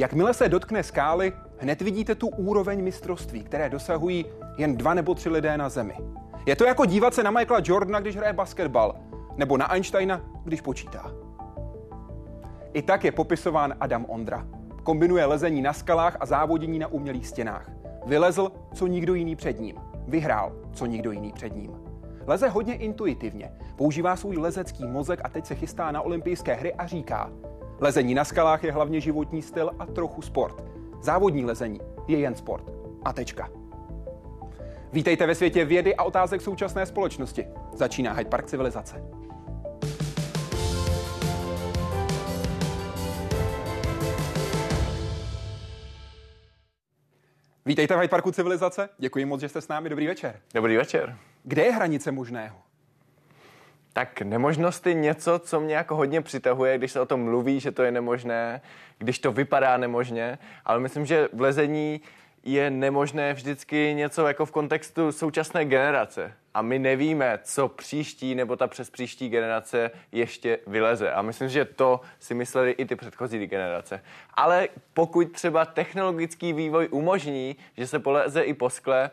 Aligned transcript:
Jakmile 0.00 0.34
se 0.34 0.48
dotkne 0.48 0.82
skály, 0.82 1.32
hned 1.58 1.82
vidíte 1.82 2.14
tu 2.14 2.28
úroveň 2.28 2.84
mistrovství, 2.84 3.44
které 3.44 3.68
dosahují 3.68 4.26
jen 4.56 4.76
dva 4.76 4.94
nebo 4.94 5.14
tři 5.14 5.28
lidé 5.28 5.58
na 5.58 5.68
zemi. 5.68 5.96
Je 6.46 6.56
to 6.56 6.64
jako 6.64 6.84
dívat 6.84 7.14
se 7.14 7.22
na 7.22 7.30
Michaela 7.30 7.62
Jordana, 7.64 8.00
když 8.00 8.16
hraje 8.16 8.32
basketbal, 8.32 8.96
nebo 9.36 9.56
na 9.56 9.72
Einsteina, 9.72 10.20
když 10.44 10.60
počítá. 10.60 11.12
I 12.72 12.82
tak 12.82 13.04
je 13.04 13.12
popisován 13.12 13.74
Adam 13.80 14.06
Ondra. 14.08 14.46
Kombinuje 14.82 15.26
lezení 15.26 15.62
na 15.62 15.72
skalách 15.72 16.16
a 16.20 16.26
závodění 16.26 16.78
na 16.78 16.86
umělých 16.86 17.28
stěnách. 17.28 17.70
Vylezl, 18.06 18.52
co 18.74 18.86
nikdo 18.86 19.14
jiný 19.14 19.36
před 19.36 19.60
ním. 19.60 19.76
Vyhrál, 20.08 20.52
co 20.72 20.86
nikdo 20.86 21.12
jiný 21.12 21.32
před 21.32 21.56
ním. 21.56 21.76
Leze 22.26 22.48
hodně 22.48 22.74
intuitivně, 22.74 23.52
používá 23.76 24.16
svůj 24.16 24.36
lezecký 24.36 24.86
mozek 24.86 25.20
a 25.24 25.28
teď 25.28 25.46
se 25.46 25.54
chystá 25.54 25.90
na 25.90 26.02
olympijské 26.02 26.54
hry 26.54 26.74
a 26.74 26.86
říká, 26.86 27.30
lezení 27.80 28.14
na 28.14 28.24
skalách 28.24 28.64
je 28.64 28.72
hlavně 28.72 29.00
životní 29.00 29.42
styl 29.42 29.70
a 29.78 29.86
trochu 29.86 30.22
sport. 30.22 30.64
Závodní 31.00 31.44
lezení 31.44 31.80
je 32.08 32.18
jen 32.18 32.34
sport. 32.34 32.64
A 33.04 33.12
tečka. 33.12 33.48
Vítejte 34.92 35.26
ve 35.26 35.34
světě 35.34 35.64
vědy 35.64 35.96
a 35.96 36.02
otázek 36.02 36.40
současné 36.40 36.86
společnosti. 36.86 37.46
Začíná 37.74 38.12
Hyde 38.12 38.30
Park 38.30 38.46
civilizace. 38.46 39.02
Vítejte 47.66 47.96
v 47.96 47.98
Hyde 47.98 48.08
Parku 48.08 48.32
civilizace. 48.32 48.88
Děkuji 48.98 49.24
moc, 49.24 49.40
že 49.40 49.48
jste 49.48 49.60
s 49.60 49.68
námi. 49.68 49.88
Dobrý 49.88 50.06
večer. 50.06 50.40
Dobrý 50.54 50.76
večer. 50.76 51.16
Kde 51.42 51.64
je 51.64 51.72
hranice 51.72 52.12
možného? 52.12 52.69
Tak 53.92 54.22
nemožnost 54.22 54.86
je 54.86 54.94
něco, 54.94 55.38
co 55.38 55.60
mě 55.60 55.74
jako 55.74 55.96
hodně 55.96 56.22
přitahuje, 56.22 56.78
když 56.78 56.92
se 56.92 57.00
o 57.00 57.06
tom 57.06 57.20
mluví, 57.20 57.60
že 57.60 57.70
to 57.70 57.82
je 57.82 57.90
nemožné, 57.90 58.60
když 58.98 59.18
to 59.18 59.32
vypadá 59.32 59.76
nemožně, 59.76 60.38
ale 60.64 60.80
myslím, 60.80 61.06
že 61.06 61.28
v 61.32 61.40
lezení 61.40 62.00
je 62.42 62.70
nemožné 62.70 63.32
vždycky 63.34 63.94
něco 63.94 64.26
jako 64.26 64.46
v 64.46 64.50
kontextu 64.50 65.12
současné 65.12 65.64
generace. 65.64 66.32
A 66.54 66.62
my 66.62 66.78
nevíme, 66.78 67.38
co 67.42 67.68
příští 67.68 68.34
nebo 68.34 68.56
ta 68.56 68.66
přes 68.66 68.90
příští 68.90 69.28
generace 69.28 69.90
ještě 70.12 70.58
vyleze. 70.66 71.12
A 71.12 71.22
myslím, 71.22 71.48
že 71.48 71.64
to 71.64 72.00
si 72.18 72.34
mysleli 72.34 72.70
i 72.70 72.84
ty 72.84 72.96
předchozí 72.96 73.46
generace. 73.46 74.02
Ale 74.34 74.68
pokud 74.94 75.32
třeba 75.32 75.64
technologický 75.64 76.52
vývoj 76.52 76.88
umožní, 76.90 77.56
že 77.76 77.86
se 77.86 77.98
poleze 77.98 78.42
i 78.42 78.54
po 78.54 78.70
skle, 78.70 79.10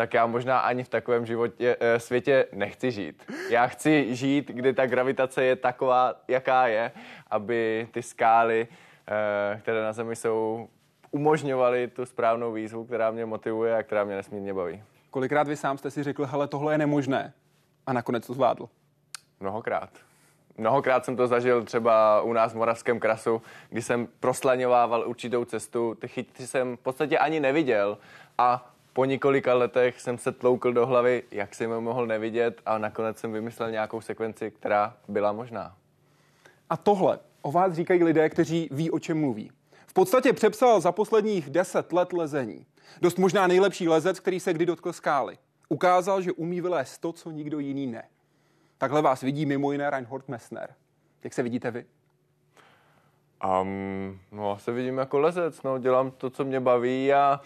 tak 0.00 0.14
já 0.14 0.26
možná 0.26 0.58
ani 0.58 0.84
v 0.84 0.88
takovém 0.88 1.26
životě, 1.26 1.76
e, 1.80 2.00
světě 2.00 2.46
nechci 2.52 2.90
žít. 2.90 3.32
Já 3.50 3.66
chci 3.66 4.16
žít, 4.16 4.48
kdy 4.48 4.72
ta 4.72 4.86
gravitace 4.86 5.44
je 5.44 5.56
taková, 5.56 6.14
jaká 6.28 6.66
je, 6.66 6.92
aby 7.30 7.88
ty 7.90 8.02
skály, 8.02 8.68
e, 9.08 9.58
které 9.58 9.82
na 9.82 9.92
Zemi 9.92 10.16
jsou, 10.16 10.68
umožňovaly 11.10 11.88
tu 11.88 12.06
správnou 12.06 12.52
výzvu, 12.52 12.84
která 12.84 13.10
mě 13.10 13.26
motivuje 13.26 13.76
a 13.76 13.82
která 13.82 14.04
mě 14.04 14.16
nesmírně 14.16 14.54
baví. 14.54 14.82
Kolikrát 15.10 15.48
vy 15.48 15.56
sám 15.56 15.78
jste 15.78 15.90
si 15.90 16.02
řekl, 16.02 16.26
hele, 16.26 16.48
tohle 16.48 16.74
je 16.74 16.78
nemožné 16.78 17.32
a 17.86 17.92
nakonec 17.92 18.26
to 18.26 18.34
zvládl? 18.34 18.68
Mnohokrát. 19.40 19.90
Mnohokrát 20.56 21.04
jsem 21.04 21.16
to 21.16 21.26
zažil 21.26 21.64
třeba 21.64 22.22
u 22.22 22.32
nás 22.32 22.52
v 22.52 22.56
Moravském 22.56 23.00
krasu, 23.00 23.42
kdy 23.70 23.82
jsem 23.82 24.08
proslaňovával 24.20 25.08
určitou 25.08 25.44
cestu, 25.44 25.94
ty 25.94 26.08
chytry 26.08 26.46
jsem 26.46 26.76
v 26.76 26.80
podstatě 26.80 27.18
ani 27.18 27.40
neviděl 27.40 27.98
a 28.38 28.70
po 28.92 29.04
několika 29.04 29.54
letech 29.54 30.00
jsem 30.00 30.18
se 30.18 30.32
tloukl 30.32 30.72
do 30.72 30.86
hlavy, 30.86 31.22
jak 31.30 31.54
jsem 31.54 31.70
ho 31.70 31.80
mohl 31.80 32.06
nevidět 32.06 32.60
a 32.66 32.78
nakonec 32.78 33.18
jsem 33.18 33.32
vymyslel 33.32 33.70
nějakou 33.70 34.00
sekvenci, 34.00 34.50
která 34.50 34.96
byla 35.08 35.32
možná. 35.32 35.76
A 36.70 36.76
tohle 36.76 37.18
o 37.42 37.52
vás 37.52 37.72
říkají 37.72 38.04
lidé, 38.04 38.28
kteří 38.28 38.68
ví, 38.72 38.90
o 38.90 38.98
čem 38.98 39.20
mluví. 39.20 39.50
V 39.86 39.92
podstatě 39.92 40.32
přepsal 40.32 40.80
za 40.80 40.92
posledních 40.92 41.50
deset 41.50 41.92
let 41.92 42.12
lezení. 42.12 42.66
Dost 43.00 43.18
možná 43.18 43.46
nejlepší 43.46 43.88
lezec, 43.88 44.20
který 44.20 44.40
se 44.40 44.52
kdy 44.52 44.66
dotkl 44.66 44.92
skály. 44.92 45.38
Ukázal, 45.68 46.22
že 46.22 46.32
umí 46.32 46.60
vylézt 46.60 47.00
to, 47.00 47.12
co 47.12 47.30
nikdo 47.30 47.58
jiný 47.58 47.86
ne. 47.86 48.02
Takhle 48.78 49.02
vás 49.02 49.20
vidí 49.20 49.46
mimo 49.46 49.72
jiné 49.72 49.90
Reinhold 49.90 50.28
Messner. 50.28 50.74
Jak 51.24 51.32
se 51.32 51.42
vidíte 51.42 51.70
vy? 51.70 51.84
Um, 53.62 54.20
no, 54.32 54.58
se 54.58 54.72
vidím 54.72 54.98
jako 54.98 55.18
lezec, 55.18 55.62
no, 55.62 55.78
dělám 55.78 56.10
to, 56.10 56.30
co 56.30 56.44
mě 56.44 56.60
baví 56.60 57.12
a 57.12 57.40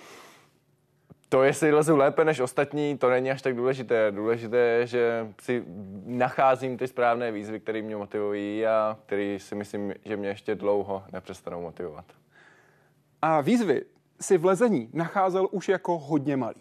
to, 1.28 1.42
jestli 1.42 1.72
lezu 1.72 1.96
lépe 1.96 2.24
než 2.24 2.40
ostatní, 2.40 2.98
to 2.98 3.10
není 3.10 3.30
až 3.30 3.42
tak 3.42 3.56
důležité. 3.56 4.12
Důležité 4.12 4.56
je, 4.56 4.86
že 4.86 5.26
si 5.40 5.64
nacházím 6.06 6.76
ty 6.76 6.88
správné 6.88 7.32
výzvy, 7.32 7.60
které 7.60 7.82
mě 7.82 7.96
motivují 7.96 8.66
a 8.66 8.98
které 9.06 9.38
si 9.40 9.54
myslím, 9.54 9.94
že 10.04 10.16
mě 10.16 10.28
ještě 10.28 10.54
dlouho 10.54 11.02
nepřestanou 11.12 11.62
motivovat. 11.62 12.04
A 13.22 13.40
výzvy 13.40 13.82
si 14.20 14.38
v 14.38 14.44
lezení 14.44 14.90
nacházel 14.92 15.48
už 15.50 15.68
jako 15.68 15.98
hodně 15.98 16.36
malý. 16.36 16.60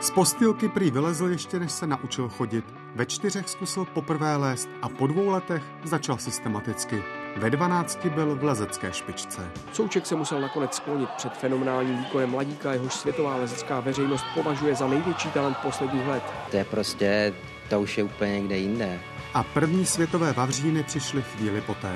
Z 0.00 0.10
postýlky 0.10 0.68
prý 0.68 0.90
vylezl 0.90 1.26
ještě 1.26 1.58
než 1.58 1.72
se 1.72 1.86
naučil 1.86 2.28
chodit. 2.28 2.64
Ve 2.94 3.06
čtyřech 3.06 3.48
zkusil 3.48 3.84
poprvé 3.84 4.36
lézt 4.36 4.68
a 4.82 4.88
po 4.88 5.06
dvou 5.06 5.30
letech 5.30 5.62
začal 5.84 6.18
systematicky. 6.18 7.02
Ve 7.38 7.50
12 7.50 8.06
byl 8.06 8.34
v 8.34 8.44
lezecké 8.44 8.92
špičce. 8.92 9.50
Souček 9.72 10.06
se 10.06 10.16
musel 10.16 10.40
nakonec 10.40 10.74
sklonit 10.74 11.10
před 11.10 11.32
fenomenálním 11.32 11.98
výkonem 11.98 12.30
mladíka, 12.30 12.72
jehož 12.72 12.94
světová 12.94 13.36
lezecká 13.36 13.80
veřejnost 13.80 14.24
považuje 14.34 14.74
za 14.74 14.88
největší 14.88 15.30
talent 15.30 15.56
posledních 15.56 16.06
let. 16.06 16.22
To 16.50 16.56
je 16.56 16.64
prostě, 16.64 17.34
to 17.70 17.80
už 17.80 17.98
je 17.98 18.04
úplně 18.04 18.40
někde 18.40 18.58
jinde. 18.58 19.00
A 19.34 19.42
první 19.42 19.86
světové 19.86 20.32
vavříny 20.32 20.82
přišly 20.82 21.22
chvíli 21.22 21.60
poté. 21.60 21.94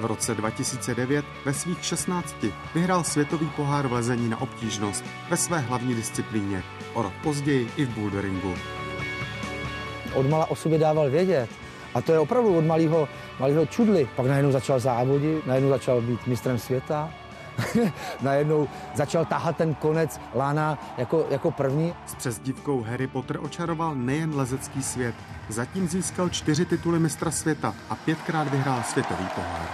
V 0.00 0.04
roce 0.04 0.34
2009 0.34 1.24
ve 1.44 1.54
svých 1.54 1.84
16 1.84 2.36
vyhrál 2.74 3.04
světový 3.04 3.46
pohár 3.56 3.86
v 3.86 3.92
lezení 3.92 4.28
na 4.28 4.40
obtížnost 4.40 5.04
ve 5.30 5.36
své 5.36 5.58
hlavní 5.58 5.94
disciplíně. 5.94 6.62
O 6.94 7.02
rok 7.02 7.12
později 7.22 7.70
i 7.76 7.84
v 7.84 7.88
boulderingu. 7.88 8.54
Odmala 10.14 10.50
o 10.50 10.56
sobě 10.56 10.78
dával 10.78 11.10
vědět. 11.10 11.50
A 11.94 12.00
to 12.00 12.12
je 12.12 12.18
opravdu 12.18 12.58
od 12.58 12.64
malého, 12.64 13.08
malého 13.40 13.66
čudly. 13.66 14.08
Pak 14.16 14.26
najednou 14.26 14.52
začal 14.52 14.80
závodit, 14.80 15.46
najednou 15.46 15.70
začal 15.70 16.00
být 16.00 16.26
mistrem 16.26 16.58
světa, 16.58 17.10
najednou 18.22 18.68
začal 18.94 19.24
tahat 19.24 19.56
ten 19.56 19.74
konec 19.74 20.20
lána 20.34 20.78
jako, 20.98 21.26
jako 21.30 21.50
první. 21.50 21.94
S 22.06 22.14
přezdívkou 22.14 22.82
Harry 22.82 23.06
Potter 23.06 23.38
očaroval 23.40 23.94
nejen 23.94 24.34
lezecký 24.34 24.82
svět, 24.82 25.14
zatím 25.48 25.88
získal 25.88 26.28
čtyři 26.28 26.64
tituly 26.64 26.98
mistra 26.98 27.30
světa 27.30 27.74
a 27.90 27.94
pětkrát 27.94 28.48
vyhrál 28.48 28.82
světový 28.82 29.26
pohár. 29.34 29.68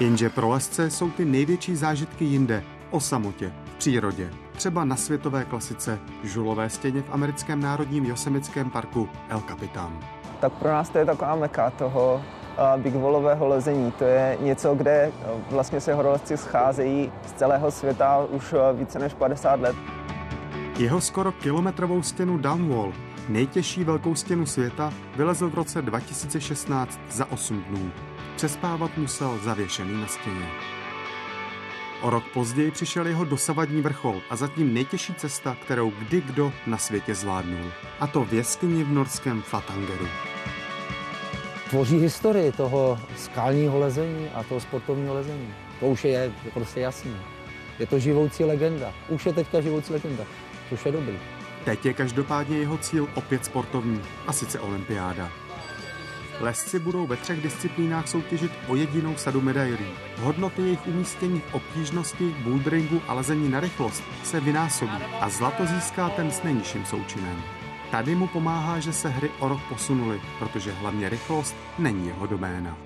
Jenže 0.00 0.30
pro 0.30 0.48
lesce 0.48 0.90
jsou 0.90 1.10
ty 1.10 1.24
největší 1.24 1.76
zážitky 1.76 2.24
jinde, 2.24 2.62
o 2.90 3.00
samotě, 3.00 3.52
v 3.64 3.74
přírodě. 3.74 4.30
Třeba 4.52 4.84
na 4.84 4.96
světové 4.96 5.44
klasice 5.44 5.98
Žulové 6.24 6.70
stěně 6.70 7.02
v 7.02 7.10
americkém 7.12 7.60
národním 7.60 8.04
Josemickém 8.04 8.70
parku 8.70 9.08
El 9.28 9.40
Capitan. 9.40 10.21
Tak 10.42 10.52
pro 10.52 10.68
nás 10.68 10.88
to 10.90 10.98
je 10.98 11.06
taková 11.06 11.36
meka 11.36 11.70
toho 11.70 12.22
big 12.76 12.94
wallového 12.94 13.48
lezení. 13.48 13.92
To 13.92 14.04
je 14.04 14.38
něco, 14.40 14.74
kde 14.74 15.12
vlastně 15.50 15.80
se 15.80 15.94
horolezci 15.94 16.36
scházejí 16.36 17.12
z 17.26 17.32
celého 17.32 17.70
světa 17.70 18.26
už 18.30 18.54
více 18.74 18.98
než 18.98 19.14
50 19.14 19.60
let. 19.60 19.76
Jeho 20.78 21.00
skoro 21.00 21.32
kilometrovou 21.32 22.02
stěnu 22.02 22.38
Downwall, 22.38 22.92
nejtěžší 23.28 23.84
velkou 23.84 24.14
stěnu 24.14 24.46
světa, 24.46 24.92
vylezl 25.16 25.50
v 25.50 25.54
roce 25.54 25.82
2016 25.82 27.00
za 27.10 27.32
8 27.32 27.62
dnů. 27.62 27.90
Přespávat 28.36 28.90
musel 28.96 29.38
zavěšený 29.44 30.00
na 30.00 30.06
stěně. 30.06 30.46
O 32.02 32.10
rok 32.10 32.24
později 32.34 32.70
přišel 32.70 33.06
jeho 33.06 33.24
dosavadní 33.24 33.82
vrchol 33.82 34.22
a 34.30 34.36
zatím 34.36 34.74
nejtěžší 34.74 35.14
cesta, 35.14 35.56
kterou 35.62 35.90
kdy 35.90 36.20
kdo 36.20 36.52
na 36.66 36.78
světě 36.78 37.14
zvládnul. 37.14 37.72
A 38.00 38.06
to 38.06 38.24
v 38.24 38.32
jeskyni 38.32 38.84
v 38.84 38.92
norském 38.92 39.42
Flatangeru. 39.42 40.06
Tvoří 41.70 41.98
historii 41.98 42.52
toho 42.52 42.98
skalního 43.16 43.78
lezení 43.78 44.28
a 44.34 44.42
toho 44.42 44.60
sportovního 44.60 45.14
lezení. 45.14 45.54
To 45.80 45.86
už 45.86 46.04
je 46.04 46.32
prostě 46.54 46.80
jasný. 46.80 47.16
Je 47.78 47.86
to 47.86 47.98
živoucí 47.98 48.44
legenda. 48.44 48.92
Už 49.08 49.26
je 49.26 49.32
teďka 49.32 49.60
živoucí 49.60 49.92
legenda, 49.92 50.24
což 50.68 50.86
je 50.86 50.92
dobrý. 50.92 51.18
Teď 51.64 51.86
je 51.86 51.92
každopádně 51.92 52.58
jeho 52.58 52.78
cíl 52.78 53.08
opět 53.14 53.44
sportovní, 53.44 54.00
a 54.26 54.32
sice 54.32 54.60
olympiáda. 54.60 55.41
Lesci 56.40 56.78
budou 56.78 57.06
ve 57.06 57.16
třech 57.16 57.42
disciplínách 57.42 58.08
soutěžit 58.08 58.52
o 58.68 58.76
jedinou 58.76 59.16
sadu 59.16 59.40
medailí. 59.40 59.86
Hodnoty 60.16 60.62
jejich 60.62 60.86
umístění 60.86 61.40
v 61.40 61.54
obtížnosti, 61.54 62.36
boulderingu 62.44 63.02
a 63.08 63.14
lezení 63.14 63.48
na 63.48 63.60
rychlost 63.60 64.02
se 64.24 64.40
vynásobí 64.40 65.02
a 65.20 65.28
zlato 65.28 65.66
získá 65.66 66.08
ten 66.08 66.30
s 66.30 66.42
nejnižším 66.42 66.84
součinem. 66.84 67.42
Tady 67.90 68.14
mu 68.14 68.26
pomáhá, 68.26 68.80
že 68.80 68.92
se 68.92 69.08
hry 69.08 69.30
o 69.40 69.48
rok 69.48 69.60
posunuly, 69.68 70.20
protože 70.38 70.72
hlavně 70.72 71.08
rychlost 71.08 71.54
není 71.78 72.06
jeho 72.06 72.26
doména. 72.26 72.78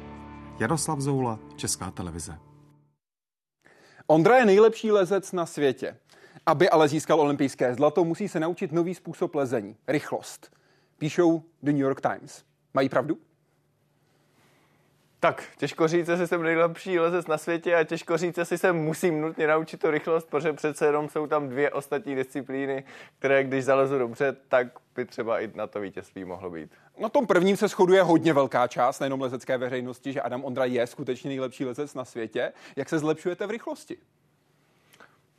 Jaroslav 0.59 1.01
Zoula, 1.01 1.39
Česká 1.57 1.91
televize. 1.91 2.39
Ondra 4.07 4.39
je 4.39 4.45
nejlepší 4.45 4.93
lezec 4.93 5.33
na 5.33 5.47
světě. 5.47 5.97
Aby 6.47 6.71
ale 6.71 6.89
získal 6.89 7.21
olympijské 7.21 7.75
zlato, 7.75 8.05
musí 8.05 8.29
se 8.29 8.41
naučit 8.41 8.73
nový 8.73 8.95
způsob 8.95 9.35
lezení. 9.35 9.77
Rychlost. 9.89 10.51
Píšou 10.99 11.43
The 11.63 11.73
New 11.73 11.83
York 11.83 12.01
Times. 12.01 12.45
Mají 12.75 12.89
pravdu? 12.89 13.19
Tak, 15.27 15.45
těžko 15.57 15.89
říct, 15.89 16.09
jestli 16.09 16.27
jsem 16.27 16.43
nejlepší 16.43 16.99
lezec 16.99 17.27
na 17.27 17.39
světě 17.39 17.77
a 17.77 17.85
těžko 17.85 18.17
říct, 18.17 18.39
jestli 18.39 18.59
se 18.59 18.73
musím 18.73 19.21
nutně 19.21 19.47
naučit 19.47 19.81
tu 19.81 19.91
rychlost, 19.91 20.31
protože 20.31 20.53
přece 20.53 20.87
jenom 20.87 21.09
jsou 21.09 21.27
tam 21.27 21.49
dvě 21.49 21.71
ostatní 21.71 22.15
disciplíny, 22.15 22.85
které 23.19 23.45
když 23.45 23.65
zalezu 23.65 23.99
dobře, 23.99 24.37
tak 24.49 24.67
by 24.95 25.05
třeba 25.05 25.41
i 25.41 25.51
na 25.55 25.67
to 25.67 25.81
vítězství 25.81 26.25
mohlo 26.25 26.51
být. 26.51 26.71
Na 26.99 27.09
tom 27.09 27.27
prvním 27.27 27.57
se 27.57 27.69
shoduje 27.69 28.03
hodně 28.03 28.33
velká 28.33 28.67
část, 28.67 29.01
nejenom 29.01 29.21
lezecké 29.21 29.59
veřejnosti, 29.59 30.13
že 30.13 30.23
Adam 30.23 30.45
Ondra 30.45 30.65
je 30.65 30.87
skutečně 30.87 31.29
nejlepší 31.29 31.65
lezec 31.65 31.95
na 31.95 32.05
světě. 32.05 32.53
Jak 32.77 32.89
se 32.89 32.99
zlepšujete 32.99 33.47
v 33.47 33.51
rychlosti? 33.51 33.97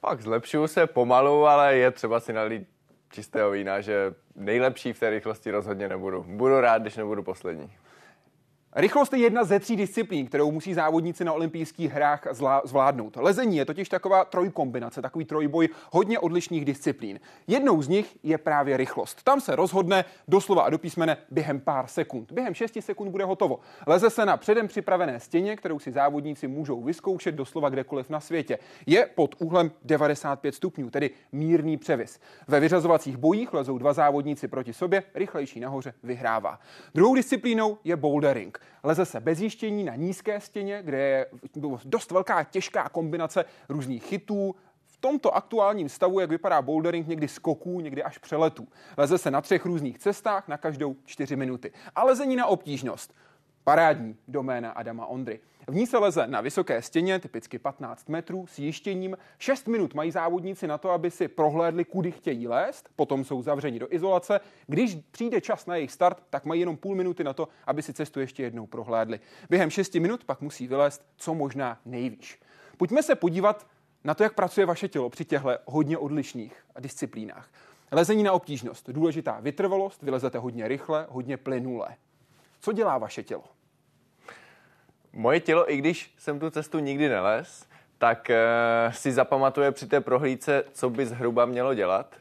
Pak 0.01 0.21
zlepšuju 0.21 0.67
se 0.67 0.87
pomalu, 0.87 1.45
ale 1.45 1.77
je 1.77 1.91
třeba 1.91 2.19
si 2.19 2.33
nalít 2.33 2.67
čistého 3.11 3.51
vína, 3.51 3.81
že 3.81 4.13
nejlepší 4.35 4.93
v 4.93 4.99
té 4.99 5.09
rychlosti 5.09 5.51
rozhodně 5.51 5.89
nebudu. 5.89 6.25
Budu 6.27 6.61
rád, 6.61 6.81
když 6.81 6.95
nebudu 6.95 7.23
poslední. 7.23 7.71
Rychlost 8.79 9.13
je 9.13 9.19
jedna 9.19 9.43
ze 9.43 9.59
tří 9.59 9.75
disciplín, 9.75 10.27
kterou 10.27 10.51
musí 10.51 10.73
závodníci 10.73 11.23
na 11.23 11.33
olympijských 11.33 11.91
hrách 11.91 12.27
zvládnout. 12.63 13.15
Lezení 13.15 13.57
je 13.57 13.65
totiž 13.65 13.89
taková 13.89 14.25
trojkombinace, 14.25 15.01
takový 15.01 15.25
trojboj 15.25 15.69
hodně 15.91 16.19
odlišných 16.19 16.65
disciplín. 16.65 17.19
Jednou 17.47 17.81
z 17.81 17.87
nich 17.87 18.17
je 18.23 18.37
právě 18.37 18.77
rychlost. 18.77 19.23
Tam 19.23 19.41
se 19.41 19.55
rozhodne 19.55 20.05
doslova 20.27 20.61
a 20.61 20.69
do 20.69 20.77
písmene 20.77 21.17
během 21.31 21.59
pár 21.59 21.87
sekund. 21.87 22.31
Během 22.31 22.53
6 22.53 22.77
sekund 22.79 23.11
bude 23.11 23.23
hotovo. 23.23 23.59
Leze 23.87 24.09
se 24.09 24.25
na 24.25 24.37
předem 24.37 24.67
připravené 24.67 25.19
stěně, 25.19 25.55
kterou 25.55 25.79
si 25.79 25.91
závodníci 25.91 26.47
můžou 26.47 26.81
vyzkoušet 26.81 27.35
doslova 27.35 27.69
kdekoliv 27.69 28.09
na 28.09 28.19
světě. 28.19 28.59
Je 28.85 29.09
pod 29.15 29.35
úhlem 29.39 29.71
95 29.83 30.55
stupňů, 30.55 30.89
tedy 30.89 31.09
mírný 31.31 31.77
převis. 31.77 32.19
Ve 32.47 32.59
vyřazovacích 32.59 33.17
bojích 33.17 33.53
lezou 33.53 33.77
dva 33.77 33.93
závodníci 33.93 34.47
proti 34.47 34.73
sobě, 34.73 35.03
rychlejší 35.15 35.59
nahoře 35.59 35.93
vyhrává. 36.03 36.59
Druhou 36.95 37.15
disciplínou 37.15 37.77
je 37.83 37.95
bouldering. 37.95 38.66
Leze 38.83 39.05
se 39.05 39.19
bez 39.19 39.39
jištění 39.39 39.83
na 39.83 39.95
nízké 39.95 40.41
stěně, 40.41 40.81
kde 40.83 40.97
je 40.97 41.25
dost 41.85 42.11
velká 42.11 42.43
těžká 42.43 42.89
kombinace 42.89 43.45
různých 43.69 44.03
chytů, 44.03 44.55
v 44.97 44.97
tomto 44.99 45.35
aktuálním 45.35 45.89
stavu, 45.89 46.19
jak 46.19 46.29
vypadá 46.29 46.61
bouldering, 46.61 47.07
někdy 47.07 47.27
skoků, 47.27 47.79
někdy 47.79 48.03
až 48.03 48.17
přeletů. 48.17 48.67
Leze 48.97 49.17
se 49.17 49.31
na 49.31 49.41
třech 49.41 49.65
různých 49.65 49.99
cestách 49.99 50.47
na 50.47 50.57
každou 50.57 50.95
čtyři 51.05 51.35
minuty. 51.35 51.71
A 51.95 52.03
lezení 52.03 52.35
na 52.35 52.45
obtížnost. 52.45 53.13
Parádní 53.67 54.15
doména 54.27 54.71
Adama 54.71 55.05
Ondry. 55.05 55.39
V 55.67 55.75
ní 55.75 55.87
se 55.87 55.97
leze 55.97 56.27
na 56.27 56.41
vysoké 56.41 56.81
stěně, 56.81 57.19
typicky 57.19 57.59
15 57.59 58.09
metrů, 58.09 58.47
s 58.47 58.59
jištěním. 58.59 59.17
6 59.39 59.67
minut 59.67 59.93
mají 59.93 60.11
závodníci 60.11 60.67
na 60.67 60.77
to, 60.77 60.89
aby 60.89 61.11
si 61.11 61.27
prohlédli, 61.27 61.85
kudy 61.85 62.11
chtějí 62.11 62.47
lézt, 62.47 62.89
potom 62.95 63.25
jsou 63.25 63.41
zavřeni 63.41 63.79
do 63.79 63.93
izolace. 63.93 64.39
Když 64.67 64.97
přijde 65.11 65.41
čas 65.41 65.65
na 65.65 65.75
jejich 65.75 65.91
start, 65.91 66.23
tak 66.29 66.45
mají 66.45 66.59
jenom 66.59 66.77
půl 66.77 66.95
minuty 66.95 67.23
na 67.23 67.33
to, 67.33 67.47
aby 67.65 67.81
si 67.81 67.93
cestu 67.93 68.19
ještě 68.19 68.43
jednou 68.43 68.67
prohlédli. 68.67 69.19
Během 69.49 69.69
6 69.69 69.95
minut 69.95 70.23
pak 70.23 70.41
musí 70.41 70.67
vylézt 70.67 71.05
co 71.17 71.33
možná 71.33 71.79
nejvýš. 71.85 72.39
Pojďme 72.77 73.03
se 73.03 73.15
podívat 73.15 73.67
na 74.03 74.13
to, 74.13 74.23
jak 74.23 74.33
pracuje 74.33 74.65
vaše 74.65 74.87
tělo 74.87 75.09
při 75.09 75.25
těchto 75.25 75.49
hodně 75.65 75.97
odlišných 75.97 76.65
disciplínách. 76.79 77.49
Lezení 77.91 78.23
na 78.23 78.31
obtížnost. 78.31 78.89
Důležitá 78.89 79.39
vytrvalost, 79.39 80.03
vylezete 80.03 80.37
hodně 80.37 80.67
rychle, 80.67 81.07
hodně 81.09 81.37
plynule. 81.37 81.95
Co 82.59 82.71
dělá 82.71 82.97
vaše 82.97 83.23
tělo? 83.23 83.56
Moje 85.19 85.39
tělo, 85.39 85.71
i 85.71 85.77
když 85.77 86.13
jsem 86.17 86.39
tu 86.39 86.49
cestu 86.49 86.79
nikdy 86.79 87.09
nelez, 87.09 87.67
tak 87.97 88.29
uh, 88.29 88.93
si 88.93 89.11
zapamatuje 89.11 89.71
při 89.71 89.87
té 89.87 90.01
prohlídce, 90.01 90.63
co 90.73 90.89
by 90.89 91.05
zhruba 91.05 91.45
mělo 91.45 91.73
dělat. 91.73 92.15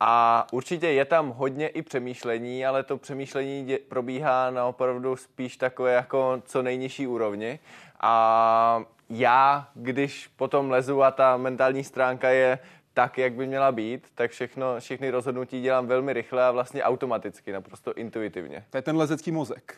A 0.00 0.46
určitě 0.52 0.86
je 0.86 1.04
tam 1.04 1.28
hodně 1.28 1.68
i 1.68 1.82
přemýšlení, 1.82 2.66
ale 2.66 2.82
to 2.82 2.98
přemýšlení 2.98 3.66
dě- 3.66 3.78
probíhá 3.88 4.50
na 4.50 4.66
opravdu 4.66 5.16
spíš 5.16 5.56
takové 5.56 5.92
jako 5.92 6.42
co 6.44 6.62
nejnižší 6.62 7.06
úrovni. 7.06 7.58
A 8.00 8.84
já, 9.10 9.68
když 9.74 10.26
potom 10.26 10.70
lezu 10.70 11.02
a 11.02 11.10
ta 11.10 11.36
mentální 11.36 11.84
stránka 11.84 12.28
je 12.30 12.58
tak, 12.94 13.18
jak 13.18 13.32
by 13.32 13.46
měla 13.46 13.72
být, 13.72 14.08
tak 14.14 14.30
všechno, 14.30 14.80
všechny 14.80 15.10
rozhodnutí 15.10 15.62
dělám 15.62 15.86
velmi 15.86 16.12
rychle 16.12 16.44
a 16.44 16.50
vlastně 16.50 16.82
automaticky, 16.82 17.52
naprosto 17.52 17.94
intuitivně. 17.94 18.64
To 18.70 18.78
je 18.78 18.82
ten 18.82 18.96
lezecký 18.96 19.32
mozek. 19.32 19.76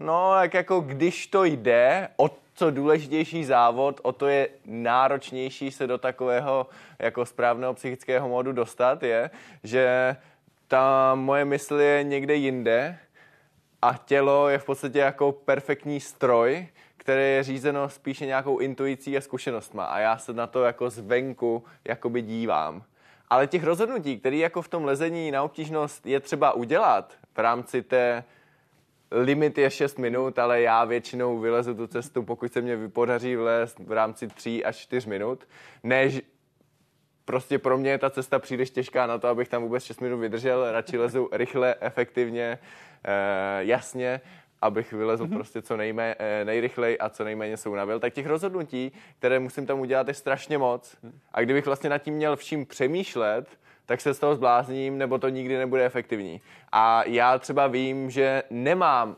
No, 0.00 0.30
tak 0.34 0.54
jako 0.54 0.80
když 0.80 1.26
to 1.26 1.44
jde, 1.44 2.08
o 2.16 2.30
co 2.54 2.70
důležitější 2.70 3.44
závod, 3.44 4.00
o 4.02 4.12
to 4.12 4.26
je 4.26 4.48
náročnější 4.66 5.70
se 5.70 5.86
do 5.86 5.98
takového 5.98 6.66
jako 6.98 7.26
správného 7.26 7.74
psychického 7.74 8.28
modu 8.28 8.52
dostat, 8.52 9.02
je, 9.02 9.30
že 9.64 10.16
ta 10.68 11.14
moje 11.14 11.44
mysl 11.44 11.74
je 11.74 12.04
někde 12.04 12.34
jinde 12.34 12.98
a 13.82 13.94
tělo 14.04 14.48
je 14.48 14.58
v 14.58 14.64
podstatě 14.64 14.98
jako 14.98 15.32
perfektní 15.32 16.00
stroj, 16.00 16.68
které 16.96 17.22
je 17.22 17.42
řízeno 17.42 17.88
spíše 17.88 18.26
nějakou 18.26 18.58
intuicí 18.58 19.16
a 19.16 19.20
zkušenostma 19.20 19.84
a 19.84 19.98
já 19.98 20.18
se 20.18 20.32
na 20.32 20.46
to 20.46 20.64
jako 20.64 20.90
zvenku 20.90 21.64
jakoby 21.84 22.22
dívám. 22.22 22.82
Ale 23.30 23.46
těch 23.46 23.64
rozhodnutí, 23.64 24.18
které 24.18 24.36
jako 24.36 24.62
v 24.62 24.68
tom 24.68 24.84
lezení 24.84 25.30
na 25.30 25.42
obtížnost 25.42 26.06
je 26.06 26.20
třeba 26.20 26.52
udělat 26.52 27.12
v 27.34 27.38
rámci 27.38 27.82
té 27.82 28.24
limit 29.10 29.58
je 29.58 29.70
6 29.70 29.98
minut, 29.98 30.38
ale 30.38 30.60
já 30.60 30.84
většinou 30.84 31.38
vylezu 31.38 31.74
tu 31.74 31.86
cestu, 31.86 32.22
pokud 32.22 32.52
se 32.52 32.60
mě 32.60 32.88
podaří 32.88 33.36
vlézt 33.36 33.78
v 33.78 33.92
rámci 33.92 34.28
3 34.28 34.64
až 34.64 34.76
4 34.76 35.08
minut. 35.08 35.48
Než 35.82 36.22
prostě 37.24 37.58
pro 37.58 37.78
mě 37.78 37.90
je 37.90 37.98
ta 37.98 38.10
cesta 38.10 38.38
příliš 38.38 38.70
těžká 38.70 39.06
na 39.06 39.18
to, 39.18 39.28
abych 39.28 39.48
tam 39.48 39.62
vůbec 39.62 39.84
6 39.84 40.00
minut 40.00 40.16
vydržel. 40.16 40.72
Radši 40.72 40.98
lezu 40.98 41.28
rychle, 41.32 41.74
efektivně, 41.80 42.58
eh, 43.04 43.64
jasně, 43.64 44.20
abych 44.62 44.92
vylezl 44.92 45.26
mm-hmm. 45.26 45.34
prostě 45.34 45.62
co 45.62 45.76
nejmé, 45.76 46.14
eh, 46.18 46.44
nejrychleji 46.44 46.98
a 46.98 47.08
co 47.08 47.24
nejméně 47.24 47.56
se 47.56 47.68
unavil. 47.68 48.00
Tak 48.00 48.12
těch 48.12 48.26
rozhodnutí, 48.26 48.92
které 49.18 49.38
musím 49.38 49.66
tam 49.66 49.80
udělat, 49.80 50.08
je 50.08 50.14
strašně 50.14 50.58
moc. 50.58 50.96
A 51.32 51.40
kdybych 51.40 51.66
vlastně 51.66 51.90
nad 51.90 51.98
tím 51.98 52.14
měl 52.14 52.36
vším 52.36 52.66
přemýšlet, 52.66 53.58
tak 53.86 54.00
se 54.00 54.14
z 54.14 54.18
toho 54.18 54.34
zblázním, 54.34 54.98
nebo 54.98 55.18
to 55.18 55.28
nikdy 55.28 55.58
nebude 55.58 55.84
efektivní. 55.84 56.40
A 56.72 57.04
já 57.06 57.38
třeba 57.38 57.66
vím, 57.66 58.10
že 58.10 58.42
nemám 58.50 59.16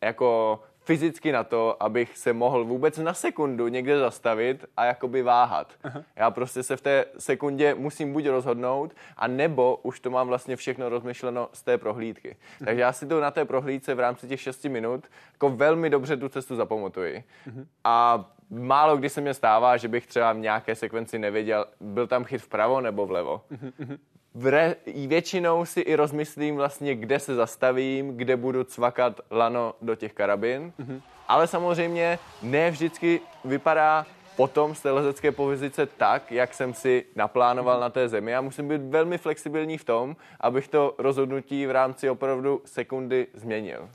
jako 0.00 0.60
fyzicky 0.84 1.32
na 1.32 1.44
to, 1.44 1.82
abych 1.82 2.18
se 2.18 2.32
mohl 2.32 2.64
vůbec 2.64 2.98
na 2.98 3.14
sekundu 3.14 3.68
někde 3.68 3.98
zastavit 3.98 4.64
a 4.76 4.84
jakoby 4.84 5.22
váhat. 5.22 5.72
Aha. 5.84 6.02
Já 6.16 6.30
prostě 6.30 6.62
se 6.62 6.76
v 6.76 6.80
té 6.80 7.04
sekundě 7.18 7.74
musím 7.74 8.12
buď 8.12 8.26
rozhodnout, 8.26 8.94
a 9.16 9.26
nebo 9.26 9.80
už 9.82 10.00
to 10.00 10.10
mám 10.10 10.28
vlastně 10.28 10.56
všechno 10.56 10.88
rozmyšleno 10.88 11.48
z 11.52 11.62
té 11.62 11.78
prohlídky. 11.78 12.28
Aha. 12.30 12.64
Takže 12.64 12.80
já 12.80 12.92
si 12.92 13.06
to 13.06 13.20
na 13.20 13.30
té 13.30 13.44
prohlídce 13.44 13.94
v 13.94 14.00
rámci 14.00 14.28
těch 14.28 14.40
6 14.40 14.64
minut 14.64 15.04
jako 15.32 15.50
velmi 15.50 15.90
dobře 15.90 16.16
tu 16.16 16.28
cestu 16.28 16.56
zapamatuji. 16.56 17.24
Aha. 17.46 17.60
A 17.84 18.24
málo 18.50 18.96
kdy 18.96 19.08
se 19.08 19.20
mě 19.20 19.34
stává, 19.34 19.76
že 19.76 19.88
bych 19.88 20.06
třeba 20.06 20.32
v 20.32 20.38
nějaké 20.38 20.74
sekvenci 20.74 21.18
nevěděl, 21.18 21.66
byl 21.80 22.06
tam 22.06 22.24
chyt 22.24 22.42
vpravo 22.42 22.80
nebo 22.80 23.06
vlevo. 23.06 23.42
V 23.78 24.23
re, 24.34 24.76
většinou 25.06 25.64
si 25.64 25.80
i 25.80 25.94
rozmyslím 25.94 26.56
vlastně, 26.56 26.94
kde 26.94 27.18
se 27.18 27.34
zastavím, 27.34 28.16
kde 28.16 28.36
budu 28.36 28.64
cvakat 28.64 29.20
lano 29.30 29.74
do 29.82 29.94
těch 29.94 30.12
karabin. 30.12 30.72
Mm-hmm. 30.80 31.00
Ale 31.28 31.46
samozřejmě 31.46 32.18
ne 32.42 32.70
vždycky 32.70 33.20
vypadá 33.44 34.06
potom 34.36 34.74
z 34.74 34.80
té 34.80 34.90
lezecké 34.90 35.32
pozice 35.32 35.86
tak, 35.86 36.32
jak 36.32 36.54
jsem 36.54 36.74
si 36.74 37.04
naplánoval 37.16 37.76
mm-hmm. 37.76 37.80
na 37.80 37.90
té 37.90 38.08
zemi. 38.08 38.30
Já 38.30 38.40
musím 38.40 38.68
být 38.68 38.80
velmi 38.82 39.18
flexibilní 39.18 39.78
v 39.78 39.84
tom, 39.84 40.16
abych 40.40 40.68
to 40.68 40.94
rozhodnutí 40.98 41.66
v 41.66 41.70
rámci 41.70 42.10
opravdu 42.10 42.62
sekundy 42.64 43.26
změnil. 43.34 43.88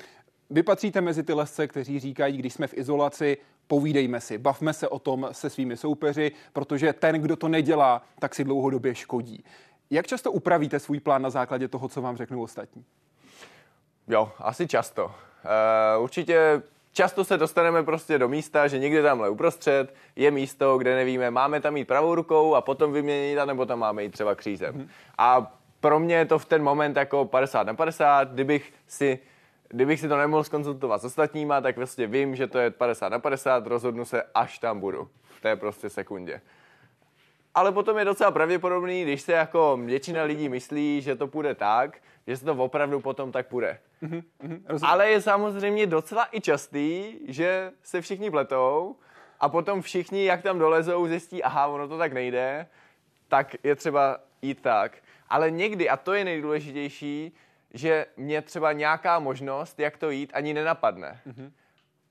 Vy 0.50 0.63
patříte 0.63 1.01
mezi 1.01 1.24
ty 1.24 1.34
lesce, 1.34 1.67
kteří 1.67 2.00
říkají, 2.00 2.38
když 2.38 2.53
jsme 2.53 2.67
v 2.67 2.77
izolaci, 2.77 3.38
povídejme 3.67 4.22
si, 4.22 4.38
bavme 4.38 4.74
se 4.74 4.88
o 4.88 5.00
tom 5.00 5.29
se 5.31 5.50
svými 5.50 5.77
soupeři, 5.77 6.31
protože 6.53 6.93
ten, 6.93 7.22
kdo 7.22 7.36
to 7.36 7.48
nedělá, 7.48 8.01
tak 8.19 8.36
si 8.36 8.43
dlouhodobě 8.43 8.96
škodí. 8.96 9.43
Jak 9.91 10.08
často 10.08 10.31
upravíte 10.31 10.79
svůj 10.79 11.00
plán 11.00 11.22
na 11.22 11.29
základě 11.29 11.67
toho, 11.67 11.88
co 11.88 12.01
vám 12.01 12.17
řeknou 12.17 12.41
ostatní? 12.41 12.86
Jo, 14.08 14.31
asi 14.39 14.67
často. 14.67 15.05
Uh, 15.05 16.03
určitě 16.03 16.62
často 16.93 17.25
se 17.25 17.38
dostaneme 17.38 17.84
prostě 17.84 18.17
do 18.17 18.27
místa, 18.27 18.67
že 18.67 18.79
někde 18.79 19.03
tamhle 19.03 19.29
uprostřed 19.29 19.93
je 20.15 20.31
místo, 20.31 20.77
kde 20.77 20.96
nevíme, 20.96 21.31
máme 21.31 21.62
tam 21.62 21.77
jít 21.77 21.86
pravou 21.86 22.15
rukou 22.15 22.55
a 22.55 22.62
potom 22.62 22.93
vyměnit, 22.93 23.46
nebo 23.46 23.65
tam 23.65 23.79
máme 23.79 24.03
jít 24.03 24.12
třeba 24.12 24.36
křízem. 24.36 24.75
Mm-hmm. 24.75 24.88
A 25.17 25.58
pro 25.79 26.00
mě 26.00 26.15
je 26.15 26.25
to 26.25 26.39
v 26.39 26.46
ten 26.46 26.63
moment 26.63 26.98
jako 26.98 27.25
50 27.25 27.67
na 27.67 27.74
50, 27.74 28.31
kdybych 28.31 28.74
si 28.88 29.19
kdybych 29.69 30.00
si 30.00 30.08
to 30.08 30.17
nemohl 30.17 30.43
skonzultovat 30.43 31.01
s 31.01 31.05
ostatníma, 31.05 31.62
tak 31.62 31.77
vlastně 31.77 32.08
vím, 32.08 32.36
že 32.36 32.48
to 32.48 32.60
je 32.60 32.72
50 32.72 33.10
na 33.10 33.19
50, 33.19 33.67
rozhodnu 33.67 34.05
se, 34.05 34.24
až 34.36 34.60
tam 34.60 34.79
budu. 34.79 35.10
V 35.38 35.41
té 35.41 35.55
prostě 35.55 35.89
sekundě. 35.89 36.41
Ale 37.56 37.72
potom 37.72 37.98
je 37.98 38.06
docela 38.06 38.32
pravděpodobný, 38.32 39.03
když 39.03 39.22
se 39.22 39.32
jako 39.32 39.77
většina 39.86 40.24
lidí 40.24 40.50
myslí, 40.50 41.01
že 41.01 41.15
to 41.15 41.27
půjde 41.27 41.56
tak, 41.56 41.98
že 42.27 42.38
se 42.38 42.46
to 42.46 42.51
opravdu 42.51 43.00
potom 43.00 43.32
tak 43.32 43.48
půjde. 43.48 43.79
Mm-hmm, 44.03 44.79
Ale 44.84 45.10
je 45.10 45.22
samozřejmě 45.22 45.88
docela 45.88 46.27
i 46.32 46.41
častý, 46.41 47.20
že 47.27 47.72
se 47.84 48.01
všichni 48.01 48.32
pletou 48.32 48.96
a 49.39 49.50
potom 49.50 49.82
všichni, 49.82 50.25
jak 50.25 50.41
tam 50.41 50.60
dolezou, 50.60 51.08
zjistí, 51.08 51.44
aha, 51.44 51.68
ono 51.68 51.88
to 51.88 51.98
tak 51.98 52.13
nejde, 52.13 52.68
tak 53.27 53.56
je 53.63 53.75
třeba 53.75 54.20
jít 54.41 54.62
tak. 54.62 54.98
Ale 55.29 55.51
někdy, 55.51 55.89
a 55.89 55.98
to 55.98 56.13
je 56.13 56.25
nejdůležitější, 56.25 57.36
že 57.74 58.06
mě 58.18 58.41
třeba 58.41 58.72
nějaká 58.72 59.20
možnost, 59.20 59.79
jak 59.79 59.98
to 59.98 60.10
jít, 60.10 60.32
ani 60.34 60.53
nenapadne. 60.53 61.22
Mm-hmm. 61.27 61.51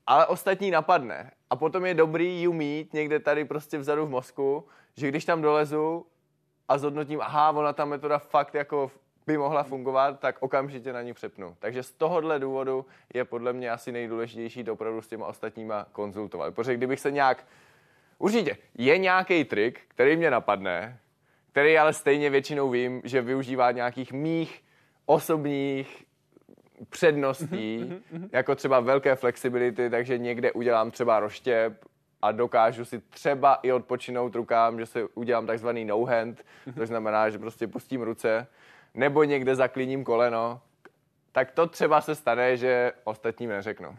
ale 0.07 0.25
ostatní 0.25 0.71
napadne. 0.71 1.31
A 1.49 1.55
potom 1.55 1.85
je 1.85 1.93
dobrý 1.93 2.41
ju 2.41 2.53
mít 2.53 2.93
někde 2.93 3.19
tady 3.19 3.45
prostě 3.45 3.77
vzadu 3.77 4.05
v 4.05 4.09
mozku, 4.09 4.67
že 4.97 5.07
když 5.07 5.25
tam 5.25 5.41
dolezu 5.41 6.05
a 6.67 6.77
zhodnotím, 6.77 7.21
aha, 7.21 7.51
ona 7.51 7.73
ta 7.73 7.85
metoda 7.85 8.19
fakt 8.19 8.55
jako 8.55 8.91
by 9.27 9.37
mohla 9.37 9.63
fungovat, 9.63 10.19
tak 10.19 10.35
okamžitě 10.39 10.93
na 10.93 11.01
ní 11.01 11.13
přepnu. 11.13 11.55
Takže 11.59 11.83
z 11.83 11.91
tohohle 11.91 12.39
důvodu 12.39 12.85
je 13.13 13.25
podle 13.25 13.53
mě 13.53 13.71
asi 13.71 13.91
nejdůležitější 13.91 14.63
to 14.63 14.73
opravdu 14.73 15.01
s 15.01 15.07
těma 15.07 15.27
ostatníma 15.27 15.85
konzultovat. 15.91 16.55
Protože 16.55 16.77
kdybych 16.77 16.99
se 16.99 17.11
nějak... 17.11 17.45
Určitě, 18.17 18.57
je 18.77 18.97
nějaký 18.97 19.43
trik, 19.43 19.81
který 19.87 20.17
mě 20.17 20.31
napadne, 20.31 20.99
který 21.51 21.77
ale 21.77 21.93
stejně 21.93 22.29
většinou 22.29 22.69
vím, 22.69 23.01
že 23.03 23.21
využívá 23.21 23.71
nějakých 23.71 24.13
mých 24.13 24.63
osobních 25.05 26.05
předností, 26.89 27.93
jako 28.31 28.55
třeba 28.55 28.79
velké 28.79 29.15
flexibility, 29.15 29.89
takže 29.89 30.17
někde 30.17 30.51
udělám 30.51 30.91
třeba 30.91 31.19
roštěp 31.19 31.85
a 32.21 32.31
dokážu 32.31 32.85
si 32.85 32.99
třeba 32.99 33.55
i 33.55 33.71
odpočinout 33.71 34.35
rukám, 34.35 34.79
že 34.79 34.85
si 34.85 35.03
udělám 35.03 35.47
takzvaný 35.47 35.85
no 35.85 36.05
hand, 36.05 36.45
to 36.75 36.85
znamená, 36.85 37.29
že 37.29 37.39
prostě 37.39 37.67
pustím 37.67 38.01
ruce, 38.01 38.47
nebo 38.93 39.23
někde 39.23 39.55
zaklíním 39.55 40.03
koleno, 40.03 40.61
tak 41.31 41.51
to 41.51 41.67
třeba 41.67 42.01
se 42.01 42.15
stane, 42.15 42.57
že 42.57 42.91
ostatním 43.03 43.49
neřeknu. 43.49 43.97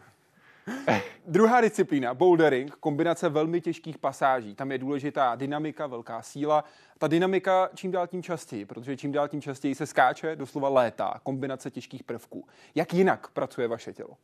Druhá 1.27 1.61
disciplína, 1.61 2.13
bouldering, 2.13 2.75
kombinace 2.75 3.29
velmi 3.29 3.61
těžkých 3.61 3.97
pasáží. 3.97 4.55
Tam 4.55 4.71
je 4.71 4.77
důležitá 4.77 5.35
dynamika, 5.35 5.87
velká 5.87 6.21
síla. 6.21 6.63
Ta 6.97 7.07
dynamika 7.07 7.69
čím 7.75 7.91
dál 7.91 8.07
tím 8.07 8.23
častěji, 8.23 8.65
protože 8.65 8.97
čím 8.97 9.11
dál 9.11 9.27
tím 9.27 9.41
častěji 9.41 9.75
se 9.75 9.85
skáče, 9.85 10.35
doslova 10.35 10.69
létá, 10.69 11.19
kombinace 11.23 11.71
těžkých 11.71 12.03
prvků. 12.03 12.47
Jak 12.75 12.93
jinak 12.93 13.27
pracuje 13.27 13.67
vaše 13.67 13.93
tělo? 13.93 14.17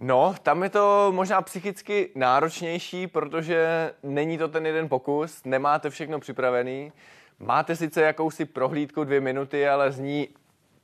No, 0.00 0.34
tam 0.42 0.62
je 0.62 0.68
to 0.68 1.12
možná 1.14 1.42
psychicky 1.42 2.10
náročnější, 2.14 3.06
protože 3.06 3.90
není 4.02 4.38
to 4.38 4.48
ten 4.48 4.66
jeden 4.66 4.88
pokus, 4.88 5.44
nemáte 5.44 5.90
všechno 5.90 6.20
připravený. 6.20 6.92
Máte 7.38 7.76
sice 7.76 8.02
jakousi 8.02 8.44
prohlídku 8.44 9.04
dvě 9.04 9.20
minuty, 9.20 9.68
ale 9.68 9.92
z 9.92 9.98
ní 9.98 10.28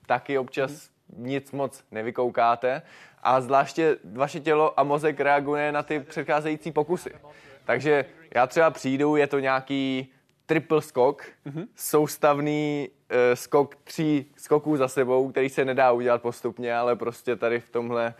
taky 0.06 0.38
občas 0.38 0.90
nic 1.16 1.52
moc 1.52 1.84
nevykoukáte 1.90 2.82
a 3.22 3.40
zvláště 3.40 3.96
vaše 4.04 4.40
tělo 4.40 4.80
a 4.80 4.82
mozek 4.82 5.20
reaguje 5.20 5.72
na 5.72 5.82
ty 5.82 6.00
předcházející 6.00 6.72
pokusy. 6.72 7.10
Takže 7.64 8.04
já 8.34 8.46
třeba 8.46 8.70
přijdu, 8.70 9.16
je 9.16 9.26
to 9.26 9.38
nějaký 9.38 10.12
triple 10.46 10.82
skok, 10.82 11.24
mm-hmm. 11.46 11.66
soustavný 11.76 12.88
uh, 12.90 13.16
skok 13.34 13.76
tří 13.84 14.32
skoků 14.36 14.76
za 14.76 14.88
sebou, 14.88 15.30
který 15.30 15.48
se 15.48 15.64
nedá 15.64 15.92
udělat 15.92 16.22
postupně, 16.22 16.76
ale 16.76 16.96
prostě 16.96 17.36
tady 17.36 17.60
v 17.60 17.68
tomhle 17.68 18.14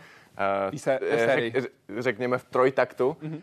Uh, 0.71 0.77
se, 0.77 0.99
řek, 1.15 1.53
řekněme 1.97 2.37
v 2.37 2.45
trojtaktu, 2.45 3.17
mm-hmm. 3.23 3.35
uh, 3.35 3.41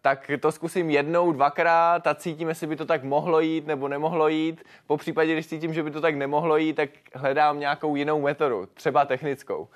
tak 0.00 0.30
to 0.40 0.52
zkusím 0.52 0.90
jednou, 0.90 1.32
dvakrát 1.32 2.06
a 2.06 2.14
cítím, 2.14 2.48
jestli 2.48 2.66
by 2.66 2.76
to 2.76 2.86
tak 2.86 3.04
mohlo 3.04 3.40
jít 3.40 3.66
nebo 3.66 3.88
nemohlo 3.88 4.28
jít. 4.28 4.64
Po 4.86 4.96
případě, 4.96 5.32
když 5.32 5.46
cítím, 5.46 5.74
že 5.74 5.82
by 5.82 5.90
to 5.90 6.00
tak 6.00 6.14
nemohlo 6.14 6.56
jít, 6.56 6.74
tak 6.74 6.90
hledám 7.14 7.60
nějakou 7.60 7.96
jinou 7.96 8.20
metodu, 8.20 8.68
třeba 8.74 9.04
technickou. 9.04 9.68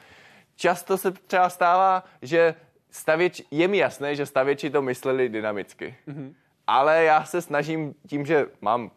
Často 0.57 0.99
se 0.99 1.11
třeba 1.11 1.49
stává, 1.49 2.05
že 2.23 2.55
stavěč, 2.91 3.43
je 3.51 3.69
mi 3.69 3.79
jasné, 3.79 4.17
že 4.17 4.27
stavěči 4.27 4.71
to 4.71 4.83
mysleli 4.83 5.29
dynamicky. 5.29 5.95
Mm-hmm. 6.09 6.35
Ale 6.67 7.05
já 7.05 7.25
se 7.25 7.43
snažím 7.43 7.95
tím, 8.07 8.27
že 8.27 8.47
mám 8.61 8.91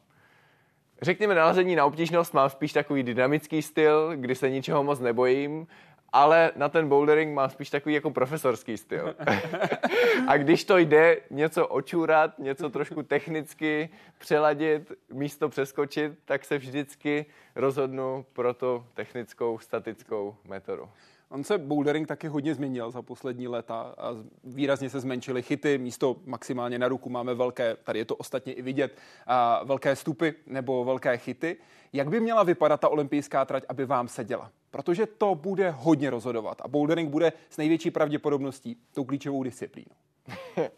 řekněme 1.02 1.36
nalazení 1.36 1.76
na 1.76 1.86
obtížnost, 1.86 2.34
mám 2.34 2.50
spíš 2.50 2.74
takový 2.74 3.04
dynamický 3.04 3.62
styl, 3.62 4.12
kdy 4.16 4.36
se 4.36 4.50
ničeho 4.50 4.84
moc 4.84 5.00
nebojím, 5.00 5.68
ale 6.14 6.52
na 6.56 6.70
ten 6.70 6.90
bouldering 6.90 7.34
mám 7.34 7.50
spíš 7.50 7.70
takový 7.70 7.96
jako 7.96 8.12
profesorský 8.12 8.78
styl. 8.78 9.16
a 10.28 10.38
když 10.38 10.64
to 10.64 10.78
jde 10.78 11.18
něco 11.30 11.68
očurat, 11.68 12.40
něco 12.40 12.70
trošku 12.70 13.04
technicky 13.04 13.90
přeladit, 14.18 14.92
místo 15.14 15.50
přeskočit, 15.50 16.14
tak 16.26 16.46
se 16.46 16.58
vždycky 16.58 17.26
rozhodnu 17.56 18.26
pro 18.34 18.54
to 18.54 18.86
technickou, 18.94 19.60
statickou 19.60 20.36
metodu. 20.48 20.90
On 21.30 21.44
se 21.44 21.58
bouldering 21.58 22.08
taky 22.08 22.28
hodně 22.28 22.56
změnil 22.56 22.92
za 22.92 23.02
poslední 23.02 23.48
léta 23.48 23.94
a 23.98 24.16
výrazně 24.44 24.90
se 24.90 25.00
zmenšily 25.00 25.42
chyty. 25.42 25.78
Místo 25.78 26.16
maximálně 26.26 26.80
na 26.80 26.88
ruku 26.88 27.10
máme 27.10 27.34
velké, 27.34 27.76
tady 27.84 28.00
je 28.00 28.06
to 28.06 28.16
ostatně 28.16 28.54
i 28.54 28.62
vidět, 28.62 28.98
a 29.28 29.64
velké 29.64 29.96
stupy 29.96 30.34
nebo 30.48 30.86
velké 30.86 31.18
chyty. 31.18 31.58
Jak 31.94 32.10
by 32.10 32.20
měla 32.20 32.44
vypadat 32.44 32.80
ta 32.80 32.90
olympijská 32.90 33.46
trať, 33.46 33.64
aby 33.70 33.86
vám 33.86 34.08
seděla? 34.08 34.52
Protože 34.74 35.06
to 35.06 35.36
bude 35.36 35.70
hodně 35.70 36.10
rozhodovat 36.10 36.62
a 36.62 36.68
bouldering 36.68 37.10
bude 37.10 37.34
s 37.50 37.58
největší 37.58 37.92
pravděpodobností 37.92 38.78
tou 38.94 39.04
klíčovou 39.04 39.44
disciplínou. 39.44 39.96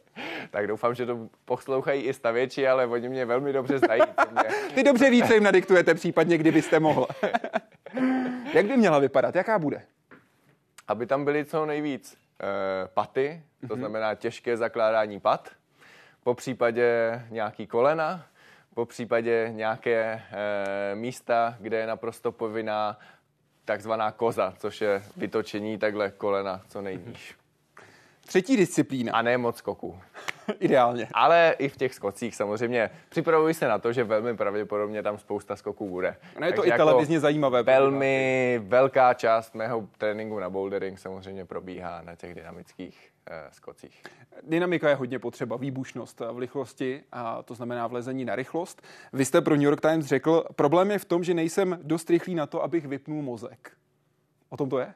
tak 0.52 0.68
doufám, 0.68 0.96
že 0.96 1.06
to 1.06 1.30
poslouchají 1.46 2.04
i 2.04 2.14
stavěči, 2.14 2.68
ale 2.68 2.88
oni 2.88 3.10
mě 3.10 3.26
velmi 3.26 3.54
dobře 3.54 3.80
znají. 3.80 4.02
Ty 4.76 4.84
dobře 4.84 5.10
víte, 5.10 5.34
jim 5.34 5.44
nadiktujete 5.44 5.94
případně, 5.94 6.38
kdybyste 6.38 6.80
mohl. 6.80 7.08
Jak 8.54 8.66
by 8.66 8.78
měla 8.78 9.00
vypadat? 9.00 9.36
Jaká 9.36 9.60
bude? 9.60 9.82
aby 10.88 11.06
tam 11.06 11.26
byly 11.26 11.46
co 11.46 11.66
nejvíc 11.66 12.14
e, 12.14 12.88
paty, 12.88 13.44
to 13.62 13.68
mm-hmm. 13.68 13.78
znamená 13.78 14.16
těžké 14.16 14.58
zakládání 14.58 15.20
pat, 15.20 15.50
po 16.24 16.34
případě 16.34 17.22
nějaký 17.30 17.68
kolena, 17.68 18.26
po 18.74 18.86
případě 18.86 19.50
nějaké 19.52 20.22
e, 20.32 20.96
místa, 20.96 21.56
kde 21.60 21.78
je 21.78 21.88
naprosto 21.88 22.32
povinná 22.32 23.00
takzvaná 23.66 24.12
koza, 24.12 24.54
což 24.58 24.82
je 24.82 25.04
vytočení 25.18 25.78
takhle 25.78 26.12
kolena 26.12 26.62
co 26.68 26.82
nejníž. 26.82 27.36
Třetí 28.28 28.58
disciplína. 28.58 29.14
A 29.14 29.22
ne 29.22 29.38
moc 29.38 29.58
skoků. 29.58 30.00
Ideálně. 30.60 31.08
Ale 31.14 31.56
i 31.58 31.70
v 31.70 31.78
těch 31.78 31.94
skocích 31.94 32.36
samozřejmě. 32.36 32.90
Připravuji 33.10 33.54
se 33.54 33.68
na 33.68 33.80
to, 33.80 33.94
že 33.94 34.04
velmi 34.04 34.38
pravděpodobně 34.38 35.04
tam 35.04 35.18
spousta 35.18 35.56
skoků 35.56 35.90
bude. 35.90 36.16
No 36.40 36.46
je 36.46 36.54
to 36.54 36.62
Takže 36.62 36.70
i 36.70 36.72
jako 36.72 36.86
televizně 36.86 37.20
zajímavé. 37.20 37.64
Velmi 37.64 38.62
velká 38.64 39.14
část 39.14 39.56
mého 39.56 39.88
tréninku 39.98 40.40
na 40.40 40.50
bouldering 40.50 41.00
samozřejmě 41.00 41.46
probíhá 41.46 42.02
na 42.02 42.16
těch 42.16 42.36
dynamických 42.36 43.15
skocích. 43.52 44.04
Dynamika 44.44 44.90
je 44.90 44.96
hodně 44.96 45.20
potřeba, 45.20 45.58
výbušnost 45.58 46.20
v 46.32 46.40
rychlosti, 46.40 47.04
a 47.12 47.44
to 47.44 47.56
znamená 47.56 47.88
vlezení 47.88 48.26
na 48.26 48.36
rychlost. 48.36 48.82
Vy 49.14 49.26
jste 49.26 49.42
pro 49.42 49.56
New 49.56 49.64
York 49.64 49.82
Times 49.82 50.06
řekl, 50.06 50.46
problém 50.56 50.92
je 50.92 51.00
v 51.00 51.06
tom, 51.06 51.24
že 51.24 51.34
nejsem 51.34 51.80
dost 51.84 52.10
rychlý 52.10 52.36
na 52.36 52.48
to, 52.48 52.64
abych 52.64 52.86
vypnul 52.86 53.22
mozek. 53.22 53.72
O 54.50 54.58
tom 54.58 54.70
to 54.70 54.80
je? 54.80 54.94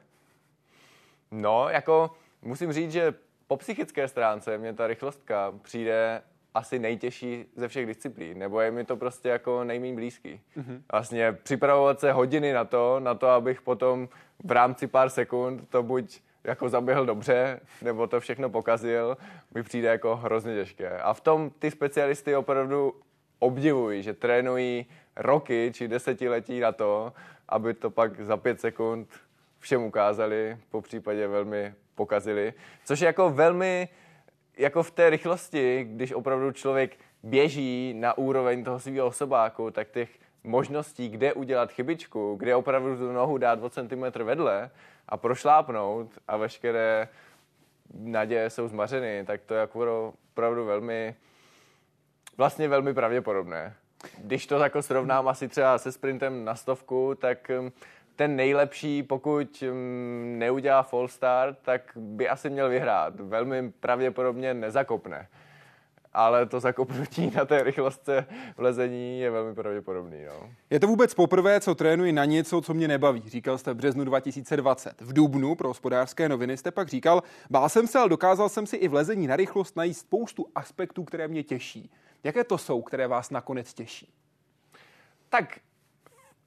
No, 1.30 1.68
jako 1.68 2.10
musím 2.42 2.72
říct, 2.72 2.92
že 2.92 3.14
po 3.46 3.56
psychické 3.56 4.08
stránce 4.08 4.58
mě 4.58 4.72
ta 4.72 4.86
rychlostka 4.86 5.54
přijde 5.62 6.22
asi 6.54 6.78
nejtěžší 6.78 7.44
ze 7.56 7.68
všech 7.68 7.86
disciplín, 7.86 8.38
nebo 8.38 8.60
je 8.60 8.70
mi 8.70 8.84
to 8.84 8.96
prostě 8.96 9.28
jako 9.28 9.64
nejméně 9.64 9.94
blízký. 9.94 10.40
Mm-hmm. 10.56 10.82
Vlastně 10.92 11.32
připravovat 11.32 12.00
se 12.00 12.12
hodiny 12.12 12.52
na 12.52 12.64
to, 12.64 13.00
na 13.00 13.14
to, 13.14 13.28
abych 13.28 13.62
potom 13.62 14.08
v 14.44 14.50
rámci 14.50 14.86
pár 14.86 15.10
sekund 15.10 15.68
to 15.68 15.82
buď 15.82 16.20
jako 16.44 16.68
zaběhl 16.68 17.06
dobře, 17.06 17.60
nebo 17.82 18.06
to 18.06 18.20
všechno 18.20 18.50
pokazil, 18.50 19.16
mi 19.54 19.62
přijde 19.62 19.88
jako 19.88 20.16
hrozně 20.16 20.54
těžké. 20.54 20.98
A 20.98 21.12
v 21.12 21.20
tom 21.20 21.50
ty 21.58 21.70
specialisty 21.70 22.36
opravdu 22.36 22.94
obdivují, 23.38 24.02
že 24.02 24.12
trénují 24.12 24.86
roky 25.16 25.70
či 25.74 25.88
desetiletí 25.88 26.60
na 26.60 26.72
to, 26.72 27.12
aby 27.48 27.74
to 27.74 27.90
pak 27.90 28.20
za 28.20 28.36
pět 28.36 28.60
sekund 28.60 29.08
všem 29.58 29.82
ukázali, 29.82 30.56
po 30.70 30.82
případě 30.82 31.26
velmi 31.26 31.74
pokazili, 31.94 32.54
což 32.84 33.00
je 33.00 33.06
jako 33.06 33.30
velmi, 33.30 33.88
jako 34.56 34.82
v 34.82 34.90
té 34.90 35.10
rychlosti, 35.10 35.84
když 35.90 36.12
opravdu 36.12 36.52
člověk 36.52 36.96
běží 37.22 37.94
na 37.94 38.18
úroveň 38.18 38.64
toho 38.64 38.80
svého 38.80 39.06
osobáku, 39.06 39.70
tak 39.70 39.90
těch 39.90 40.10
možností, 40.44 41.08
kde 41.08 41.32
udělat 41.32 41.72
chybičku, 41.72 42.36
kde 42.38 42.56
opravdu 42.56 42.96
tu 42.96 43.12
nohu 43.12 43.38
dát 43.38 43.62
o 43.62 43.70
centimetr 43.70 44.22
vedle 44.22 44.70
a 45.08 45.16
prošlápnout 45.16 46.08
a 46.28 46.36
veškeré 46.36 47.08
naděje 47.94 48.50
jsou 48.50 48.68
zmařeny, 48.68 49.24
tak 49.26 49.40
to 49.42 49.54
je 49.54 49.60
jako 49.60 50.14
opravdu 50.32 50.64
velmi, 50.64 51.14
vlastně 52.36 52.68
velmi 52.68 52.94
pravděpodobné. 52.94 53.74
Když 54.18 54.46
to 54.46 54.58
jako 54.58 54.82
srovnám 54.82 55.28
asi 55.28 55.48
třeba 55.48 55.78
se 55.78 55.92
sprintem 55.92 56.44
na 56.44 56.54
stovku, 56.54 57.14
tak 57.14 57.50
ten 58.16 58.36
nejlepší, 58.36 59.02
pokud 59.02 59.62
mm, 59.62 60.34
neudělá 60.38 60.82
full 60.82 61.08
start, 61.08 61.58
tak 61.62 61.82
by 61.96 62.28
asi 62.28 62.50
měl 62.50 62.68
vyhrát. 62.68 63.20
Velmi 63.20 63.70
pravděpodobně 63.70 64.54
nezakopne. 64.54 65.28
Ale 66.12 66.46
to 66.46 66.60
zakopnutí 66.60 67.32
na 67.36 67.44
té 67.44 67.62
rychlostce 67.62 68.26
v 68.56 68.60
lezení 68.60 69.20
je 69.20 69.30
velmi 69.30 69.54
pravděpodobný. 69.54 70.18
No. 70.26 70.50
Je 70.70 70.80
to 70.80 70.86
vůbec 70.86 71.14
poprvé, 71.14 71.60
co 71.60 71.74
trénuji 71.74 72.12
na 72.12 72.24
něco, 72.24 72.60
co 72.60 72.74
mě 72.74 72.88
nebaví, 72.88 73.22
říkal 73.28 73.58
jste 73.58 73.72
v 73.72 73.76
březnu 73.76 74.04
2020. 74.04 75.00
V 75.00 75.12
Dubnu 75.12 75.54
pro 75.54 75.68
hospodářské 75.68 76.28
noviny 76.28 76.56
jste 76.56 76.70
pak 76.70 76.88
říkal, 76.88 77.22
bál 77.50 77.68
jsem 77.68 77.86
se, 77.86 77.98
ale 77.98 78.08
dokázal 78.08 78.48
jsem 78.48 78.66
si 78.66 78.76
i 78.76 78.88
v 78.88 78.94
lezení 78.94 79.26
na 79.26 79.36
rychlost 79.36 79.76
najít 79.76 79.94
spoustu 79.94 80.46
aspektů, 80.54 81.04
které 81.04 81.28
mě 81.28 81.42
těší. 81.42 81.90
Jaké 82.24 82.44
to 82.44 82.58
jsou, 82.58 82.82
které 82.82 83.06
vás 83.06 83.30
nakonec 83.30 83.74
těší? 83.74 84.12
Tak 85.28 85.58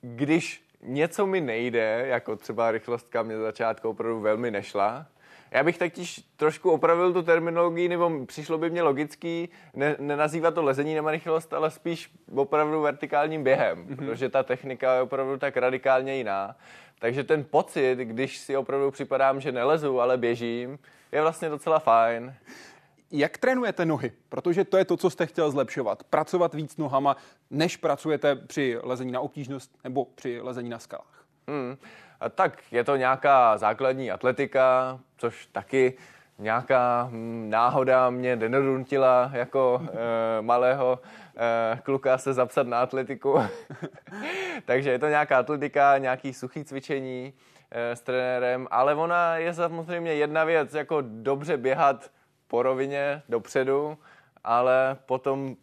když 0.02 0.64
něco 0.82 1.28
mi 1.28 1.42
nejde, 1.42 2.06
jako 2.08 2.36
třeba 2.36 2.72
rychlostka 2.72 3.24
mě 3.24 3.38
začátku 3.38 3.90
opravdu 3.90 4.20
velmi 4.20 4.52
nešla, 4.52 5.06
Já 5.54 5.64
bych 5.64 5.78
totiž 5.78 6.22
trošku 6.36 6.72
opravil 6.72 7.14
tu 7.14 7.22
terminologii, 7.22 7.90
nebo 7.90 8.26
přišlo 8.26 8.58
by 8.58 8.70
mě 8.70 8.82
logický 8.82 9.50
ne, 9.74 9.96
nenazývat 10.00 10.54
to 10.54 10.64
lezení 10.64 10.96
na 10.96 11.12
rychlost, 11.12 11.54
ale 11.54 11.72
spíš 11.72 12.12
opravdu 12.36 12.82
vertikálním 12.82 13.44
během, 13.44 13.86
mm-hmm. 13.86 13.96
protože 13.96 14.30
ta 14.30 14.44
technika 14.44 14.96
je 14.96 15.02
opravdu 15.02 15.38
tak 15.38 15.58
radikálně 15.58 16.16
jiná. 16.16 16.56
Takže 17.00 17.24
ten 17.24 17.44
pocit, 17.44 17.96
když 17.96 18.38
si 18.38 18.58
opravdu 18.58 18.92
připadám, 18.92 19.42
že 19.42 19.52
nelezu, 19.52 20.02
ale 20.02 20.18
běžím, 20.18 20.80
je 21.12 21.22
vlastně 21.22 21.50
docela 21.50 21.80
fajn. 21.80 22.36
Jak 23.12 23.38
trénujete 23.38 23.86
nohy? 23.86 24.12
Protože 24.30 24.64
to 24.64 24.78
je 24.78 24.86
to, 24.86 24.98
co 24.98 25.10
jste 25.10 25.26
chtěl 25.26 25.52
zlepšovat. 25.52 26.04
Pracovat 26.04 26.54
víc 26.54 26.78
nohama, 26.78 27.18
než 27.50 27.78
pracujete 27.78 28.36
při 28.36 28.78
lezení 28.84 29.12
na 29.12 29.20
obtížnost 29.20 29.72
nebo 29.84 30.06
při 30.06 30.42
lezení 30.42 30.70
na 30.70 30.80
skalách. 30.80 31.26
Hmm. 31.48 31.78
Tak 32.30 32.64
je 32.72 32.84
to 32.84 32.96
nějaká 32.96 33.58
základní 33.58 34.12
atletika, 34.12 35.00
což 35.18 35.46
taky 35.46 35.98
nějaká 36.40 37.08
hm, 37.12 37.50
náhoda 37.50 38.10
mě 38.10 38.36
denodutila 38.36 39.30
jako 39.34 39.82
e, 39.82 40.42
malého 40.42 41.00
e, 41.38 41.80
kluka 41.84 42.18
se 42.18 42.34
zapsat 42.34 42.68
na 42.68 42.82
atletiku. 42.82 43.40
Takže 44.66 44.92
je 44.92 45.00
to 45.00 45.08
nějaká 45.08 45.38
atletika, 45.38 45.98
nějaký 45.98 46.34
suchý 46.34 46.64
cvičení 46.64 47.34
e, 47.72 47.96
s 47.96 48.02
trenérem, 48.02 48.68
ale 48.72 48.96
ona 48.96 49.38
je 49.38 49.54
samozřejmě 49.54 50.14
jedna 50.14 50.44
věc, 50.44 50.74
jako 50.74 50.98
dobře 51.02 51.58
běhat 51.58 52.12
po 52.48 52.64
rovině 52.64 53.22
dopředu, 53.30 53.98
ale 54.44 54.98
potom 55.06 55.56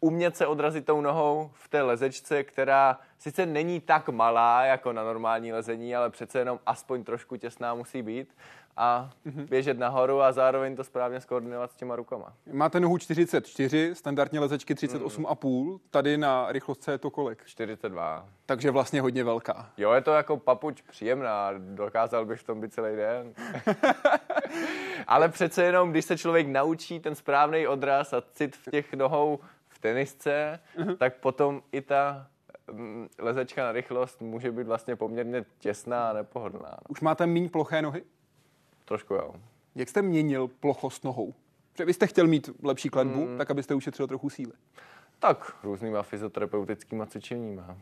umět 0.00 0.36
se 0.36 0.46
odrazit 0.46 0.86
tou 0.86 1.00
nohou 1.00 1.50
v 1.54 1.68
té 1.68 1.82
lezečce, 1.82 2.44
která 2.44 2.98
sice 3.18 3.46
není 3.46 3.80
tak 3.80 4.08
malá 4.08 4.64
jako 4.64 4.92
na 4.92 5.04
normální 5.04 5.52
lezení, 5.52 5.96
ale 5.96 6.10
přece 6.10 6.38
jenom 6.38 6.58
aspoň 6.66 7.04
trošku 7.04 7.36
těsná 7.36 7.74
musí 7.74 8.02
být 8.02 8.34
a 8.76 9.10
mm-hmm. 9.26 9.48
běžet 9.48 9.78
nahoru 9.78 10.22
a 10.22 10.32
zároveň 10.32 10.76
to 10.76 10.84
správně 10.84 11.20
skoordinovat 11.20 11.72
s 11.72 11.76
těma 11.76 11.96
rukama. 11.96 12.32
Máte 12.52 12.80
nohu 12.80 12.98
44, 12.98 13.94
standardně 13.94 14.40
lezečky 14.40 14.74
38,5, 14.74 15.64
mm. 15.64 15.78
tady 15.90 16.18
na 16.18 16.52
rychlostce 16.52 16.92
je 16.92 16.98
to 16.98 17.10
kolik? 17.10 17.44
42. 17.44 18.28
Takže 18.46 18.70
vlastně 18.70 19.00
hodně 19.00 19.24
velká. 19.24 19.70
Jo, 19.76 19.92
je 19.92 20.00
to 20.00 20.12
jako 20.12 20.36
papuč 20.36 20.82
příjemná, 20.82 21.50
dokázal 21.58 22.26
bych 22.26 22.40
v 22.40 22.44
tom 22.44 22.60
být 22.60 22.74
celý 22.74 22.96
den. 22.96 23.32
Ale 25.06 25.28
přece 25.28 25.64
jenom, 25.64 25.90
když 25.90 26.04
se 26.04 26.18
člověk 26.18 26.46
naučí 26.46 27.00
ten 27.00 27.14
správný 27.14 27.66
odraz 27.66 28.12
a 28.12 28.22
cit 28.32 28.56
v 28.56 28.70
těch 28.70 28.94
nohou 28.94 29.38
tenisce, 29.80 30.60
mm-hmm. 30.76 30.96
tak 30.96 31.16
potom 31.16 31.62
i 31.72 31.80
ta 31.80 32.26
mm, 32.72 33.08
lezečka 33.18 33.64
na 33.64 33.72
rychlost 33.72 34.20
může 34.20 34.52
být 34.52 34.66
vlastně 34.66 34.96
poměrně 34.96 35.44
těsná 35.58 36.10
a 36.10 36.12
nepohodlná. 36.12 36.70
No. 36.70 36.78
Už 36.88 37.00
máte 37.00 37.26
méně 37.26 37.48
ploché 37.48 37.82
nohy? 37.82 38.04
Trošku 38.84 39.14
jo. 39.14 39.34
Jak 39.74 39.88
jste 39.88 40.02
měnil 40.02 40.48
plochost 40.48 41.04
nohou? 41.04 41.34
Protože 41.72 41.84
vy 41.84 41.94
jste 41.94 42.06
chtěl 42.06 42.26
mít 42.26 42.50
lepší 42.62 42.88
kletbu, 42.88 43.26
mm. 43.26 43.38
tak 43.38 43.50
abyste 43.50 43.74
ušetřil 43.74 44.06
trochu 44.06 44.30
síly. 44.30 44.52
Tak, 45.18 45.56
různýma 45.62 46.02
fyzioterapeutickýma 46.02 47.06
cvičeníma. 47.06 47.76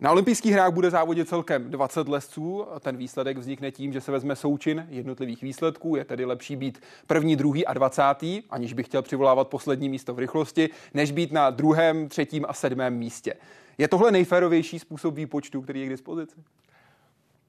Na 0.00 0.10
olympijských 0.10 0.52
hrách 0.52 0.72
bude 0.72 0.90
závodit 0.90 1.28
celkem 1.28 1.70
20 1.70 2.08
lesců. 2.08 2.66
Ten 2.80 2.96
výsledek 2.96 3.38
vznikne 3.38 3.70
tím, 3.70 3.92
že 3.92 4.00
se 4.00 4.12
vezme 4.12 4.36
součin 4.36 4.86
jednotlivých 4.90 5.42
výsledků. 5.42 5.96
Je 5.96 6.04
tedy 6.04 6.24
lepší 6.24 6.56
být 6.56 6.82
první, 7.06 7.36
druhý 7.36 7.66
a 7.66 7.74
dvacátý, 7.74 8.42
aniž 8.50 8.72
bych 8.72 8.86
chtěl 8.86 9.02
přivolávat 9.02 9.48
poslední 9.48 9.88
místo 9.88 10.14
v 10.14 10.18
rychlosti, 10.18 10.70
než 10.94 11.10
být 11.10 11.32
na 11.32 11.50
druhém, 11.50 12.08
třetím 12.08 12.44
a 12.48 12.52
sedmém 12.52 12.94
místě. 12.94 13.34
Je 13.78 13.88
tohle 13.88 14.10
nejférovější 14.10 14.78
způsob 14.78 15.14
výpočtu, 15.14 15.62
který 15.62 15.80
je 15.80 15.86
k 15.86 15.90
dispozici? 15.90 16.36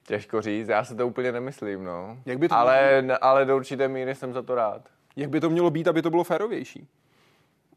Těžko 0.06 0.42
říct, 0.42 0.68
já 0.68 0.84
se 0.84 0.94
to 0.94 1.06
úplně 1.06 1.32
nemyslím, 1.32 1.84
no. 1.84 2.18
Jak 2.26 2.38
by 2.38 2.48
to 2.48 2.54
ale, 2.54 3.02
ale 3.20 3.44
do 3.44 3.56
určité 3.56 3.88
míry 3.88 4.14
jsem 4.14 4.32
za 4.32 4.42
to 4.42 4.54
rád. 4.54 4.88
Jak 5.16 5.30
by 5.30 5.40
to 5.40 5.50
mělo 5.50 5.70
být, 5.70 5.88
aby 5.88 6.02
to 6.02 6.10
bylo 6.10 6.24
férovější? 6.24 6.86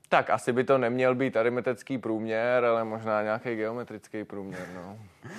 Tak 0.10 0.30
asi 0.30 0.54
by 0.54 0.64
to 0.64 0.78
neměl 0.78 1.16
být 1.16 1.38
aritmetický 1.38 1.98
průměr, 1.98 2.66
ale 2.66 2.84
možná 2.84 3.24
nějaký 3.24 3.56
geometrický 3.56 4.24
průměr, 4.24 4.68
no. 4.76 5.00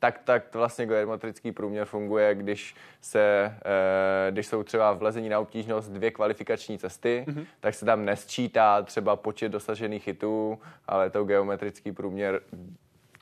tak, 0.00 0.18
tak 0.24 0.54
vlastně 0.54 0.86
geometrický 0.86 1.52
průměr 1.52 1.86
funguje, 1.86 2.34
když, 2.34 2.74
se, 3.00 3.56
eh, 3.64 4.30
když 4.30 4.46
jsou 4.46 4.62
třeba 4.62 4.92
v 4.92 5.02
lezení 5.02 5.28
na 5.28 5.40
obtížnost 5.40 5.90
dvě 5.90 6.10
kvalifikační 6.10 6.78
cesty, 6.78 7.24
mm-hmm. 7.28 7.46
tak 7.60 7.74
se 7.74 7.84
tam 7.84 8.04
nesčítá 8.04 8.82
třeba 8.82 9.16
počet 9.16 9.48
dosažených 9.48 10.04
chytů, 10.04 10.58
ale 10.86 11.10
to 11.10 11.24
geometrický 11.24 11.92
průměr 11.92 12.40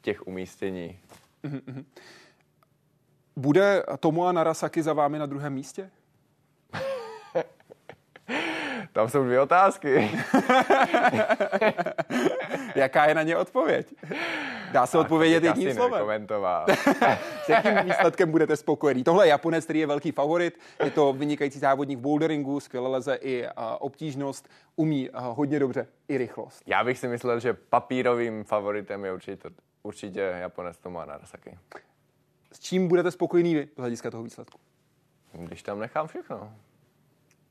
těch 0.03 0.27
umístění. 0.27 0.99
Mm-hmm. 1.45 1.85
Bude 3.37 3.83
Tomoa 4.01 4.33
Narasaki 4.33 4.83
za 4.83 4.93
vámi 4.93 5.19
na 5.19 5.27
druhém 5.27 5.53
místě? 5.53 5.91
Tam 8.99 9.09
jsou 9.09 9.25
dvě 9.25 9.41
otázky. 9.41 10.11
Jaká 12.75 13.07
je 13.07 13.15
na 13.15 13.23
ně 13.23 13.37
odpověď? 13.37 13.95
Dá 14.73 14.87
se 14.87 14.99
odpovědět 14.99 15.45
jedním 15.45 15.75
slovem. 15.75 16.27
S 17.45 17.49
jakým 17.49 17.79
výsledkem 17.85 18.31
budete 18.31 18.57
spokojený? 18.57 19.05
Tohle 19.05 19.27
je 19.27 19.31
Japonec, 19.31 19.65
který 19.65 19.79
je 19.79 19.87
velký 19.87 20.13
favorit. 20.13 20.61
Je 20.85 20.91
to 20.91 21.13
vynikající 21.13 21.59
závodník 21.59 21.99
v 21.99 22.03
boulderingu, 22.03 22.61
skvěle 22.61 22.89
leze 22.89 23.15
i 23.15 23.47
obtížnost, 23.79 24.49
umí 24.77 25.11
hodně 25.15 25.59
dobře 25.59 25.87
i 26.09 26.19
rychlost. 26.19 26.63
Já 26.67 26.85
bych 26.85 26.99
si 26.99 27.09
myslel, 27.09 27.41
že 27.41 27.53
papírovým 27.53 28.45
favoritem 28.45 29.05
je 29.05 29.13
určitě, 29.13 29.51
určitě 29.83 30.21
Japonec 30.21 30.79
Tomoa 30.79 31.05
Narasaki. 31.05 31.59
S 32.53 32.61
čím 32.61 32.89
budete 32.89 33.11
spokojený 33.11 33.55
vy 33.55 33.69
z 33.77 33.79
hlediska 33.79 34.11
toho 34.11 34.23
výsledku? 34.23 34.59
Když 35.33 35.63
tam 35.63 35.79
nechám 35.79 36.07
všechno. 36.07 36.53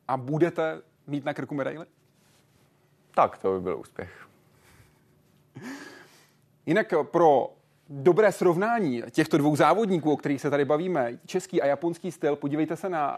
A 0.08 0.18
budete 0.18 0.82
mít 1.08 1.26
na 1.26 1.34
krku 1.34 1.56
medaili? 1.56 1.86
Tak, 3.16 3.38
to 3.38 3.54
by 3.54 3.62
byl 3.62 3.80
úspěch. 3.80 4.28
Jinak 6.66 6.94
pro 7.04 7.54
dobré 7.90 8.32
srovnání 8.32 9.04
těchto 9.12 9.38
dvou 9.38 9.56
závodníků, 9.56 10.12
o 10.12 10.18
kterých 10.18 10.42
se 10.42 10.50
tady 10.50 10.66
bavíme, 10.66 11.20
český 11.26 11.62
a 11.62 11.66
japonský 11.66 12.12
styl, 12.12 12.36
podívejte 12.36 12.76
se 12.76 12.90
na 12.90 13.18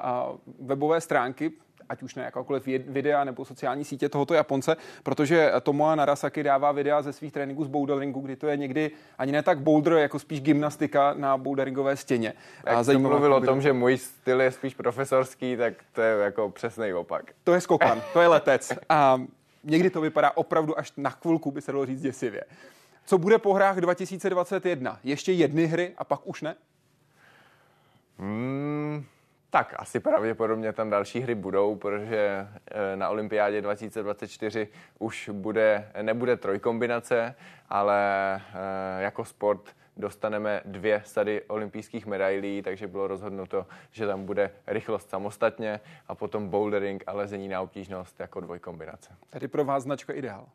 webové 0.60 1.02
stránky 1.02 1.52
ať 1.90 2.04
už 2.04 2.16
na 2.16 2.24
jakákoliv 2.24 2.66
videa 2.66 3.24
nebo 3.24 3.46
sociální 3.46 3.86
sítě 3.86 4.10
tohoto 4.10 4.34
Japonce, 4.34 4.78
protože 5.04 5.52
Tomoa 5.62 5.96
Narasaki 5.96 6.44
dává 6.44 6.72
videa 6.72 7.02
ze 7.02 7.14
svých 7.14 7.34
tréninků 7.34 7.64
z 7.64 7.68
boulderingu, 7.68 8.20
kdy 8.20 8.36
to 8.36 8.48
je 8.48 8.58
někdy 8.58 8.92
ani 9.18 9.32
ne 9.32 9.44
tak 9.44 9.60
boulder, 9.60 9.94
jako 9.94 10.20
spíš 10.20 10.42
gymnastika 10.42 11.14
na 11.14 11.38
boulderingové 11.38 11.98
stěně. 11.98 12.34
Jak 12.66 12.76
a 12.76 12.84
zajímavé 12.84 13.16
mluvil 13.16 13.34
o 13.34 13.42
tom, 13.42 13.62
že 13.62 13.74
můj 13.74 13.98
styl 13.98 14.42
je 14.42 14.52
spíš 14.52 14.76
profesorský, 14.76 15.58
tak 15.58 15.74
to 15.94 16.02
je 16.02 16.18
jako 16.24 16.50
přesný 16.50 16.94
opak. 16.94 17.24
To 17.44 17.54
je 17.54 17.62
skokan, 17.62 18.02
to 18.14 18.22
je 18.22 18.28
letec. 18.28 18.74
A 18.90 19.22
někdy 19.64 19.90
to 19.90 20.02
vypadá 20.02 20.32
opravdu 20.38 20.80
až 20.80 20.94
na 20.98 21.10
chvilku, 21.10 21.52
by 21.52 21.62
se 21.62 21.72
dalo 21.72 21.86
říct 21.86 22.02
děsivě. 22.02 22.44
Co 23.06 23.18
bude 23.18 23.38
po 23.38 23.54
hrách 23.54 23.78
2021? 23.78 25.00
Ještě 25.04 25.32
jedny 25.32 25.66
hry 25.66 25.94
a 25.98 26.04
pak 26.04 26.20
už 26.24 26.42
ne? 26.42 26.56
Hmm, 28.20 29.06
tak 29.50 29.74
asi 29.78 30.00
pravděpodobně 30.00 30.74
tam 30.74 30.90
další 30.90 31.20
hry 31.20 31.36
budou, 31.36 31.76
protože 31.76 32.48
eh, 32.72 32.96
na 32.96 33.10
olympiádě 33.10 33.62
2024 33.62 34.68
už 35.00 35.30
bude, 35.34 35.92
nebude 36.02 36.38
trojkombinace, 36.38 37.36
ale 37.70 38.36
eh, 38.36 39.02
jako 39.02 39.26
sport 39.26 39.76
dostaneme 39.98 40.62
dvě 40.66 41.02
sady 41.06 41.42
olympijských 41.42 42.06
medailí, 42.06 42.62
takže 42.62 42.88
bylo 42.88 43.08
rozhodnuto, 43.08 43.66
že 43.92 44.08
tam 44.08 44.26
bude 44.26 44.52
rychlost 44.68 45.10
samostatně 45.10 45.80
a 46.08 46.16
potom 46.16 46.50
bouldering 46.50 47.04
a 47.08 47.14
lezení 47.14 47.48
na 47.48 47.62
obtížnost 47.62 48.20
jako 48.20 48.40
dvojkombinace. 48.40 49.10
Tady 49.30 49.48
pro 49.48 49.66
vás 49.66 49.84
značka 49.84 50.14
ideál. 50.14 50.46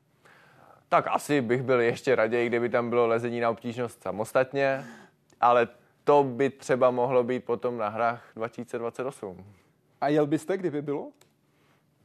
Tak 0.88 1.06
asi 1.08 1.40
bych 1.40 1.62
byl 1.62 1.80
ještě 1.80 2.14
raději, 2.14 2.48
kdyby 2.48 2.68
tam 2.68 2.90
bylo 2.90 3.06
lezení 3.06 3.40
na 3.40 3.50
obtížnost 3.50 4.02
samostatně, 4.02 4.84
ale 5.40 5.68
to 6.04 6.24
by 6.24 6.50
třeba 6.50 6.90
mohlo 6.90 7.24
být 7.24 7.44
potom 7.44 7.78
na 7.78 7.88
hrách 7.88 8.30
2028. 8.36 9.44
A 10.00 10.08
jel 10.08 10.26
byste, 10.26 10.56
kdyby 10.56 10.82
bylo? 10.82 11.12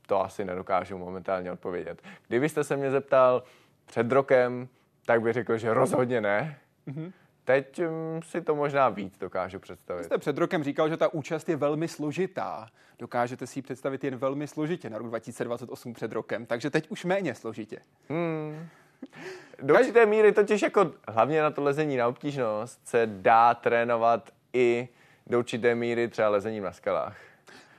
To 0.07 0.21
asi 0.21 0.45
nedokážu 0.45 0.97
momentálně 0.97 1.51
odpovědět. 1.51 2.01
Kdybyste 2.27 2.63
se 2.63 2.77
mě 2.77 2.91
zeptal 2.91 3.43
před 3.85 4.11
rokem, 4.11 4.67
tak 5.05 5.21
bych 5.21 5.33
řekl, 5.33 5.57
že 5.57 5.73
rozhodně 5.73 6.21
ne. 6.21 6.59
Mm-hmm. 6.87 7.11
Teď 7.43 7.81
um, 7.81 8.21
si 8.23 8.41
to 8.41 8.55
možná 8.55 8.89
víc 8.89 9.17
dokážu 9.17 9.59
představit. 9.59 9.99
Vy 9.99 10.05
jste 10.05 10.17
před 10.17 10.37
rokem 10.37 10.63
říkal, 10.63 10.89
že 10.89 10.97
ta 10.97 11.13
účast 11.13 11.49
je 11.49 11.55
velmi 11.55 11.87
složitá. 11.87 12.67
Dokážete 12.99 13.47
si 13.47 13.59
ji 13.59 13.63
představit 13.63 14.03
jen 14.03 14.15
velmi 14.15 14.47
složitě 14.47 14.89
na 14.89 14.97
rok 14.97 15.07
2028 15.07 15.93
před 15.93 16.11
rokem, 16.11 16.45
takže 16.45 16.69
teď 16.69 16.91
už 16.91 17.05
méně 17.05 17.35
složitě. 17.35 17.79
Hmm. 18.09 18.67
Do 19.61 19.73
určité 19.73 20.05
míry 20.05 20.31
totiž 20.31 20.61
jako 20.61 20.91
hlavně 21.07 21.41
na 21.41 21.51
to 21.51 21.63
lezení 21.63 21.97
na 21.97 22.07
obtížnost 22.07 22.79
se 22.87 23.07
dá 23.07 23.53
trénovat 23.53 24.29
i 24.53 24.87
do 25.27 25.39
určité 25.39 25.75
míry 25.75 26.07
třeba 26.07 26.29
lezením 26.29 26.63
na 26.63 26.71
skalách. 26.71 27.17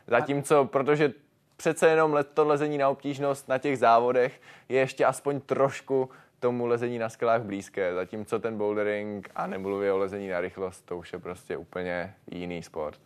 Zatímco, 0.06 0.64
protože 0.64 1.12
přece 1.56 1.88
jenom 1.88 2.18
to 2.34 2.46
lezení 2.46 2.78
na 2.78 2.88
obtížnost 2.88 3.48
na 3.48 3.58
těch 3.58 3.78
závodech 3.78 4.40
je 4.68 4.78
ještě 4.78 5.04
aspoň 5.04 5.40
trošku 5.40 6.10
tomu 6.40 6.66
lezení 6.66 6.98
na 6.98 7.08
skalách 7.08 7.42
blízké, 7.42 7.94
zatímco 7.94 8.38
ten 8.38 8.58
bouldering 8.58 9.30
a 9.34 9.46
nemluvě 9.46 9.92
o 9.92 9.98
lezení 9.98 10.28
na 10.28 10.40
rychlost, 10.40 10.80
to 10.80 10.96
už 10.96 11.12
je 11.12 11.18
prostě 11.18 11.56
úplně 11.56 12.14
jiný 12.30 12.62
sport. 12.62 13.00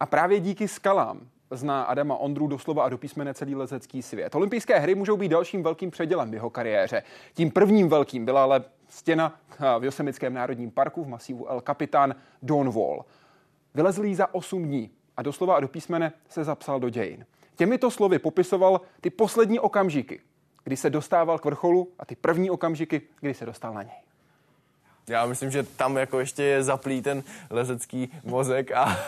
A 0.00 0.06
právě 0.06 0.40
díky 0.40 0.68
skalám 0.68 1.20
zná 1.50 1.82
Adama 1.82 2.16
Ondru 2.16 2.46
doslova 2.46 2.84
a 2.84 2.88
do 2.88 2.98
písmene 2.98 3.34
celý 3.34 3.54
lezecký 3.54 4.02
svět. 4.02 4.34
Olympijské 4.34 4.78
hry 4.78 4.94
můžou 4.94 5.16
být 5.16 5.28
dalším 5.28 5.62
velkým 5.62 5.90
předělem 5.90 6.30
v 6.30 6.34
jeho 6.34 6.50
kariéře. 6.50 7.02
Tím 7.34 7.50
prvním 7.50 7.88
velkým 7.88 8.24
byla 8.24 8.42
ale 8.42 8.64
stěna 8.88 9.40
v 9.78 9.84
Josemickém 9.84 10.34
národním 10.34 10.70
parku 10.70 11.04
v 11.04 11.08
masívu 11.08 11.50
El 11.50 11.60
Capitan 11.60 12.14
Don 12.42 12.70
Wall. 12.70 13.04
Vylezl 13.74 14.04
jí 14.04 14.14
za 14.14 14.34
8 14.34 14.64
dní 14.64 14.90
a 15.16 15.22
doslova 15.22 15.56
a 15.56 15.60
do 15.60 15.68
písmene 15.68 16.12
se 16.28 16.44
zapsal 16.44 16.80
do 16.80 16.88
dějin. 16.88 17.26
Těmito 17.56 17.90
slovy 17.90 18.18
popisoval 18.18 18.80
ty 19.00 19.10
poslední 19.10 19.58
okamžiky, 19.58 20.20
kdy 20.64 20.76
se 20.76 20.90
dostával 20.90 21.38
k 21.38 21.44
vrcholu 21.44 21.92
a 21.98 22.04
ty 22.04 22.16
první 22.16 22.50
okamžiky, 22.50 23.02
kdy 23.20 23.34
se 23.34 23.46
dostal 23.46 23.74
na 23.74 23.82
něj. 23.82 24.09
Já 25.08 25.26
myslím, 25.26 25.50
že 25.50 25.62
tam 25.62 25.96
jako 25.96 26.20
ještě 26.20 26.42
je 26.42 26.62
zaplý 26.62 27.02
ten 27.02 27.22
lezecký 27.50 28.12
mozek 28.24 28.72
a, 28.72 28.98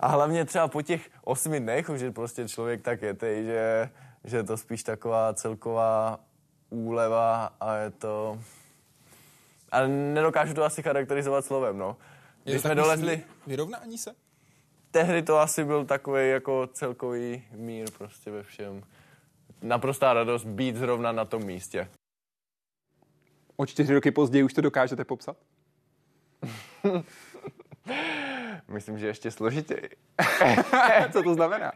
a 0.00 0.06
hlavně 0.06 0.44
třeba 0.44 0.68
po 0.68 0.82
těch 0.82 1.10
osmi 1.24 1.60
dnech, 1.60 1.90
že 1.96 2.10
prostě 2.10 2.48
člověk 2.48 2.82
tak 2.82 3.02
je 3.02 3.14
tej, 3.14 3.44
že, 3.44 3.90
že 4.24 4.36
je 4.36 4.42
to 4.42 4.56
spíš 4.56 4.82
taková 4.82 5.34
celková 5.34 6.20
úleva 6.70 7.52
a 7.60 7.74
je 7.76 7.90
to... 7.90 8.38
Ale 9.72 9.88
nedokážu 9.88 10.54
to 10.54 10.64
asi 10.64 10.82
charakterizovat 10.82 11.44
slovem, 11.44 11.78
no. 11.78 11.96
Když 12.44 12.60
jsme 12.60 12.74
dolezli... 12.74 13.22
Vyrovnání 13.46 13.98
se? 13.98 14.14
Tehdy 14.90 15.22
to 15.22 15.38
asi 15.38 15.64
byl 15.64 15.84
takový 15.84 16.30
jako 16.30 16.66
celkový 16.72 17.44
mír 17.52 17.90
prostě 17.98 18.30
ve 18.30 18.42
všem. 18.42 18.82
Naprostá 19.62 20.12
radost 20.12 20.44
být 20.44 20.76
zrovna 20.76 21.12
na 21.12 21.24
tom 21.24 21.44
místě. 21.44 21.88
O 23.60 23.66
čtyři 23.66 23.94
roky 23.94 24.10
později 24.10 24.44
už 24.44 24.54
to 24.54 24.60
dokážete 24.60 25.04
popsat? 25.04 25.36
Myslím, 28.68 28.98
že 28.98 29.06
ještě 29.06 29.30
složitěji. 29.30 29.88
Co 31.12 31.22
to 31.22 31.34
znamená? 31.34 31.72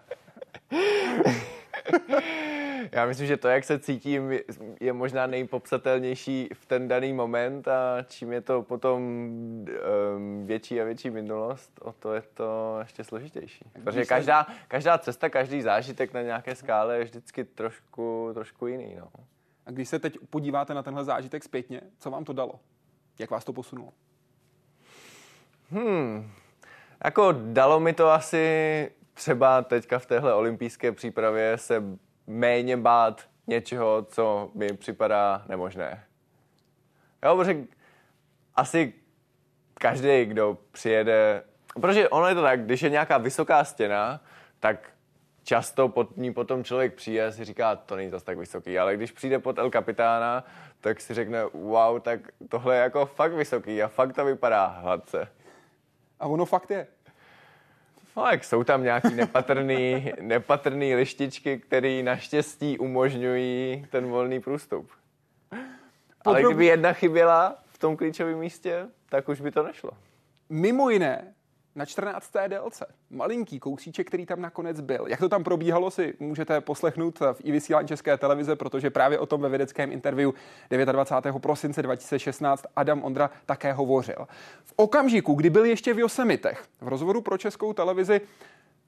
Já 2.92 3.06
myslím, 3.06 3.26
že 3.26 3.36
to, 3.36 3.48
jak 3.48 3.64
se 3.64 3.78
cítím, 3.78 4.32
je 4.80 4.92
možná 4.92 5.26
nejpopsatelnější 5.26 6.48
v 6.54 6.66
ten 6.66 6.88
daný 6.88 7.12
moment 7.12 7.68
a 7.68 8.02
čím 8.08 8.32
je 8.32 8.40
to 8.40 8.62
potom 8.62 9.02
um, 9.02 10.46
větší 10.46 10.80
a 10.80 10.84
větší 10.84 11.10
minulost, 11.10 11.72
o 11.82 11.92
to 11.92 12.14
je 12.14 12.22
to 12.34 12.76
ještě 12.78 13.04
složitější. 13.04 13.64
Protože 13.84 14.04
každá, 14.04 14.46
každá 14.68 14.98
cesta, 14.98 15.28
každý 15.28 15.62
zážitek 15.62 16.12
na 16.12 16.22
nějaké 16.22 16.54
skále 16.54 16.98
je 16.98 17.04
vždycky 17.04 17.44
trošku, 17.44 18.30
trošku 18.34 18.66
jiný. 18.66 18.96
No. 18.98 19.08
A 19.66 19.70
když 19.70 19.88
se 19.88 19.98
teď 19.98 20.18
podíváte 20.30 20.74
na 20.74 20.82
tenhle 20.82 21.04
zážitek 21.04 21.44
zpětně, 21.44 21.80
co 21.98 22.10
vám 22.10 22.24
to 22.24 22.32
dalo? 22.32 22.60
Jak 23.18 23.30
vás 23.30 23.44
to 23.44 23.52
posunulo? 23.52 23.92
Hmm, 25.70 26.30
jako 27.04 27.32
dalo 27.32 27.80
mi 27.80 27.92
to 27.92 28.10
asi 28.10 28.90
třeba 29.14 29.62
teďka 29.62 29.98
v 29.98 30.06
téhle 30.06 30.34
olympijské 30.34 30.92
přípravě 30.92 31.58
se 31.58 31.82
méně 32.26 32.76
bát 32.76 33.28
něčeho, 33.46 34.02
co 34.02 34.50
mi 34.54 34.72
připadá 34.72 35.44
nemožné. 35.48 36.04
Jo, 37.24 37.36
protože 37.36 37.64
asi 38.54 38.92
každý, 39.74 40.24
kdo 40.24 40.58
přijede, 40.72 41.42
protože 41.80 42.08
ono 42.08 42.26
je 42.26 42.34
to 42.34 42.42
tak, 42.42 42.64
když 42.64 42.82
je 42.82 42.90
nějaká 42.90 43.18
vysoká 43.18 43.64
stěna, 43.64 44.20
tak 44.60 44.93
často 45.44 45.88
pod 45.88 46.16
ní 46.16 46.34
potom 46.34 46.64
člověk 46.64 46.94
přijde 46.94 47.26
a 47.26 47.32
si 47.32 47.44
říká, 47.44 47.76
to 47.76 47.96
není 47.96 48.10
zase 48.10 48.24
tak 48.24 48.38
vysoký, 48.38 48.78
ale 48.78 48.96
když 48.96 49.12
přijde 49.12 49.38
pod 49.38 49.58
El 49.58 49.70
Kapitána, 49.70 50.44
tak 50.80 51.00
si 51.00 51.14
řekne, 51.14 51.44
wow, 51.44 52.00
tak 52.00 52.20
tohle 52.48 52.76
je 52.76 52.80
jako 52.80 53.06
fakt 53.06 53.32
vysoký 53.32 53.82
a 53.82 53.88
fakt 53.88 54.12
to 54.12 54.24
vypadá 54.24 54.66
hladce. 54.66 55.28
A 56.20 56.26
ono 56.26 56.44
fakt 56.44 56.70
je. 56.70 56.86
Jak 58.30 58.44
jsou 58.44 58.64
tam 58.64 58.82
nějaký 58.82 59.14
nepatrný, 59.14 60.12
nepatrný 60.20 60.94
lištičky, 60.94 61.58
které 61.58 62.02
naštěstí 62.02 62.78
umožňují 62.78 63.86
ten 63.90 64.06
volný 64.06 64.40
průstup. 64.40 64.90
Ale 66.24 66.42
kdyby 66.42 66.66
jedna 66.66 66.92
chyběla 66.92 67.58
v 67.66 67.78
tom 67.78 67.96
klíčovém 67.96 68.38
místě, 68.38 68.86
tak 69.08 69.28
už 69.28 69.40
by 69.40 69.50
to 69.50 69.62
nešlo. 69.62 69.90
Mimo 70.48 70.90
jiné, 70.90 71.33
na 71.74 71.84
14. 71.84 72.32
délce. 72.48 72.86
Malinký 73.10 73.60
kousíček, 73.60 74.06
který 74.06 74.26
tam 74.26 74.40
nakonec 74.40 74.80
byl. 74.80 75.06
Jak 75.08 75.20
to 75.20 75.28
tam 75.28 75.44
probíhalo, 75.44 75.90
si 75.90 76.14
můžete 76.20 76.60
poslechnout 76.60 77.20
v 77.20 77.36
i 77.44 77.52
vysílání 77.52 77.88
České 77.88 78.16
televize, 78.16 78.56
protože 78.56 78.90
právě 78.90 79.18
o 79.18 79.26
tom 79.26 79.40
ve 79.40 79.48
vědeckém 79.48 79.92
interview 79.92 80.30
29. 80.70 81.42
prosince 81.42 81.82
2016 81.82 82.66
Adam 82.76 83.04
Ondra 83.04 83.30
také 83.46 83.72
hovořil. 83.72 84.26
V 84.64 84.72
okamžiku, 84.76 85.34
kdy 85.34 85.50
byl 85.50 85.64
ještě 85.64 85.94
v 85.94 85.98
Yosemitech, 85.98 86.64
v 86.80 86.88
rozhovoru 86.88 87.20
pro 87.20 87.38
Českou 87.38 87.72
televizi 87.72 88.20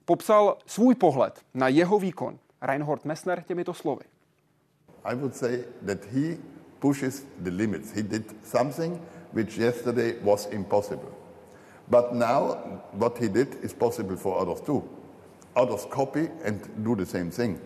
popsal 0.05 0.59
svůj 0.67 0.95
pohled 0.95 1.41
na 1.55 1.69
jeho 1.69 1.99
výkon 1.99 2.39
Reinhold 2.63 3.05
Messner 3.05 3.43
těmito 3.43 3.75
slovy. 3.75 4.05
I 5.05 5.15
would 5.15 5.37
say 5.37 5.65
that 5.87 6.05
he 6.05 6.37
pushes 6.79 7.27
the 7.39 7.51
limits. 7.51 7.93
He 7.93 8.03
did 8.03 8.37
something 8.47 9.01
which 9.33 9.59
yesterday 9.59 10.15
was 10.23 10.49
impossible. 10.51 11.26
But 11.89 12.15
now, 12.15 12.57
what 12.93 13.19
he 13.19 13.29
did 13.29 13.57
is 13.63 13.73
possible 13.73 14.17
for 14.17 14.41
others 14.41 14.61
too. 14.61 14.83
Others 15.55 15.87
copy 15.87 16.29
and 16.45 16.61
do 16.77 16.95
the 16.95 17.07
same 17.07 17.31
thing. 17.31 17.59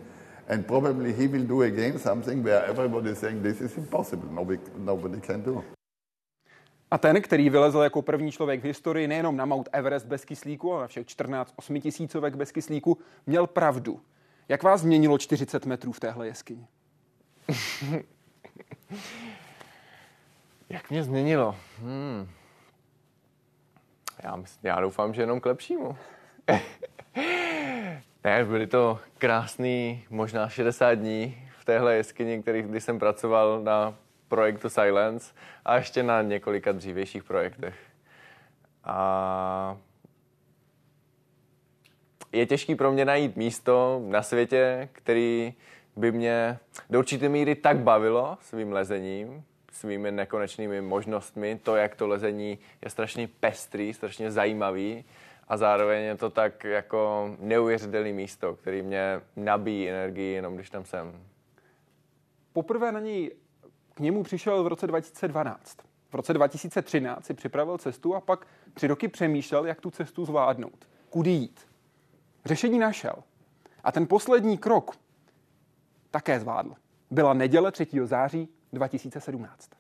And 0.48 0.66
probably 0.66 1.12
he 1.12 1.26
will 1.28 1.44
do 1.44 1.62
again 1.62 1.98
something 1.98 2.44
where 2.44 2.64
everybody 2.66 3.10
is 3.10 3.18
saying 3.18 3.42
this 3.42 3.60
is 3.60 3.76
impossible, 3.76 4.28
nobody, 4.32 4.58
nobody 4.78 5.20
can 5.20 5.42
do. 5.42 5.64
A 6.90 6.98
ten, 6.98 7.22
který 7.22 7.50
vylezl 7.50 7.78
jako 7.78 8.02
první 8.02 8.32
člověk 8.32 8.60
v 8.60 8.64
historii 8.64 9.08
nejenom 9.08 9.36
na 9.36 9.44
Mount 9.44 9.68
Everest 9.72 10.06
bez 10.06 10.24
kyslíku, 10.24 10.72
ale 10.72 10.80
na 10.80 10.88
všech 10.88 11.06
14 11.06 11.54
osmitisícovek 11.56 12.34
bez 12.34 12.52
kyslíku, 12.52 12.98
měl 13.26 13.46
pravdu. 13.46 14.00
Jak 14.48 14.62
vás 14.62 14.80
změnilo 14.80 15.18
40 15.18 15.66
metrů 15.66 15.92
v 15.92 16.00
téhle 16.00 16.26
jeskyni? 16.26 16.66
Jak 20.68 20.90
mě 20.90 21.04
změnilo? 21.04 21.56
Hmm. 21.82 22.28
Já, 24.24 24.36
myslím, 24.36 24.68
já 24.68 24.80
doufám, 24.80 25.14
že 25.14 25.22
jenom 25.22 25.40
k 25.40 25.46
lepšímu. 25.46 25.96
ne, 28.24 28.44
byly 28.44 28.66
to 28.66 28.98
krásný, 29.18 30.04
možná 30.10 30.48
60 30.48 30.94
dní 30.94 31.48
v 31.58 31.64
téhle 31.64 31.96
jeskyni, 31.96 32.42
který, 32.42 32.62
kdy 32.62 32.80
jsem 32.80 32.98
pracoval 32.98 33.60
na 33.62 33.94
projektu 34.28 34.68
Silence 34.68 35.34
a 35.64 35.76
ještě 35.76 36.02
na 36.02 36.22
několika 36.22 36.72
dřívějších 36.72 37.24
projektech. 37.24 37.74
A 38.84 39.76
je 42.32 42.46
těžký 42.46 42.74
pro 42.74 42.92
mě 42.92 43.04
najít 43.04 43.36
místo 43.36 44.02
na 44.06 44.22
světě, 44.22 44.88
který 44.92 45.54
by 45.96 46.12
mě 46.12 46.58
do 46.90 46.98
určité 46.98 47.28
míry 47.28 47.54
tak 47.54 47.78
bavilo 47.78 48.38
svým 48.40 48.72
lezením, 48.72 49.44
svými 49.70 50.10
nekonečnými 50.10 50.80
možnostmi. 50.80 51.60
To, 51.62 51.76
jak 51.76 51.94
to 51.94 52.06
lezení 52.06 52.58
je 52.84 52.90
strašně 52.90 53.28
pestrý, 53.40 53.94
strašně 53.94 54.30
zajímavý 54.30 55.04
a 55.48 55.56
zároveň 55.56 56.04
je 56.04 56.16
to 56.16 56.30
tak 56.30 56.64
jako 56.64 57.30
neuvěřitelné 57.38 58.12
místo, 58.12 58.54
který 58.54 58.82
mě 58.82 59.20
nabíjí 59.36 59.88
energii 59.88 60.32
jenom 60.32 60.54
když 60.54 60.70
tam 60.70 60.84
jsem. 60.84 61.12
Poprvé 62.52 62.92
na 62.92 63.00
něj 63.00 63.30
k 63.94 64.00
němu 64.00 64.22
přišel 64.22 64.64
v 64.64 64.66
roce 64.66 64.86
2012. 64.86 65.78
V 66.10 66.14
roce 66.14 66.32
2013 66.34 67.24
si 67.24 67.34
připravil 67.34 67.78
cestu 67.78 68.14
a 68.14 68.20
pak 68.20 68.46
tři 68.74 68.86
roky 68.86 69.08
přemýšlel, 69.08 69.66
jak 69.66 69.80
tu 69.80 69.90
cestu 69.90 70.24
zvládnout. 70.24 70.88
Kudy 71.10 71.30
jít. 71.30 71.60
Řešení 72.44 72.78
našel. 72.78 73.14
A 73.84 73.92
ten 73.92 74.06
poslední 74.06 74.58
krok 74.58 74.96
také 76.10 76.40
zvládl. 76.40 76.74
Byla 77.10 77.34
neděle 77.34 77.72
3. 77.72 77.86
září 78.04 78.48
2017. 78.72 79.79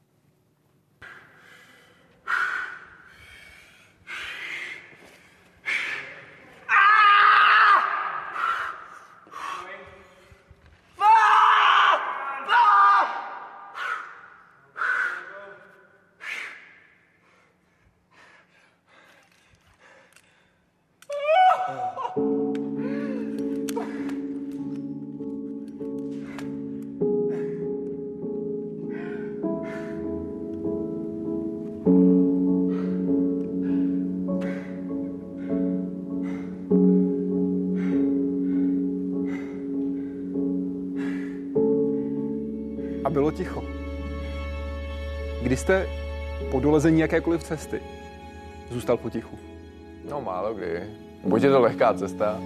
po 46.80 46.82
dolezení 46.82 47.00
jakékoliv 47.00 47.42
cesty 47.42 47.80
zůstal 48.70 48.96
potichu? 48.96 49.38
No 50.10 50.20
málo 50.20 50.54
kdy. 50.54 50.82
Buď 51.24 51.42
je 51.42 51.50
to 51.50 51.60
lehká 51.60 51.94
cesta, 51.94 52.40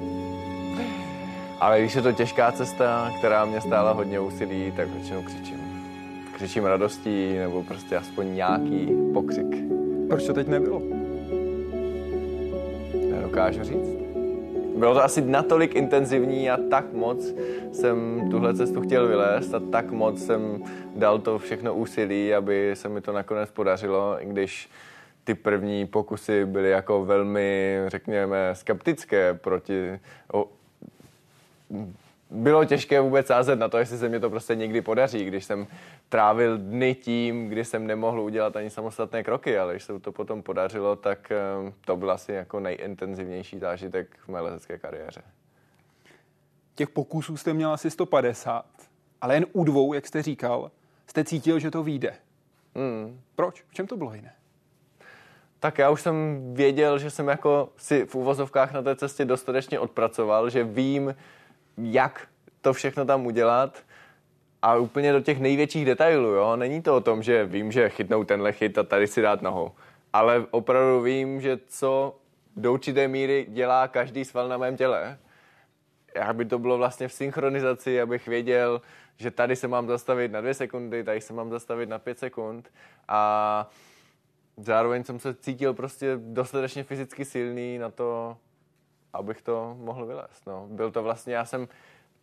ale 1.60 1.80
když 1.80 1.94
je 1.94 2.02
to 2.02 2.12
těžká 2.12 2.52
cesta, 2.52 3.12
která 3.18 3.44
mě 3.44 3.60
stála 3.60 3.92
hodně 3.92 4.20
úsilí, 4.20 4.72
tak 4.76 4.88
většinou 4.88 5.22
křičím. 5.22 5.60
Křičím 6.34 6.64
radostí 6.64 7.34
nebo 7.38 7.62
prostě 7.62 7.96
aspoň 7.96 8.34
nějaký 8.34 8.88
pokřik. 9.12 9.56
Proč 10.08 10.26
to 10.26 10.32
teď 10.32 10.48
nebylo? 10.48 10.82
Nedokážu 13.10 13.62
říct. 13.62 14.03
Bylo 14.76 14.94
to 14.94 15.04
asi 15.04 15.20
natolik 15.20 15.74
intenzivní 15.74 16.50
a 16.50 16.58
tak 16.70 16.92
moc 16.92 17.34
jsem 17.72 18.28
tuhle 18.30 18.54
cestu 18.54 18.80
chtěl 18.80 19.08
vylézt 19.08 19.54
a 19.54 19.60
tak 19.60 19.90
moc 19.90 20.26
jsem 20.26 20.64
dal 20.96 21.18
to 21.18 21.38
všechno 21.38 21.74
úsilí, 21.74 22.34
aby 22.34 22.70
se 22.74 22.88
mi 22.88 23.00
to 23.00 23.12
nakonec 23.12 23.50
podařilo, 23.50 24.22
i 24.22 24.26
když 24.26 24.70
ty 25.24 25.34
první 25.34 25.87
pokusy 25.87 26.44
byly 26.44 26.70
jako 26.70 27.04
velmi, 27.04 27.78
řekněme, 27.87 28.50
skeptické 28.52 29.34
proti... 29.34 30.00
O, 30.32 30.46
bylo 32.34 32.64
těžké 32.64 33.00
vůbec 33.00 33.26
sázet 33.26 33.56
na 33.56 33.68
to, 33.68 33.78
jestli 33.78 33.98
se 33.98 34.08
mi 34.08 34.20
to 34.20 34.30
prostě 34.30 34.54
někdy 34.54 34.80
podaří, 34.80 35.24
když 35.24 35.44
jsem 35.44 35.66
trávil 36.08 36.58
dny 36.58 36.94
tím, 36.94 37.48
kdy 37.48 37.64
jsem 37.64 37.86
nemohl 37.86 38.20
udělat 38.20 38.56
ani 38.56 38.70
samostatné 38.70 39.22
kroky, 39.22 39.58
ale 39.58 39.72
když 39.72 39.84
se 39.84 40.00
to 40.00 40.12
potom 40.12 40.42
podařilo, 40.42 40.96
tak 40.96 41.32
eh, 41.32 41.72
to 41.84 41.96
byl 41.96 42.10
asi 42.10 42.32
jako 42.32 42.60
nejintenzivnější 42.60 43.58
zážitek 43.58 44.16
v 44.24 44.28
mé 44.28 44.40
lezecké 44.40 44.78
kariéře. 44.78 45.22
Těch 46.74 46.88
pokusů 46.88 47.36
jste 47.36 47.52
měl 47.52 47.72
asi 47.72 47.90
150, 47.90 48.64
ale 49.20 49.34
jen 49.34 49.46
u 49.52 49.64
dvou, 49.64 49.92
jak 49.92 50.06
jste 50.06 50.22
říkal, 50.22 50.70
jste 51.06 51.24
cítil, 51.24 51.58
že 51.58 51.70
to 51.70 51.82
vyjde. 51.82 52.14
Hmm. 52.74 53.20
Proč? 53.36 53.64
V 53.68 53.74
čem 53.74 53.86
to 53.86 53.96
bylo 53.96 54.14
jiné? 54.14 54.32
Tak 55.60 55.78
já 55.78 55.90
už 55.90 56.00
jsem 56.00 56.40
věděl, 56.54 56.98
že 56.98 57.10
jsem 57.10 57.28
jako 57.28 57.72
si 57.76 58.06
v 58.06 58.14
úvozovkách 58.14 58.72
na 58.72 58.82
té 58.82 58.96
cestě 58.96 59.24
dostatečně 59.24 59.78
odpracoval, 59.78 60.50
že 60.50 60.64
vím, 60.64 61.14
jak 61.76 62.28
to 62.60 62.72
všechno 62.72 63.04
tam 63.04 63.26
udělat 63.26 63.82
a 64.62 64.76
úplně 64.76 65.12
do 65.12 65.20
těch 65.20 65.40
největších 65.40 65.84
detailů, 65.84 66.28
jo. 66.28 66.56
Není 66.56 66.82
to 66.82 66.96
o 66.96 67.00
tom, 67.00 67.22
že 67.22 67.44
vím, 67.44 67.72
že 67.72 67.88
chytnou 67.88 68.24
tenhle 68.24 68.52
chyt 68.52 68.78
a 68.78 68.82
tady 68.82 69.06
si 69.06 69.22
dát 69.22 69.42
nohou. 69.42 69.72
Ale 70.12 70.46
opravdu 70.50 71.02
vím, 71.02 71.40
že 71.40 71.58
co 71.68 72.16
do 72.56 72.72
určité 72.72 73.08
míry 73.08 73.46
dělá 73.48 73.88
každý 73.88 74.24
sval 74.24 74.48
na 74.48 74.58
mém 74.58 74.76
těle. 74.76 75.18
Jak 76.14 76.37
by 76.37 76.44
to 76.44 76.58
bylo 76.58 76.78
vlastně 76.78 77.08
v 77.08 77.12
synchronizaci, 77.12 78.00
abych 78.00 78.26
věděl, 78.26 78.80
že 79.16 79.30
tady 79.30 79.56
se 79.56 79.68
mám 79.68 79.88
zastavit 79.88 80.32
na 80.32 80.40
dvě 80.40 80.54
sekundy, 80.54 81.04
tady 81.04 81.20
se 81.20 81.32
mám 81.32 81.50
zastavit 81.50 81.88
na 81.88 81.98
pět 81.98 82.18
sekund 82.18 82.72
a 83.08 83.70
zároveň 84.56 85.04
jsem 85.04 85.18
se 85.18 85.34
cítil 85.34 85.74
prostě 85.74 86.14
dostatečně 86.16 86.84
fyzicky 86.84 87.24
silný 87.24 87.78
na 87.78 87.90
to, 87.90 88.37
abych 89.14 89.42
to 89.42 89.77
mohl 89.79 90.07
vylézt. 90.07 90.46
No. 90.46 90.66
Byl 90.70 90.90
to 90.90 91.03
vlastně, 91.03 91.35
já 91.35 91.44
jsem 91.44 91.68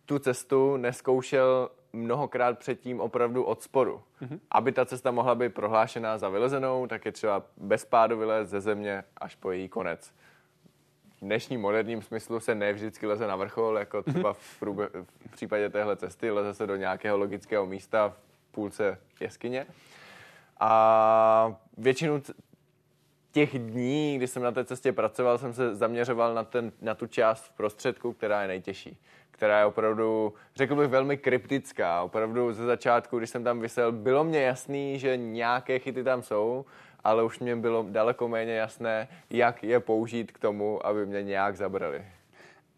tu 0.06 0.18
cestu 0.18 0.76
neskoušel 0.76 1.70
mnohokrát 1.92 2.58
předtím 2.58 3.00
opravdu 3.00 3.44
od 3.44 3.62
sporu. 3.62 4.02
Mm-hmm. 4.22 4.40
Aby 4.50 4.72
ta 4.72 4.84
cesta 4.86 5.10
mohla 5.10 5.34
být 5.34 5.54
prohlášená 5.54 6.18
za 6.18 6.28
vylezenou, 6.28 6.86
tak 6.86 7.04
je 7.04 7.12
třeba 7.12 7.42
bez 7.56 7.84
pádu 7.84 8.18
vylézt 8.18 8.50
ze 8.50 8.60
země 8.60 9.04
až 9.16 9.34
po 9.34 9.50
její 9.50 9.68
konec. 9.68 10.14
V 11.16 11.20
dnešním 11.24 11.60
moderním 11.60 12.02
smyslu 12.02 12.40
se 12.40 12.54
ne 12.54 12.72
vždycky 12.72 13.06
leze 13.06 13.26
na 13.26 13.36
vrchol, 13.36 13.78
jako 13.78 14.02
třeba 14.02 14.32
v, 14.32 14.58
průbě, 14.58 14.88
v 15.26 15.30
případě 15.30 15.70
téhle 15.70 15.96
cesty, 15.96 16.30
leze 16.30 16.54
se 16.54 16.66
do 16.66 16.76
nějakého 16.76 17.18
logického 17.18 17.66
místa 17.66 18.08
v 18.48 18.52
půlce 18.52 18.98
jeskyně. 19.20 19.66
A 20.60 21.56
většinu 21.78 22.22
těch 23.32 23.58
dní, 23.58 24.16
kdy 24.16 24.26
jsem 24.26 24.42
na 24.42 24.52
té 24.52 24.64
cestě 24.64 24.92
pracoval, 24.92 25.38
jsem 25.38 25.52
se 25.52 25.74
zaměřoval 25.74 26.34
na, 26.34 26.44
ten, 26.44 26.72
na 26.80 26.94
tu 26.94 27.06
část 27.06 27.44
v 27.44 27.52
prostředku, 27.52 28.12
která 28.12 28.42
je 28.42 28.48
nejtěžší. 28.48 28.98
Která 29.30 29.58
je 29.58 29.66
opravdu, 29.66 30.34
řekl 30.56 30.76
bych, 30.76 30.88
velmi 30.88 31.16
kryptická. 31.16 32.02
Opravdu 32.02 32.52
ze 32.52 32.64
začátku, 32.64 33.18
když 33.18 33.30
jsem 33.30 33.44
tam 33.44 33.60
vysel, 33.60 33.92
bylo 33.92 34.24
mě 34.24 34.42
jasný, 34.42 34.98
že 34.98 35.16
nějaké 35.16 35.78
chyty 35.78 36.04
tam 36.04 36.22
jsou, 36.22 36.64
ale 37.04 37.24
už 37.24 37.38
mě 37.38 37.56
bylo 37.56 37.86
daleko 37.88 38.28
méně 38.28 38.52
jasné, 38.52 39.08
jak 39.30 39.64
je 39.64 39.80
použít 39.80 40.32
k 40.32 40.38
tomu, 40.38 40.86
aby 40.86 41.06
mě 41.06 41.22
nějak 41.22 41.56
zabrali. 41.56 42.04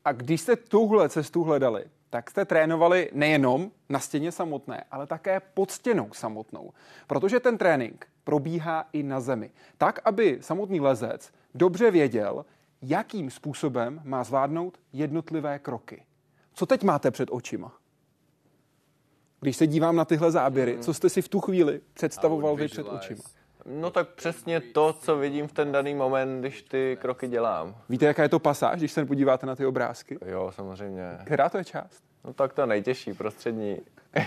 A 0.04 0.12
když 0.12 0.40
jste 0.40 0.56
tuhle 0.56 1.08
cestu 1.08 1.42
hledali, 1.44 1.84
tak 2.14 2.30
jste 2.30 2.44
trénovali 2.44 3.10
nejenom 3.12 3.70
na 3.88 3.98
stěně 3.98 4.32
samotné, 4.32 4.84
ale 4.90 5.06
také 5.06 5.40
pod 5.54 5.70
stěnou 5.70 6.12
samotnou. 6.12 6.72
Protože 7.06 7.40
ten 7.40 7.58
trénink 7.58 8.06
probíhá 8.24 8.88
i 8.92 9.02
na 9.02 9.20
zemi. 9.20 9.50
Tak, 9.78 10.00
aby 10.04 10.38
samotný 10.40 10.80
lezec 10.80 11.30
dobře 11.54 11.90
věděl, 11.90 12.44
jakým 12.82 13.30
způsobem 13.30 14.00
má 14.04 14.24
zvládnout 14.24 14.78
jednotlivé 14.92 15.58
kroky. 15.58 16.04
Co 16.52 16.66
teď 16.66 16.82
máte 16.82 17.10
před 17.10 17.28
očima? 17.32 17.72
Když 19.40 19.56
se 19.56 19.66
dívám 19.66 19.96
na 19.96 20.04
tyhle 20.04 20.30
záběry, 20.30 20.78
co 20.80 20.94
jste 20.94 21.08
si 21.08 21.22
v 21.22 21.28
tu 21.28 21.40
chvíli 21.40 21.80
představoval 21.94 22.56
vy 22.56 22.68
před 22.68 22.86
očima? 22.86 23.22
No 23.66 23.90
tak 23.90 24.08
přesně 24.08 24.60
to, 24.60 24.92
co 24.92 25.16
vidím 25.16 25.48
v 25.48 25.52
ten 25.52 25.72
daný 25.72 25.94
moment, 25.94 26.40
když 26.40 26.62
ty 26.62 26.98
kroky 27.00 27.28
dělám. 27.28 27.74
Víte, 27.88 28.06
jaká 28.06 28.22
je 28.22 28.28
to 28.28 28.38
pasáž, 28.38 28.78
když 28.78 28.92
se 28.92 29.04
podíváte 29.04 29.46
na 29.46 29.56
ty 29.56 29.66
obrázky? 29.66 30.18
Jo, 30.26 30.52
samozřejmě. 30.54 31.18
Která 31.24 31.48
to 31.48 31.58
je 31.58 31.64
část? 31.64 32.04
No 32.24 32.32
tak 32.32 32.52
to 32.52 32.66
nejtěžší, 32.66 33.12
prostřední. 33.12 33.78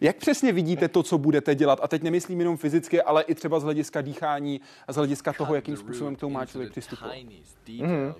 Jak 0.00 0.16
přesně 0.16 0.52
vidíte 0.52 0.88
to, 0.88 1.02
co 1.02 1.18
budete 1.18 1.54
dělat? 1.54 1.78
A 1.82 1.88
teď 1.88 2.02
nemyslím 2.02 2.38
jenom 2.38 2.56
fyzicky, 2.56 3.02
ale 3.02 3.22
i 3.22 3.34
třeba 3.34 3.60
z 3.60 3.62
hlediska 3.62 4.00
dýchání 4.00 4.60
a 4.88 4.92
z 4.92 4.96
hlediska 4.96 5.32
toho, 5.32 5.54
jakým 5.54 5.76
způsobem 5.76 6.16
k 6.16 6.20
tomu 6.20 6.34
má 6.34 6.46
člověk 6.46 6.70
přistupovat. 6.70 7.14
Mm-hmm. 7.66 8.14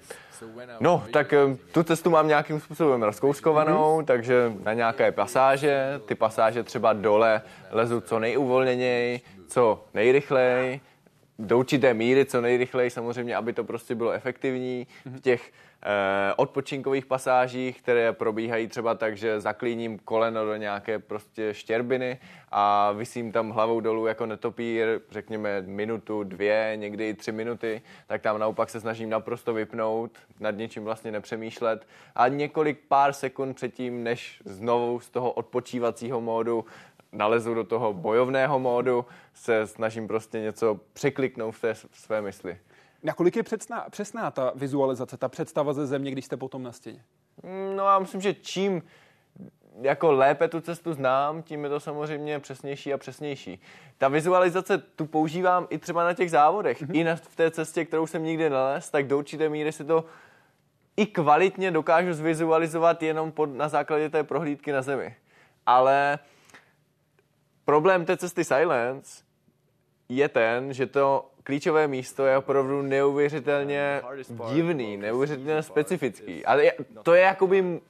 No, 0.81 1.05
tak 1.13 1.35
tu 1.73 1.83
cestu 1.83 2.11
mám 2.11 2.29
nějakým 2.29 2.61
způsobem 2.61 3.03
rozkouskovanou, 3.03 4.01
mm-hmm. 4.01 4.05
takže 4.05 4.53
na 4.63 4.73
nějaké 4.73 5.13
pasáže, 5.13 6.01
ty 6.07 6.15
pasáže 6.15 6.63
třeba 6.63 6.93
dole 6.93 7.43
lezu 7.71 8.01
co 8.01 8.19
nejuvolněněji, 8.19 9.21
co 9.53 9.85
nejrychleji, 9.95 10.81
do 11.39 11.59
určité 11.59 11.95
míry 11.95 12.25
co 12.25 12.41
nejrychleji, 12.41 12.91
samozřejmě, 12.91 13.37
aby 13.37 13.53
to 13.53 13.65
prostě 13.65 13.95
bylo 13.95 14.11
efektivní. 14.11 14.87
V 15.05 15.21
těch 15.21 15.53
eh, 15.83 16.35
odpočinkových 16.37 17.07
pasážích, 17.07 17.83
které 17.83 18.13
probíhají 18.13 18.67
třeba 18.67 18.95
tak, 18.95 19.17
že 19.17 19.41
zaklíním 19.41 19.99
koleno 19.99 20.45
do 20.45 20.57
nějaké 20.57 20.99
prostě 20.99 21.55
štěrbiny 21.55 22.19
a 22.51 22.93
vysím 22.93 23.33
tam 23.33 23.51
hlavou 23.51 23.81
dolů 23.81 24.07
jako 24.07 24.27
netopír, 24.27 25.01
řekněme 25.11 25.63
minutu, 25.67 26.25
dvě, 26.25 26.73
někdy 26.77 27.09
i 27.09 27.15
tři 27.15 27.33
minuty, 27.33 27.83
tak 28.07 28.23
tam 28.23 28.39
naopak 28.39 28.71
se 28.71 28.81
snažím 28.81 29.11
naprosto 29.11 29.55
vypnout, 29.55 30.11
nad 30.41 30.57
něčím 30.57 30.85
vlastně 30.85 31.13
nepřemýšlet 31.13 31.87
a 32.15 32.29
několik 32.29 32.79
pár 32.89 33.13
sekund 33.13 33.55
předtím, 33.55 34.05
než 34.05 34.41
znovu 34.45 35.01
z 35.01 35.11
toho 35.11 35.33
odpočívacího 35.33 36.21
módu 36.21 36.65
nalezu 37.13 37.55
do 37.55 37.65
toho 37.65 37.93
bojovného 37.93 38.59
módu, 38.59 39.07
se 39.35 39.67
snažím 39.67 40.09
prostě 40.09 40.41
něco 40.41 40.81
překliknout 40.93 41.55
v 41.55 41.61
té 41.61 41.75
své 41.75 42.23
mysli. 42.23 42.59
Nakolik 43.03 43.37
je 43.37 43.43
přesná, 43.43 43.87
přesná 43.91 44.31
ta 44.31 44.53
vizualizace, 44.55 45.17
ta 45.17 45.29
představa 45.29 45.73
ze 45.73 45.87
země, 45.87 46.11
když 46.11 46.25
jste 46.25 46.37
potom 46.37 46.63
na 46.63 46.73
stěně? 46.73 47.05
No 47.77 47.87
já 47.87 47.99
myslím, 47.99 48.21
že 48.21 48.35
čím 48.35 48.83
jako 49.81 50.13
lépe 50.13 50.49
tu 50.49 50.61
cestu 50.61 50.93
znám, 50.93 51.43
tím 51.43 51.65
je 51.65 51.71
to 51.71 51.81
samozřejmě 51.81 52.39
přesnější 52.39 52.93
a 52.93 52.99
přesnější. 52.99 53.61
Ta 53.99 54.09
vizualizace 54.09 54.79
tu 54.79 55.07
používám 55.07 55.67
i 55.71 55.79
třeba 55.79 56.05
na 56.05 56.15
těch 56.15 56.31
závodech, 56.31 56.83
mm-hmm. 56.83 56.97
i 56.97 57.05
na, 57.05 57.17
v 57.17 57.37
té 57.37 57.51
cestě, 57.51 57.85
kterou 57.85 58.07
jsem 58.07 58.25
nikdy 58.25 58.51
nalez, 58.51 58.91
tak 58.91 59.07
do 59.07 59.19
určité 59.19 59.49
míry 59.49 59.73
si 59.73 59.85
to 59.85 60.05
i 60.97 61.07
kvalitně 61.07 61.71
dokážu 61.71 62.13
zvizualizovat 62.13 63.03
jenom 63.03 63.33
pod, 63.33 63.47
na 63.47 63.69
základě 63.69 64.11
té 64.11 64.25
prohlídky 64.25 64.73
na 64.73 64.83
zemi. 64.83 65.17
Ale 65.67 66.19
problém 67.73 68.05
té 68.05 68.17
cesty 68.17 68.45
Silence 68.45 69.25
je 70.09 70.29
ten, 70.29 70.73
že 70.73 70.87
to 70.87 71.31
klíčové 71.43 71.89
místo 71.89 72.27
je 72.27 72.37
opravdu 72.37 72.83
neuvěřitelně 72.83 74.03
divný, 74.55 74.97
neuvěřitelně 74.97 75.63
specifický. 75.63 76.45
Ale 76.45 76.73
to 77.03 77.15
je 77.15 77.23
jakoby 77.23 77.81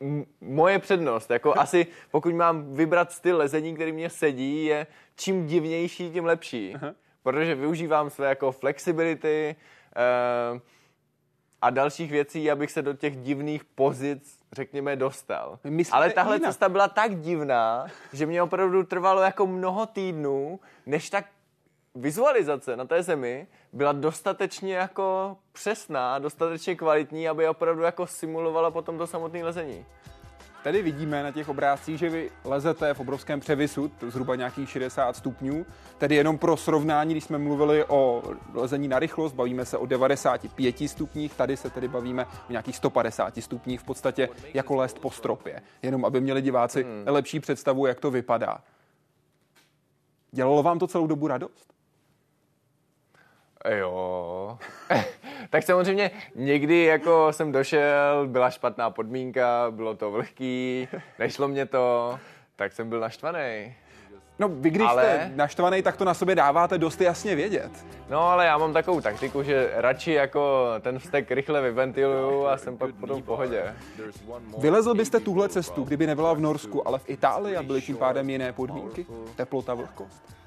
moje 0.41 0.79
přednost. 0.79 1.31
Jako 1.31 1.55
asi 1.59 1.87
pokud 2.11 2.35
mám 2.35 2.75
vybrat 2.75 3.13
styl 3.13 3.37
lezení, 3.37 3.75
který 3.75 3.93
mě 3.93 4.11
sedí, 4.11 4.65
je 4.65 4.87
čím 5.17 5.47
divnější, 5.47 6.11
tím 6.11 6.25
lepší. 6.25 6.75
Protože 7.23 7.55
využívám 7.55 8.11
své 8.11 8.29
jako 8.29 8.53
flexibility 8.53 9.57
uh, 10.53 10.61
a 11.63 11.71
dalších 11.71 12.11
věcí, 12.11 12.51
abych 12.51 12.71
se 12.71 12.83
do 12.83 12.93
těch 12.95 13.17
divných 13.17 13.65
pozic 13.65 14.42
řekněme, 14.53 14.97
dostal. 14.97 15.59
Myslíte 15.65 15.97
Ale 15.97 16.11
tahle 16.11 16.37
jinak? 16.37 16.51
cesta 16.51 16.69
byla 16.69 16.89
tak 16.89 17.21
divná, 17.21 17.87
že 18.13 18.27
mě 18.27 18.43
opravdu 18.43 18.85
trvalo 18.85 19.21
jako 19.21 19.47
mnoho 19.47 19.87
týdnů, 19.87 20.61
než 20.87 21.11
tak 21.11 21.25
vizualizace 21.95 22.77
na 22.77 22.85
té 22.85 23.03
zemi 23.03 23.47
byla 23.73 23.93
dostatečně 23.93 24.75
jako 24.75 25.37
přesná, 25.53 26.19
dostatečně 26.19 26.75
kvalitní, 26.75 27.29
aby 27.29 27.49
opravdu 27.49 27.83
jako 27.83 28.07
simulovala 28.07 28.71
potom 28.71 28.99
to 28.99 29.07
samotné 29.07 29.45
lezení. 29.45 29.87
Tady 30.63 30.83
vidíme 30.83 31.23
na 31.23 31.31
těch 31.31 31.49
obrázcích, 31.49 31.99
že 31.99 32.11
vy 32.11 32.31
lezete 32.45 32.95
v 32.95 33.01
obrovském 33.01 33.41
převisu, 33.41 33.93
zhruba 34.09 34.35
nějakých 34.35 34.71
60 34.71 35.17
stupňů. 35.17 35.67
Tedy 35.99 36.15
jenom 36.15 36.39
pro 36.39 36.57
srovnání, 36.57 37.15
když 37.15 37.25
jsme 37.25 37.39
mluvili 37.39 37.85
o 37.85 38.23
lezení 38.55 38.89
na 38.89 38.99
rychlost, 38.99 39.33
bavíme 39.33 39.65
se 39.65 39.79
o 39.79 39.87
95 39.87 40.89
stupních, 40.89 41.35
tady 41.35 41.57
se 41.57 41.71
tedy 41.71 41.89
bavíme 41.89 42.25
o 42.25 42.51
nějakých 42.51 42.77
150 42.77 43.35
stupních, 43.41 43.81
v 43.81 43.85
podstatě 43.85 44.29
jako 44.55 44.77
lézt 44.77 44.99
po 44.99 45.11
stropě. 45.11 45.63
Jenom 45.83 46.05
aby 46.05 46.21
měli 46.21 46.43
diváci 46.43 46.83
hmm. 46.83 47.05
lepší 47.07 47.41
představu, 47.41 47.87
jak 47.87 48.01
to 48.01 48.11
vypadá. 48.11 48.59
Dělalo 50.33 50.63
vám 50.63 50.79
to 50.79 50.87
celou 50.87 51.07
dobu 51.07 51.27
radost? 51.27 51.73
Jo. 53.79 54.59
tak 55.53 55.63
samozřejmě 55.63 56.11
někdy 56.35 56.85
jako 56.85 57.29
jsem 57.31 57.53
došel, 57.53 58.27
byla 58.27 58.51
špatná 58.51 58.91
podmínka, 58.91 59.67
bylo 59.71 59.97
to 59.97 60.11
vlhký, 60.11 60.89
nešlo 61.19 61.49
mě 61.49 61.67
to, 61.67 62.19
tak 62.57 62.73
jsem 62.73 62.89
byl 62.89 63.01
naštvaný. 63.01 63.75
No, 64.39 64.49
vy 64.49 64.71
když 64.71 64.89
ale... 64.89 65.03
jste 65.03 65.33
naštvaný, 65.35 65.83
tak 65.83 65.97
to 65.97 66.05
na 66.05 66.15
sobě 66.15 66.35
dáváte 66.35 66.79
dost 66.79 67.01
jasně 67.01 67.35
vědět. 67.35 67.71
No, 68.11 68.21
ale 68.21 68.47
já 68.47 68.59
mám 68.59 68.73
takovou 68.73 69.01
taktiku, 69.01 69.43
že 69.43 69.71
radši 69.75 70.13
jako 70.13 70.67
ten 70.81 70.99
vztek 70.99 71.31
rychle 71.31 71.63
vyventiluju 71.63 72.47
a 72.47 72.57
jsem 72.57 72.79
pak 72.79 72.95
potom 72.95 73.23
v 73.23 73.25
pohodě. 73.25 73.75
Vylezl 74.59 74.95
byste 74.95 75.21
tuhle 75.21 75.49
cestu, 75.49 75.85
kdyby 75.85 76.07
nebyla 76.07 76.33
v 76.33 76.41
Norsku, 76.41 76.89
ale 76.89 76.99
v 76.99 77.11
Itálii 77.11 77.57
a 77.57 77.63
byly 77.63 77.83
tím 77.83 77.97
pádem 77.97 78.31
jiné 78.31 78.53
podmínky? 78.53 79.07
Teplota, 79.37 79.75
vlhkost? 79.75 80.42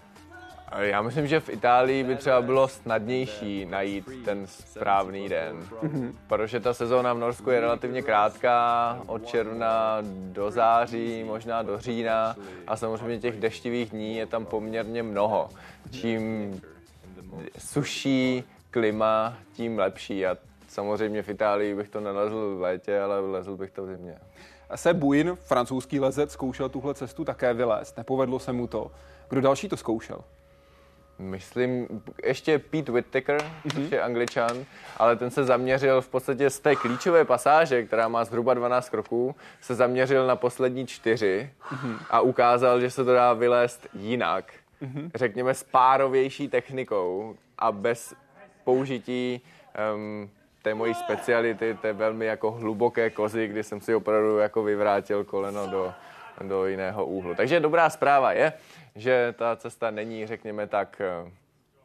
Já 0.78 1.02
myslím, 1.02 1.28
že 1.28 1.40
v 1.40 1.50
Itálii 1.50 2.04
by 2.04 2.16
třeba 2.16 2.42
bylo 2.42 2.68
snadnější 2.68 3.66
najít 3.66 4.06
ten 4.26 4.48
správný 4.48 5.30
den, 5.30 5.56
mm-hmm. 5.84 6.14
protože 6.28 6.60
ta 6.60 6.74
sezóna 6.74 7.14
v 7.14 7.18
Norsku 7.18 7.50
je 7.50 7.60
relativně 7.60 8.02
krátká, 8.02 9.00
od 9.08 9.26
června 9.26 9.98
do 10.08 10.52
září, 10.52 11.24
možná 11.24 11.62
do 11.62 11.80
října 11.80 12.36
a 12.68 12.78
samozřejmě 12.78 13.20
těch 13.20 13.40
deštivých 13.40 13.90
dní 13.90 14.18
je 14.18 14.26
tam 14.26 14.46
poměrně 14.46 15.04
mnoho. 15.04 15.50
Čím 15.92 16.62
suší 17.58 18.44
klima, 18.72 19.38
tím 19.54 19.80
lepší 19.80 20.26
a 20.26 20.38
samozřejmě 20.68 21.24
v 21.24 21.30
Itálii 21.30 21.76
bych 21.76 21.90
to 21.90 22.00
nelezl 22.00 22.56
v 22.56 22.62
létě, 22.62 23.00
ale 23.00 23.20
lezl 23.20 23.58
bych 23.58 23.72
to 23.72 23.84
v 23.84 23.88
zimě. 23.88 24.18
Se 24.76 24.94
Buin, 24.94 25.36
francouzský 25.36 26.00
lezec, 26.00 26.32
zkoušel 26.32 26.70
tuhle 26.70 26.94
cestu 26.94 27.26
také 27.26 27.54
vylézt. 27.54 27.98
Nepovedlo 27.98 28.40
se 28.40 28.54
mu 28.54 28.68
to. 28.68 28.92
Kdo 29.30 29.42
další 29.42 29.70
to 29.70 29.78
zkoušel? 29.78 30.20
Myslím, 31.20 31.88
ještě 32.24 32.60
Pete 32.60 32.92
Whittaker, 32.92 33.38
mm-hmm. 33.38 33.74
což 33.74 33.92
je 33.92 34.02
angličan, 34.02 34.66
ale 34.98 35.16
ten 35.16 35.32
se 35.32 35.44
zaměřil 35.44 36.02
v 36.02 36.08
podstatě 36.08 36.50
z 36.50 36.60
té 36.60 36.76
klíčové 36.76 37.26
pasáže, 37.26 37.84
která 37.84 38.08
má 38.08 38.26
zhruba 38.26 38.54
12 38.54 38.90
kroků, 38.90 39.36
se 39.62 39.76
zaměřil 39.76 40.28
na 40.28 40.36
poslední 40.36 40.88
čtyři 40.88 41.50
mm-hmm. 41.70 41.98
a 42.10 42.22
ukázal, 42.22 42.82
že 42.82 42.90
se 42.92 43.06
to 43.06 43.14
dá 43.14 43.34
vylézt 43.34 43.88
jinak. 43.94 44.54
Mm-hmm. 44.82 45.12
Řekněme 45.16 45.54
s 45.54 45.64
párovější 45.64 46.48
technikou 46.48 47.36
a 47.58 47.72
bez 47.72 48.14
použití 48.64 49.42
um, 49.96 50.30
té 50.62 50.74
mojí 50.74 50.94
speciality, 50.94 51.78
té 51.82 51.94
velmi 51.94 52.26
jako 52.26 52.52
hluboké 52.52 53.10
kozy, 53.10 53.48
kdy 53.48 53.64
jsem 53.64 53.82
si 53.82 53.96
opravdu 53.96 54.38
jako 54.38 54.64
vyvrátil 54.64 55.24
koleno 55.24 55.68
do, 55.68 55.94
do 56.42 56.66
jiného 56.68 57.06
úhlu. 57.06 57.36
Takže 57.36 57.60
dobrá 57.60 57.90
zpráva 57.90 58.32
je, 58.32 58.54
že 58.96 59.36
ta 59.38 59.56
cesta 59.56 59.92
není, 59.92 60.28
řekněme 60.28 60.68
tak, 60.68 61.02
eh, 61.02 61.32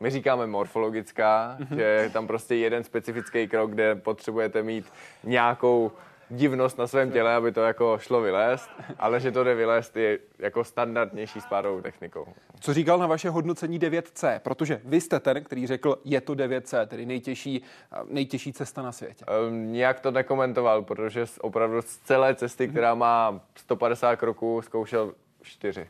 my 0.00 0.10
říkáme 0.10 0.46
morfologická, 0.46 1.56
mm-hmm. 1.60 1.76
že 1.76 1.82
je 1.82 2.10
tam 2.10 2.26
prostě 2.26 2.54
jeden 2.54 2.84
specifický 2.84 3.48
krok, 3.48 3.70
kde 3.70 3.94
potřebujete 3.94 4.62
mít 4.62 4.92
nějakou 5.24 5.92
divnost 6.30 6.78
na 6.78 6.86
svém 6.86 7.12
těle, 7.12 7.34
aby 7.34 7.52
to 7.52 7.60
jako 7.60 7.98
šlo 7.98 8.20
vylézt, 8.20 8.70
ale 8.98 9.20
že 9.20 9.32
to 9.32 9.44
jde 9.44 9.54
vylézt 9.54 9.96
je 9.96 10.18
jako 10.38 10.64
standardnější 10.64 11.40
spádovou 11.40 11.80
technikou. 11.80 12.26
Co 12.60 12.74
říkal 12.74 12.98
na 12.98 13.06
vaše 13.06 13.30
hodnocení 13.30 13.80
9C? 13.80 14.38
Protože 14.38 14.80
vy 14.84 15.00
jste 15.00 15.20
ten, 15.20 15.44
který 15.44 15.66
řekl, 15.66 15.98
je 16.04 16.20
to 16.20 16.34
9C, 16.34 16.86
tedy 16.86 17.06
nejtěžší, 17.06 17.62
nejtěžší 18.08 18.52
cesta 18.52 18.82
na 18.82 18.92
světě. 18.92 19.24
Um, 19.48 19.72
nijak 19.72 20.00
to 20.00 20.10
nekomentoval, 20.10 20.82
protože 20.82 21.24
opravdu 21.40 21.82
z 21.82 21.98
celé 21.98 22.34
cesty, 22.34 22.68
která 22.68 22.94
má 22.94 23.40
150 23.56 24.16
kroků, 24.16 24.62
zkoušel 24.62 25.14
4. 25.42 25.86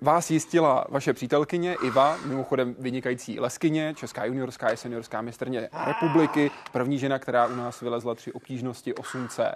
Vás 0.00 0.30
jistila 0.30 0.84
vaše 0.88 1.12
přítelkyně 1.12 1.74
Iva, 1.82 2.16
mimochodem 2.24 2.74
vynikající 2.78 3.40
leskyně, 3.40 3.94
česká 3.94 4.24
juniorská 4.24 4.72
i 4.72 4.76
seniorská 4.76 5.22
mistrně 5.22 5.68
republiky, 5.86 6.50
první 6.72 6.98
žena, 6.98 7.18
která 7.18 7.46
u 7.46 7.54
nás 7.54 7.80
vylezla 7.80 8.14
tři 8.14 8.32
obtížnosti 8.32 8.92
8C. 8.92 9.54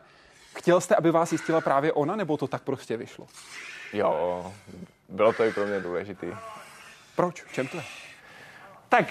Chtěl 0.57 0.81
jste, 0.81 0.97
aby 0.97 1.11
vás 1.11 1.33
jistila 1.33 1.61
právě 1.61 1.93
ona, 1.93 2.17
nebo 2.17 2.37
to 2.37 2.47
tak 2.47 2.63
prostě 2.63 2.97
vyšlo? 2.97 3.27
Jo, 3.93 4.53
bylo 5.09 5.33
to 5.33 5.45
i 5.45 5.53
pro 5.53 5.67
mě 5.67 5.81
důležitý. 5.81 6.27
Proč? 7.17 7.43
V 7.43 7.53
čem 7.53 7.69
to 7.69 7.77
je? 7.77 7.85
Tak 8.89 9.07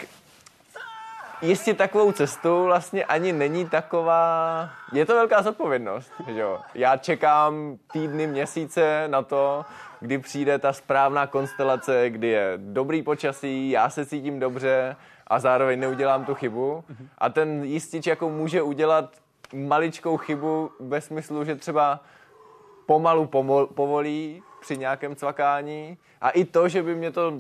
jistě 1.42 1.74
takovou 1.74 2.12
cestu 2.12 2.64
vlastně 2.64 3.06
ani 3.06 3.34
není 3.34 3.70
taková... 3.70 4.70
Je 4.94 5.06
to 5.06 5.14
velká 5.14 5.42
zodpovědnost, 5.42 6.12
že 6.28 6.40
jo? 6.40 6.60
Já 6.74 6.98
čekám 6.98 7.78
týdny, 7.94 8.28
měsíce 8.28 9.04
na 9.08 9.22
to, 9.22 9.66
kdy 10.02 10.18
přijde 10.18 10.60
ta 10.60 10.74
správná 10.74 11.28
konstelace, 11.28 12.10
kdy 12.10 12.28
je 12.28 12.54
dobrý 12.58 13.04
počasí, 13.04 13.70
já 13.70 13.90
se 13.90 14.06
cítím 14.06 14.40
dobře 14.40 14.96
a 15.28 15.40
zároveň 15.40 15.80
neudělám 15.80 16.26
tu 16.26 16.36
chybu. 16.36 16.84
A 17.18 17.30
ten 17.30 17.64
jistič 17.64 18.08
jako 18.08 18.30
může 18.30 18.62
udělat 18.62 19.16
maličkou 19.54 20.18
chybu 20.18 20.72
ve 20.80 21.02
smyslu, 21.02 21.46
že 21.46 21.56
třeba 21.56 22.00
pomalu 22.86 23.26
pomol, 23.26 23.68
povolí 23.68 24.44
při 24.62 24.78
nějakém 24.78 25.16
cvakání 25.16 25.98
a 26.22 26.30
i 26.30 26.46
to, 26.46 26.70
že 26.70 26.84
by 26.84 26.96
mě 26.96 27.12
to 27.12 27.34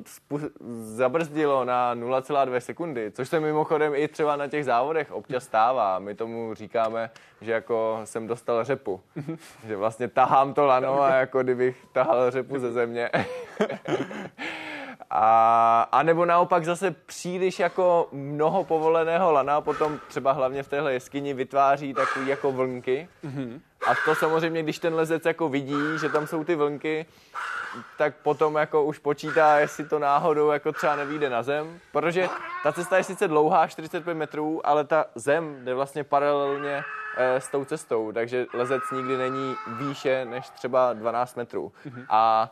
zabrzdilo 0.81 1.65
na 1.65 1.95
0,2 1.95 2.57
sekundy, 2.57 3.11
což 3.11 3.29
se 3.29 3.39
mimochodem 3.39 3.95
i 3.95 4.07
třeba 4.07 4.35
na 4.35 4.47
těch 4.47 4.65
závodech 4.65 5.11
občas 5.11 5.43
stává. 5.43 5.99
My 5.99 6.15
tomu 6.15 6.53
říkáme, 6.53 7.09
že 7.41 7.51
jako 7.51 8.01
jsem 8.03 8.27
dostal 8.27 8.63
řepu. 8.63 9.01
že 9.67 9.75
vlastně 9.75 10.07
tahám 10.07 10.53
to 10.53 10.65
lano 10.65 11.01
a 11.01 11.15
jako 11.15 11.43
kdybych 11.43 11.85
tahal 11.91 12.31
řepu 12.31 12.59
ze 12.59 12.71
země. 12.71 13.09
A, 15.13 15.81
a 15.91 16.03
nebo 16.03 16.25
naopak 16.25 16.65
zase 16.65 16.91
příliš 16.91 17.59
jako 17.59 18.07
mnoho 18.11 18.63
povoleného 18.63 19.31
lana 19.31 19.61
potom 19.61 19.99
třeba 20.07 20.31
hlavně 20.31 20.63
v 20.63 20.67
téhle 20.67 20.93
jeskyni 20.93 21.33
vytváří 21.33 21.93
takový 21.93 22.27
jako 22.27 22.51
vlnky. 22.51 23.07
Mm-hmm. 23.23 23.59
A 23.87 23.95
to 24.05 24.15
samozřejmě, 24.15 24.63
když 24.63 24.79
ten 24.79 24.95
lezec 24.95 25.25
jako 25.25 25.49
vidí, 25.49 25.99
že 26.01 26.09
tam 26.09 26.27
jsou 26.27 26.43
ty 26.43 26.55
vlnky, 26.55 27.05
tak 27.97 28.15
potom 28.15 28.55
jako 28.55 28.83
už 28.83 28.97
počítá, 28.99 29.59
jestli 29.59 29.85
to 29.85 29.99
náhodou 29.99 30.51
jako 30.51 30.71
třeba 30.71 30.95
nevíde 30.95 31.29
na 31.29 31.43
zem, 31.43 31.79
protože 31.91 32.29
ta 32.63 32.71
cesta 32.71 32.97
je 32.97 33.03
sice 33.03 33.27
dlouhá, 33.27 33.67
45 33.67 34.13
metrů, 34.13 34.67
ale 34.67 34.83
ta 34.83 35.05
zem 35.15 35.65
jde 35.65 35.73
vlastně 35.73 36.03
paralelně 36.03 36.83
e, 37.17 37.41
s 37.41 37.47
tou 37.47 37.65
cestou, 37.65 38.11
takže 38.11 38.45
lezec 38.53 38.83
nikdy 38.91 39.17
není 39.17 39.55
výše 39.67 40.25
než 40.25 40.49
třeba 40.49 40.93
12 40.93 41.35
metrů. 41.35 41.71
Mm-hmm. 41.85 42.05
A 42.09 42.51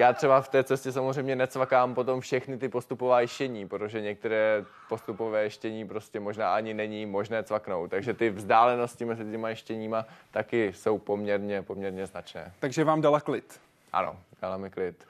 já 0.00 0.12
třeba 0.12 0.40
v 0.40 0.48
té 0.48 0.64
cestě 0.64 0.92
samozřejmě 0.92 1.36
necvakám 1.36 1.94
potom 1.94 2.20
všechny 2.20 2.58
ty 2.58 2.68
postupová 2.68 3.20
ještění, 3.20 3.68
protože 3.68 4.00
některé 4.00 4.64
postupové 4.88 5.42
ještění 5.42 5.88
prostě 5.88 6.20
možná 6.20 6.54
ani 6.54 6.74
není 6.74 7.06
možné 7.06 7.42
cvaknout. 7.42 7.90
Takže 7.90 8.14
ty 8.14 8.30
vzdálenosti 8.30 9.04
mezi 9.04 9.30
těma 9.30 9.48
ještěníma 9.48 10.06
taky 10.30 10.72
jsou 10.72 10.98
poměrně, 10.98 11.62
poměrně 11.62 12.06
značné. 12.06 12.52
Takže 12.58 12.84
vám 12.84 13.00
dala 13.00 13.20
klid? 13.20 13.60
Ano, 13.92 14.16
dala 14.42 14.56
mi 14.56 14.70
klid. 14.70 15.04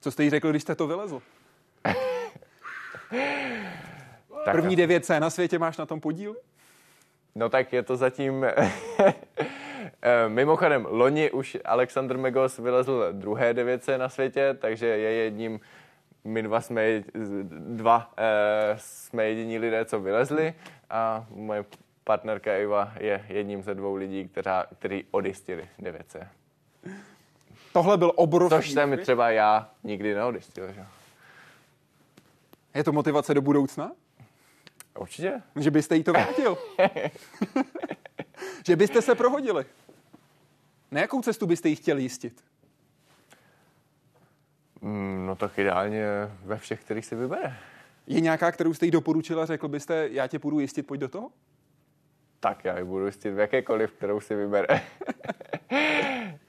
Co 0.00 0.10
jste 0.10 0.24
jí 0.24 0.30
řekl, 0.30 0.50
když 0.50 0.62
jste 0.62 0.74
to 0.74 0.86
vylezl? 0.86 1.22
První 4.44 4.76
9C 4.76 5.20
na 5.20 5.30
světě 5.30 5.58
máš 5.58 5.76
na 5.76 5.86
tom 5.86 6.00
podíl? 6.00 6.36
No 7.34 7.48
tak 7.48 7.72
je 7.72 7.82
to 7.82 7.96
zatím 7.96 8.46
mimochodem, 10.28 10.86
loni 10.90 11.30
už 11.30 11.58
Alexander 11.64 12.18
Megos 12.18 12.58
vylezl 12.58 13.08
druhé 13.12 13.54
devětce 13.54 13.98
na 13.98 14.08
světě, 14.08 14.56
takže 14.60 14.86
je 14.86 15.10
jedním, 15.12 15.60
my 16.24 16.42
dva 16.42 16.60
jsme, 16.60 17.02
dva, 17.50 18.12
eh, 18.18 18.74
jsme 18.76 19.24
jediní 19.24 19.58
lidé, 19.58 19.84
co 19.84 20.00
vylezli 20.00 20.54
a 20.90 21.26
moje 21.30 21.64
partnerka 22.04 22.52
Eva 22.52 22.92
je 23.00 23.24
jedním 23.28 23.62
ze 23.62 23.74
dvou 23.74 23.94
lidí, 23.94 24.28
která, 24.28 24.66
který 24.78 25.04
odjistili 25.10 25.68
devětce. 25.78 26.28
Tohle 27.72 27.96
byl 27.96 28.12
obrovský. 28.14 28.56
Což 28.56 28.70
jsem 28.70 28.98
třeba 28.98 29.30
já 29.30 29.70
nikdy 29.84 30.14
neodjistil. 30.14 30.72
Že? 30.72 30.84
Je 32.74 32.84
to 32.84 32.92
motivace 32.92 33.34
do 33.34 33.42
budoucna? 33.42 33.92
Určitě. 34.98 35.42
Že 35.56 35.70
byste 35.70 35.96
jí 35.96 36.04
to 36.04 36.12
vrátil. 36.12 36.58
že 38.66 38.76
byste 38.76 39.02
se 39.02 39.14
prohodili. 39.14 39.64
Na 40.90 41.00
jakou 41.00 41.22
cestu 41.22 41.46
byste 41.46 41.68
jí 41.68 41.76
chtěli 41.76 42.02
jistit? 42.02 42.44
Mm, 44.80 45.26
no 45.26 45.36
tak 45.36 45.58
ideálně 45.58 46.06
ve 46.44 46.58
všech, 46.58 46.80
kterých 46.80 47.06
si 47.06 47.14
vybere. 47.14 47.56
Je 48.06 48.20
nějaká, 48.20 48.52
kterou 48.52 48.74
jste 48.74 48.86
jí 48.86 48.90
doporučila, 48.90 49.46
řekl 49.46 49.68
byste, 49.68 50.08
já 50.12 50.26
tě 50.26 50.38
půjdu 50.38 50.60
jistit, 50.60 50.82
pojď 50.82 51.00
do 51.00 51.08
toho? 51.08 51.30
Tak 52.40 52.64
já 52.64 52.78
ji 52.78 52.84
budu 52.84 53.06
jistit 53.06 53.30
v 53.30 53.38
jakékoliv, 53.38 53.92
kterou 53.92 54.20
si 54.20 54.34
vybere. 54.34 54.66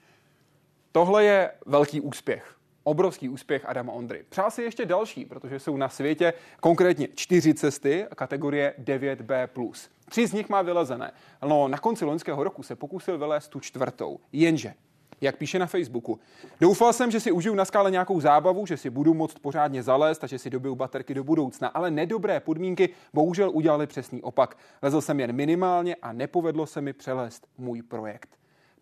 Tohle 0.92 1.24
je 1.24 1.50
velký 1.66 2.00
úspěch. 2.00 2.54
Obrovský 2.82 3.28
úspěch 3.28 3.64
Adama 3.66 3.92
Ondry. 3.92 4.24
Přál 4.28 4.50
si 4.50 4.62
ještě 4.62 4.86
další, 4.86 5.24
protože 5.24 5.58
jsou 5.58 5.76
na 5.76 5.88
světě 5.88 6.32
konkrétně 6.60 7.08
čtyři 7.14 7.54
cesty 7.54 8.06
kategorie 8.16 8.74
9B+. 8.84 9.74
Tři 10.08 10.26
z 10.26 10.32
nich 10.32 10.48
má 10.48 10.62
vylezené. 10.62 11.12
No, 11.42 11.68
na 11.68 11.78
konci 11.78 12.04
loňského 12.04 12.44
roku 12.44 12.62
se 12.62 12.76
pokusil 12.76 13.18
vylézt 13.18 13.50
tu 13.50 13.60
čtvrtou. 13.60 14.20
Jenže 14.32 14.74
jak 15.20 15.36
píše 15.36 15.58
na 15.58 15.66
Facebooku. 15.66 16.20
Doufal 16.60 16.92
jsem, 16.92 17.10
že 17.10 17.20
si 17.20 17.32
užiju 17.32 17.54
na 17.54 17.64
skále 17.64 17.90
nějakou 17.90 18.20
zábavu, 18.20 18.66
že 18.66 18.76
si 18.76 18.90
budu 18.90 19.14
moct 19.14 19.38
pořádně 19.38 19.82
zalézt 19.82 20.24
a 20.24 20.26
že 20.26 20.38
si 20.38 20.50
dobiju 20.50 20.74
baterky 20.74 21.14
do 21.14 21.24
budoucna, 21.24 21.68
ale 21.68 21.90
nedobré 21.90 22.40
podmínky 22.40 22.88
bohužel 23.12 23.50
udělali 23.50 23.86
přesný 23.86 24.22
opak. 24.22 24.56
Lezl 24.82 25.00
jsem 25.00 25.20
jen 25.20 25.32
minimálně 25.32 25.96
a 26.02 26.12
nepovedlo 26.12 26.66
se 26.66 26.80
mi 26.80 26.92
přelézt 26.92 27.46
můj 27.58 27.82
projekt. 27.82 28.28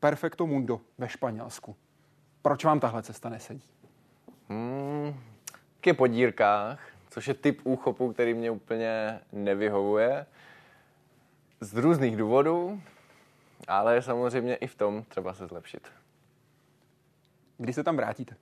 Perfecto 0.01 0.47
Mundo 0.47 0.81
ve 0.99 1.09
Španělsku. 1.09 1.77
Proč 2.43 2.64
vám 2.64 2.81
tahle 2.81 3.03
cesta 3.03 3.29
nesedí? 3.29 3.64
Hmm, 4.49 5.14
taky 5.75 5.93
po 5.93 6.07
dírkách, 6.07 6.81
což 7.11 7.29
je 7.29 7.35
typ 7.35 7.61
úchopu, 7.64 8.12
který 8.12 8.35
mě 8.35 8.51
úplně 8.51 9.20
nevyhovuje. 9.33 10.27
Z 11.63 11.75
různých 11.75 12.17
důvodů, 12.17 12.81
ale 13.69 14.03
samozřejmě 14.03 14.55
i 14.55 14.67
v 14.67 14.75
tom 14.75 15.05
třeba 15.09 15.35
se 15.35 15.47
zlepšit. 15.47 15.89
Kdy 17.59 17.73
se 17.73 17.85
tam 17.85 17.97
vrátíte? 17.97 18.37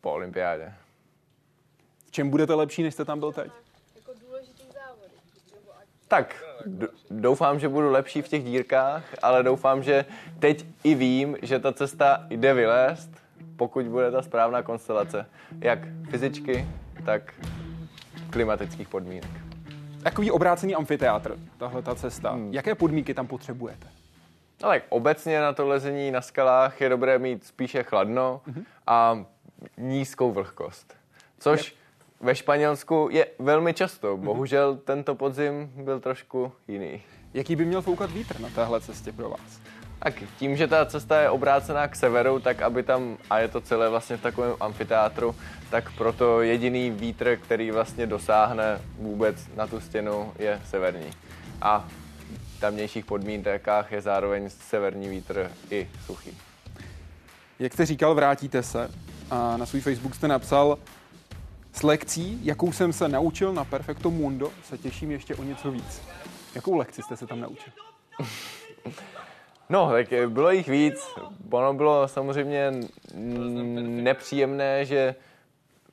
Po 0.00 0.12
olympiádě. 0.12 0.74
V 2.06 2.10
čem 2.10 2.30
budete 2.30 2.54
lepší, 2.54 2.82
než 2.82 2.94
jste 2.94 3.04
tam 3.04 3.18
byl 3.18 3.32
teď? 3.32 3.52
Tak, 6.08 6.44
doufám, 7.10 7.60
že 7.60 7.68
budu 7.68 7.90
lepší 7.90 8.22
v 8.22 8.28
těch 8.28 8.44
dírkách, 8.44 9.04
ale 9.22 9.42
doufám, 9.42 9.82
že 9.82 10.04
teď 10.38 10.66
i 10.84 10.94
vím, 10.94 11.36
že 11.42 11.58
ta 11.58 11.72
cesta 11.72 12.26
jde 12.30 12.54
vylézt, 12.54 13.10
pokud 13.56 13.86
bude 13.86 14.10
ta 14.10 14.22
správná 14.22 14.62
konstelace. 14.62 15.26
Jak 15.60 15.78
fyzičky, 16.10 16.68
tak 17.04 17.34
klimatických 18.30 18.88
podmínek. 18.88 19.51
Takový 20.02 20.30
obrácený 20.30 20.74
amfiteátr, 20.74 21.38
tahle 21.58 21.82
ta 21.82 21.94
cesta. 21.94 22.30
Hmm. 22.30 22.54
Jaké 22.54 22.74
podmínky 22.74 23.14
tam 23.14 23.26
potřebujete? 23.26 23.86
No 24.62 24.68
tak 24.68 24.82
obecně 24.88 25.40
na 25.40 25.52
to 25.52 25.68
lezení 25.68 26.10
na 26.10 26.20
skalách 26.20 26.80
je 26.80 26.88
dobré 26.88 27.18
mít 27.18 27.44
spíše 27.44 27.82
chladno 27.82 28.40
a 28.86 29.24
nízkou 29.78 30.32
vlhkost. 30.32 30.96
Což 31.38 31.74
ve 32.20 32.34
Španělsku 32.34 33.08
je 33.10 33.26
velmi 33.38 33.74
často. 33.74 34.16
Bohužel 34.16 34.76
tento 34.76 35.14
podzim 35.14 35.72
byl 35.76 36.00
trošku 36.00 36.52
jiný. 36.68 37.02
Jaký 37.34 37.56
by 37.56 37.64
měl 37.64 37.82
foukat 37.82 38.10
vítr 38.10 38.40
na 38.40 38.48
téhle 38.48 38.80
cestě 38.80 39.12
pro 39.12 39.30
vás? 39.30 39.60
Tak 40.02 40.14
tím, 40.38 40.56
že 40.56 40.66
ta 40.66 40.86
cesta 40.86 41.20
je 41.20 41.30
obrácená 41.30 41.88
k 41.88 41.96
severu, 41.96 42.40
tak 42.40 42.62
aby 42.62 42.82
tam, 42.82 43.18
a 43.30 43.38
je 43.38 43.48
to 43.48 43.60
celé 43.60 43.88
vlastně 43.88 44.16
v 44.16 44.22
takovém 44.22 44.54
amfiteátru, 44.60 45.34
tak 45.70 45.92
proto 45.92 46.42
jediný 46.42 46.90
vítr, 46.90 47.36
který 47.36 47.70
vlastně 47.70 48.06
dosáhne 48.06 48.80
vůbec 48.98 49.36
na 49.56 49.66
tu 49.66 49.80
stěnu, 49.80 50.32
je 50.38 50.60
severní. 50.70 51.10
A 51.62 51.88
v 52.56 52.60
tamnějších 52.60 53.04
podmínkách 53.04 53.92
je 53.92 54.00
zároveň 54.00 54.50
severní 54.50 55.08
vítr 55.08 55.50
i 55.70 55.90
suchý. 56.06 56.38
Jak 57.58 57.72
jste 57.72 57.86
říkal, 57.86 58.14
vrátíte 58.14 58.62
se 58.62 58.90
a 59.30 59.56
na 59.56 59.66
svůj 59.66 59.80
Facebook 59.80 60.14
jste 60.14 60.28
napsal 60.28 60.78
s 61.72 61.82
lekcí, 61.82 62.40
jakou 62.42 62.72
jsem 62.72 62.92
se 62.92 63.08
naučil 63.08 63.52
na 63.52 63.64
Perfecto 63.64 64.10
Mundo, 64.10 64.52
se 64.64 64.78
těším 64.78 65.10
ještě 65.10 65.34
o 65.34 65.42
něco 65.42 65.70
víc. 65.70 66.02
Jakou 66.54 66.76
lekci 66.76 67.02
jste 67.02 67.16
se 67.16 67.26
tam 67.26 67.40
naučil? 67.40 67.72
No, 69.68 69.90
tak 69.90 70.06
bylo 70.28 70.50
jich 70.50 70.68
víc. 70.68 71.14
Ono 71.50 71.74
bylo 71.74 72.08
samozřejmě 72.08 72.72
nepříjemné, 73.80 74.84
že 74.84 75.14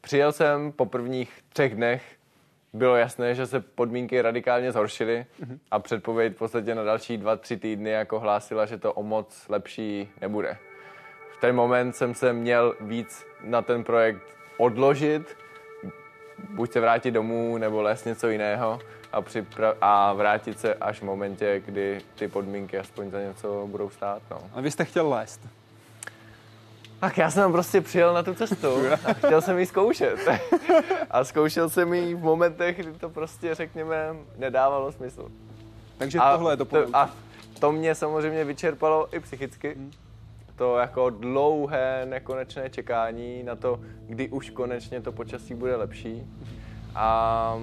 přijel 0.01 0.31
jsem 0.31 0.71
po 0.71 0.85
prvních 0.85 1.31
třech 1.53 1.75
dnech, 1.75 2.03
bylo 2.73 2.95
jasné, 2.95 3.35
že 3.35 3.47
se 3.47 3.59
podmínky 3.59 4.21
radikálně 4.21 4.71
zhoršily 4.71 5.25
a 5.71 5.79
předpověď 5.79 6.33
v 6.33 6.37
podstatě 6.37 6.75
na 6.75 6.83
další 6.83 7.17
dva, 7.17 7.35
tři 7.35 7.57
týdny 7.57 7.89
jako 7.89 8.19
hlásila, 8.19 8.65
že 8.65 8.77
to 8.77 8.93
o 8.93 9.03
moc 9.03 9.45
lepší 9.49 10.09
nebude. 10.21 10.57
V 11.31 11.41
ten 11.41 11.55
moment 11.55 11.93
jsem 11.93 12.13
se 12.13 12.33
měl 12.33 12.75
víc 12.81 13.25
na 13.43 13.61
ten 13.61 13.83
projekt 13.83 14.37
odložit, 14.57 15.37
buď 16.49 16.71
se 16.71 16.79
vrátit 16.79 17.11
domů, 17.11 17.57
nebo 17.57 17.81
lézt 17.81 18.05
něco 18.05 18.29
jiného 18.29 18.79
a, 19.11 19.21
připra- 19.21 19.75
a 19.81 20.13
vrátit 20.13 20.59
se 20.59 20.73
až 20.73 20.99
v 20.99 21.03
momentě, 21.03 21.61
kdy 21.65 22.01
ty 22.15 22.27
podmínky 22.27 22.79
aspoň 22.79 23.11
za 23.11 23.21
něco 23.21 23.67
budou 23.71 23.89
stát. 23.89 24.21
No. 24.31 24.41
A 24.53 24.61
vy 24.61 24.71
jste 24.71 24.85
chtěl 24.85 25.09
lézt. 25.09 25.41
Tak 26.99 27.17
já 27.17 27.31
jsem 27.31 27.51
prostě 27.51 27.81
přijel 27.81 28.13
na 28.13 28.23
tu 28.23 28.33
cestu 28.33 28.67
a 29.05 29.13
chtěl 29.13 29.41
jsem 29.41 29.59
ji 29.59 29.65
zkoušet. 29.65 30.19
A 31.11 31.23
zkoušel 31.23 31.69
jsem 31.69 31.93
ji 31.93 32.15
v 32.15 32.19
momentech, 32.23 32.79
kdy 32.79 32.91
to 32.91 33.09
prostě, 33.09 33.55
řekněme, 33.55 34.15
nedávalo 34.37 34.91
smysl. 34.91 35.31
Takže 35.97 36.19
a 36.19 36.33
tohle 36.33 36.53
je 36.53 36.57
to, 36.57 36.65
to 36.65 36.85
A 36.93 37.09
to 37.59 37.71
mě 37.71 37.95
samozřejmě 37.95 38.43
vyčerpalo 38.43 39.15
i 39.15 39.19
psychicky. 39.19 39.77
To 40.55 40.77
jako 40.77 41.09
dlouhé, 41.09 42.05
nekonečné 42.05 42.69
čekání 42.69 43.43
na 43.43 43.55
to, 43.55 43.79
kdy 44.07 44.29
už 44.29 44.49
konečně 44.49 45.01
to 45.01 45.11
počasí 45.11 45.53
bude 45.53 45.75
lepší. 45.75 46.23
A 47.01 47.59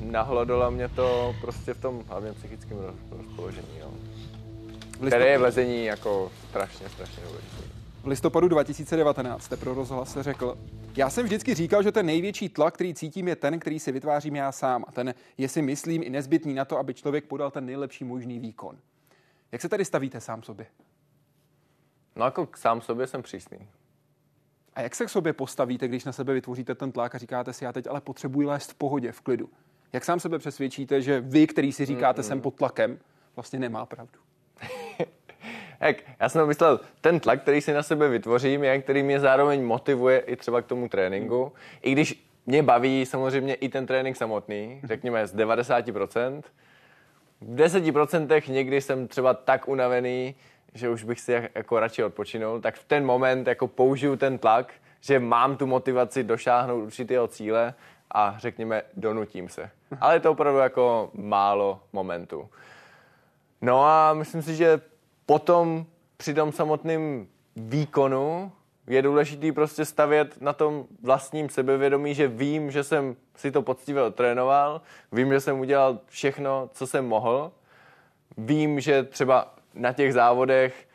nahlodalo 0.00 0.70
mě 0.70 0.88
to 0.88 1.34
prostě 1.40 1.74
v 1.74 1.80
tom 1.80 2.04
hlavně 2.08 2.32
psychickém 2.32 2.78
roz- 2.78 3.16
rozpoložení. 3.16 3.68
No. 3.80 3.90
Které 5.06 5.26
je 5.26 5.38
lezení 5.38 5.84
jako 5.84 6.32
strašně, 6.48 6.88
strašně 6.88 7.22
důležité. 7.22 7.62
V 8.02 8.06
listopadu 8.06 8.48
2019 8.48 9.42
jste 9.42 9.56
pro 9.56 9.74
rozhlas 9.74 10.16
řekl, 10.20 10.58
já 10.96 11.10
jsem 11.10 11.24
vždycky 11.24 11.54
říkal, 11.54 11.82
že 11.82 11.92
ten 11.92 12.06
největší 12.06 12.48
tlak, 12.48 12.74
který 12.74 12.94
cítím, 12.94 13.28
je 13.28 13.36
ten, 13.36 13.58
který 13.58 13.80
si 13.80 13.92
vytvářím 13.92 14.36
já 14.36 14.52
sám. 14.52 14.84
A 14.88 14.92
ten 14.92 15.14
je 15.38 15.48
si 15.48 15.62
myslím 15.62 16.02
i 16.02 16.10
nezbytný 16.10 16.54
na 16.54 16.64
to, 16.64 16.78
aby 16.78 16.94
člověk 16.94 17.24
podal 17.24 17.50
ten 17.50 17.66
nejlepší 17.66 18.04
možný 18.04 18.38
výkon. 18.38 18.76
Jak 19.52 19.60
se 19.60 19.68
tady 19.68 19.84
stavíte 19.84 20.20
sám 20.20 20.42
sobě? 20.42 20.66
No 22.16 22.24
jako 22.24 22.46
k 22.46 22.56
sám 22.56 22.80
sobě 22.80 23.06
jsem 23.06 23.22
přísný. 23.22 23.58
A 24.78 24.82
jak 24.82 24.94
se 24.94 25.06
k 25.06 25.08
sobě 25.08 25.32
postavíte, 25.32 25.88
když 25.88 26.04
na 26.04 26.12
sebe 26.12 26.34
vytvoříte 26.34 26.74
ten 26.74 26.92
tlak 26.92 27.14
a 27.14 27.18
říkáte 27.18 27.52
si, 27.52 27.64
já 27.64 27.72
teď 27.72 27.86
ale 27.86 28.00
potřebuji 28.00 28.46
lézt 28.46 28.72
v 28.72 28.74
pohodě, 28.74 29.12
v 29.12 29.20
klidu? 29.20 29.48
Jak 29.92 30.04
sám 30.04 30.20
sebe 30.20 30.38
přesvědčíte, 30.38 31.02
že 31.02 31.20
vy, 31.20 31.46
který 31.46 31.72
si 31.72 31.84
říkáte, 31.84 32.22
jsem 32.22 32.40
pod 32.40 32.54
tlakem, 32.54 32.98
vlastně 33.36 33.58
nemá 33.58 33.86
pravdu? 33.86 34.18
Jak, 35.80 35.96
já 36.20 36.28
jsem 36.28 36.46
myslel, 36.46 36.80
ten 37.00 37.20
tlak, 37.20 37.42
který 37.42 37.60
si 37.60 37.72
na 37.72 37.82
sebe 37.82 38.08
vytvořím, 38.08 38.64
je, 38.64 38.82
který 38.82 39.02
mě 39.02 39.20
zároveň 39.20 39.64
motivuje 39.64 40.18
i 40.18 40.36
třeba 40.36 40.62
k 40.62 40.66
tomu 40.66 40.88
tréninku. 40.88 41.52
I 41.82 41.92
když 41.92 42.28
mě 42.46 42.62
baví 42.62 43.06
samozřejmě 43.06 43.54
i 43.54 43.68
ten 43.68 43.86
trénink 43.86 44.16
samotný, 44.16 44.80
řekněme 44.84 45.26
z 45.26 45.34
90%. 45.34 46.42
V 47.40 47.54
10% 47.54 48.52
někdy 48.52 48.80
jsem 48.80 49.08
třeba 49.08 49.34
tak 49.34 49.68
unavený, 49.68 50.34
že 50.74 50.88
už 50.88 51.04
bych 51.04 51.20
si 51.20 51.32
jak- 51.32 51.54
jako 51.54 51.80
radši 51.80 52.04
odpočinul, 52.04 52.60
tak 52.60 52.76
v 52.76 52.84
ten 52.84 53.04
moment 53.06 53.46
jako 53.46 53.68
použiju 53.68 54.16
ten 54.16 54.38
tlak, 54.38 54.72
že 55.00 55.18
mám 55.18 55.56
tu 55.56 55.66
motivaci 55.66 56.24
došáhnout 56.24 56.84
určitého 56.84 57.28
cíle 57.28 57.74
a 58.10 58.34
řekněme 58.38 58.82
donutím 58.96 59.48
se. 59.48 59.70
Ale 60.00 60.14
je 60.14 60.20
to 60.20 60.30
opravdu 60.30 60.58
jako 60.58 61.10
málo 61.14 61.80
momentů. 61.92 62.48
No 63.62 63.84
a 63.84 64.14
myslím 64.14 64.42
si, 64.42 64.56
že 64.56 64.80
potom 65.26 65.86
při 66.16 66.34
tom 66.34 66.52
samotném 66.52 67.26
výkonu 67.56 68.52
je 68.86 69.02
důležitý 69.02 69.52
prostě 69.52 69.84
stavět 69.84 70.40
na 70.40 70.52
tom 70.52 70.84
vlastním 71.02 71.48
sebevědomí, 71.48 72.14
že 72.14 72.28
vím, 72.28 72.70
že 72.70 72.84
jsem 72.84 73.16
si 73.36 73.50
to 73.52 73.62
poctivě 73.62 74.10
trénoval, 74.10 74.80
vím, 75.12 75.32
že 75.32 75.40
jsem 75.40 75.60
udělal 75.60 75.98
všechno, 76.06 76.70
co 76.72 76.86
jsem 76.86 77.06
mohl, 77.06 77.52
vím, 78.38 78.80
že 78.80 79.02
třeba 79.02 79.54
na 79.78 79.92
těch 79.92 80.12
závodech 80.12 80.88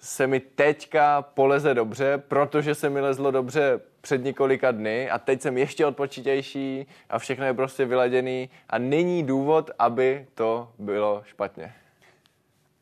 se 0.00 0.26
mi 0.26 0.40
teďka 0.40 1.22
poleze 1.22 1.74
dobře, 1.74 2.22
protože 2.28 2.74
se 2.74 2.90
mi 2.90 3.00
lezlo 3.00 3.30
dobře 3.30 3.80
před 4.00 4.24
několika 4.24 4.70
dny 4.70 5.10
a 5.10 5.18
teď 5.18 5.42
jsem 5.42 5.58
ještě 5.58 5.86
odpočitější 5.86 6.86
a 7.10 7.18
všechno 7.18 7.44
je 7.44 7.54
prostě 7.54 7.84
vyladěný 7.84 8.50
a 8.70 8.78
není 8.78 9.22
důvod, 9.22 9.70
aby 9.78 10.26
to 10.34 10.72
bylo 10.78 11.22
špatně. 11.24 11.74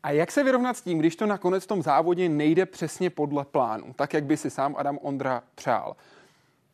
A 0.03 0.11
jak 0.11 0.31
se 0.31 0.43
vyrovnat 0.43 0.77
s 0.77 0.81
tím, 0.81 0.99
když 0.99 1.15
to 1.15 1.25
nakonec 1.25 1.63
v 1.63 1.67
tom 1.67 1.81
závodě 1.81 2.29
nejde 2.29 2.65
přesně 2.65 3.09
podle 3.09 3.45
plánu, 3.45 3.93
tak 3.93 4.13
jak 4.13 4.23
by 4.23 4.37
si 4.37 4.49
sám 4.49 4.75
Adam 4.77 4.99
Ondra 5.01 5.43
přál? 5.55 5.95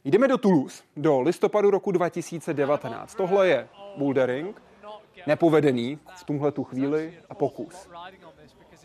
Jdeme 0.06 0.28
do 0.28 0.38
Toulouse, 0.38 0.84
do 0.97 1.22
listopadu 1.22 1.72
roku 1.72 1.91
2019. 1.91 3.16
Tohle 3.16 3.47
je 3.47 3.68
bouldering, 3.97 4.62
nepovedený 5.28 5.99
v 6.15 6.24
tomhle 6.24 6.51
tu 6.51 6.63
chvíli 6.63 7.13
a 7.30 7.36
pokus. 7.36 7.89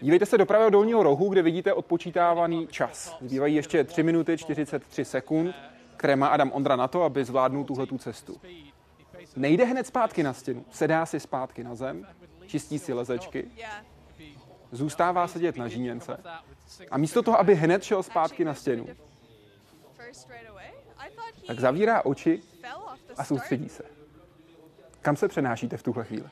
Dívejte 0.01 0.26
se 0.26 0.39
do 0.39 0.47
pravého 0.47 0.70
dolního 0.70 1.03
rohu, 1.03 1.28
kde 1.28 1.43
vidíte 1.43 1.72
odpočítávaný 1.72 2.66
čas. 2.66 3.16
Zbývají 3.20 3.55
ještě 3.55 3.84
3 3.84 4.03
minuty 4.03 4.36
43 4.39 5.05
sekund, 5.05 5.55
které 5.97 6.16
má 6.16 6.28
Adam 6.28 6.53
Ondra 6.53 6.76
na 6.76 6.89
to, 6.89 7.03
aby 7.03 7.24
zvládnul 7.24 7.64
tuhle 7.64 7.86
tu 7.86 7.99
cestu. 7.99 8.41
Nejde 9.36 9.64
hned 9.64 9.86
zpátky 9.86 10.22
na 10.22 10.32
stěnu, 10.32 10.64
sedá 10.70 11.07
si 11.07 11.20
zpátky 11.20 11.64
na 11.64 11.74
zem, 11.74 12.07
čistí 12.47 12.78
si 12.78 12.93
lezečky 12.93 13.51
zůstává 14.72 15.28
sedět 15.28 15.57
na 15.57 15.68
žíněnce 15.68 16.22
a 16.91 16.99
místo 16.99 17.22
toho, 17.22 17.41
aby 17.41 17.55
hned 17.55 17.82
šel 17.82 18.03
zpátky 18.03 18.45
na 18.45 18.55
stěnu, 18.55 18.86
tak 21.47 21.61
zavírá 21.61 22.05
oči 22.05 22.43
a 23.16 23.24
soustředí 23.24 23.68
se. 23.68 23.98
Kam 25.09 25.17
se 25.17 25.29
přenášíte 25.29 25.77
v 25.77 25.83
tuhle 25.83 26.05
chvíli? 26.05 26.25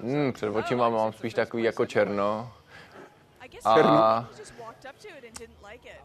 Hmm, 0.00 0.32
před 0.32 0.48
očima 0.48 0.88
mám 0.88 1.12
spíš 1.12 1.34
takový 1.34 1.62
jako 1.62 1.86
černo. 1.86 2.52
A 3.64 4.28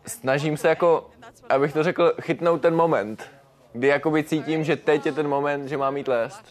snažím 0.05 0.57
se 0.57 0.67
jako, 0.67 1.09
abych 1.49 1.73
to 1.73 1.83
řekl, 1.83 2.13
chytnout 2.21 2.61
ten 2.61 2.75
moment, 2.75 3.29
kdy 3.73 3.87
jakoby 3.87 4.23
cítím, 4.23 4.63
že 4.63 4.75
teď 4.75 5.05
je 5.05 5.11
ten 5.11 5.27
moment, 5.27 5.67
že 5.67 5.77
mám 5.77 5.97
jít 5.97 6.07
lézt. 6.07 6.43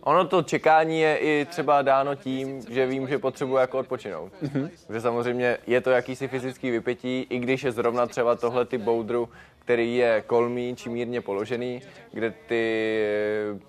Ono 0.00 0.26
to 0.26 0.42
čekání 0.42 1.00
je 1.00 1.16
i 1.16 1.46
třeba 1.50 1.82
dáno 1.82 2.14
tím, 2.14 2.62
že 2.68 2.86
vím, 2.86 3.08
že 3.08 3.18
potřebuji 3.18 3.56
jako 3.56 3.78
odpočinout. 3.78 4.32
Mm-hmm. 4.42 4.70
Že 4.92 5.00
samozřejmě 5.00 5.58
je 5.66 5.80
to 5.80 5.90
jakýsi 5.90 6.28
fyzický 6.28 6.70
vypětí, 6.70 7.26
i 7.30 7.38
když 7.38 7.62
je 7.64 7.72
zrovna 7.72 8.06
třeba 8.06 8.36
tohle 8.36 8.64
ty 8.64 8.78
boudru, 8.78 9.28
který 9.58 9.96
je 9.96 10.24
kolmý 10.26 10.76
či 10.76 10.88
mírně 10.88 11.20
položený, 11.20 11.82
kde 12.12 12.30
ty 12.30 13.60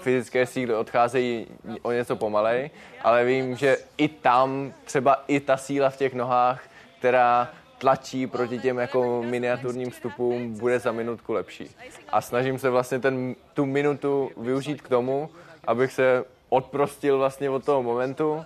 fyzické 0.00 0.46
síly 0.46 0.74
odcházejí 0.74 1.46
o 1.82 1.92
něco 1.92 2.16
pomalej, 2.16 2.70
ale 3.02 3.24
vím, 3.24 3.56
že 3.56 3.76
i 3.96 4.08
tam 4.08 4.72
třeba 4.84 5.24
i 5.28 5.40
ta 5.40 5.56
síla 5.56 5.90
v 5.90 5.96
těch 5.96 6.14
nohách, 6.14 6.62
která 6.98 7.50
tlačí 7.78 8.26
proti 8.26 8.58
těm 8.58 8.78
jako 8.78 9.22
miniaturním 9.22 9.90
vstupům, 9.90 10.58
bude 10.58 10.78
za 10.78 10.92
minutku 10.92 11.32
lepší. 11.32 11.76
A 12.08 12.20
snažím 12.20 12.58
se 12.58 12.70
vlastně 12.70 12.98
ten, 12.98 13.34
tu 13.54 13.66
minutu 13.66 14.30
využít 14.36 14.82
k 14.82 14.88
tomu, 14.88 15.30
abych 15.64 15.92
se 15.92 16.24
odprostil 16.48 17.18
vlastně 17.18 17.50
od 17.50 17.64
toho 17.64 17.82
momentu 17.82 18.44